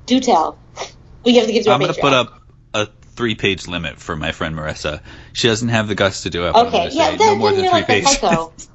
do 0.06 0.20
tell. 0.20 0.58
We 1.24 1.36
have 1.38 1.46
to 1.46 1.54
give 1.54 1.64
to 1.66 1.72
our 1.72 1.78
Patreon. 1.78 1.82
I'm 1.82 1.82
going 1.82 1.94
to 1.94 2.02
put 2.02 2.14
up 2.14 2.43
three 3.16 3.36
page 3.36 3.68
limit 3.68 4.00
for 4.00 4.16
my 4.16 4.32
friend 4.32 4.56
Marissa. 4.56 5.02
She 5.34 5.48
doesn't 5.48 5.70
have 5.70 5.88
the 5.88 5.96
guts 5.96 6.24
to 6.24 6.30
do 6.30 6.48
it. 6.48 6.54
but 6.54 6.60
I'm 6.60 6.68
Okay, 6.68 6.90
yeah, 6.92 7.12
say 7.12 7.18
then, 7.18 7.28
no 7.28 7.36
more 7.36 7.52
then 7.52 7.62
than 7.62 7.72
three 7.72 7.98
like 7.98 8.24
a 8.24 8.50
pages. 8.52 8.70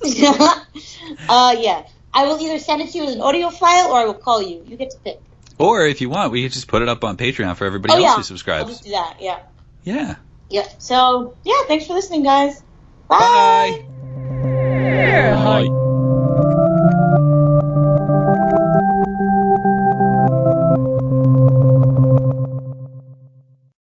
uh, 1.28 1.56
yeah. 1.58 1.86
I 2.12 2.26
will 2.26 2.40
either 2.40 2.58
send 2.58 2.82
it 2.82 2.90
to 2.90 2.98
you 2.98 3.04
as 3.04 3.14
an 3.14 3.20
audio 3.20 3.50
file 3.50 3.92
or 3.92 3.98
I 3.98 4.04
will 4.04 4.14
call 4.14 4.42
you. 4.42 4.64
You 4.66 4.76
get 4.76 4.90
to 4.90 4.98
pick. 4.98 5.20
or 5.58 5.86
if 5.86 6.00
you 6.00 6.10
want, 6.10 6.32
we 6.32 6.42
could 6.42 6.52
just 6.52 6.66
put 6.66 6.82
it 6.82 6.88
up 6.88 7.04
on 7.04 7.16
Patreon 7.16 7.56
for 7.56 7.64
everybody 7.64 7.94
oh, 7.94 7.96
else 7.96 8.04
yeah. 8.04 8.12
who 8.12 8.18
I'll 8.18 8.24
subscribes. 8.24 8.70
just 8.70 8.84
do 8.84 8.90
that, 8.90 9.16
yeah. 9.20 9.40
Yeah. 9.84 10.16
Yeah. 10.48 10.68
So, 10.78 11.36
yeah, 11.44 11.62
thanks 11.68 11.86
for 11.86 11.94
listening, 11.94 12.24
guys. 12.24 12.62
Bye. 13.08 13.84
Bye. 14.42 15.86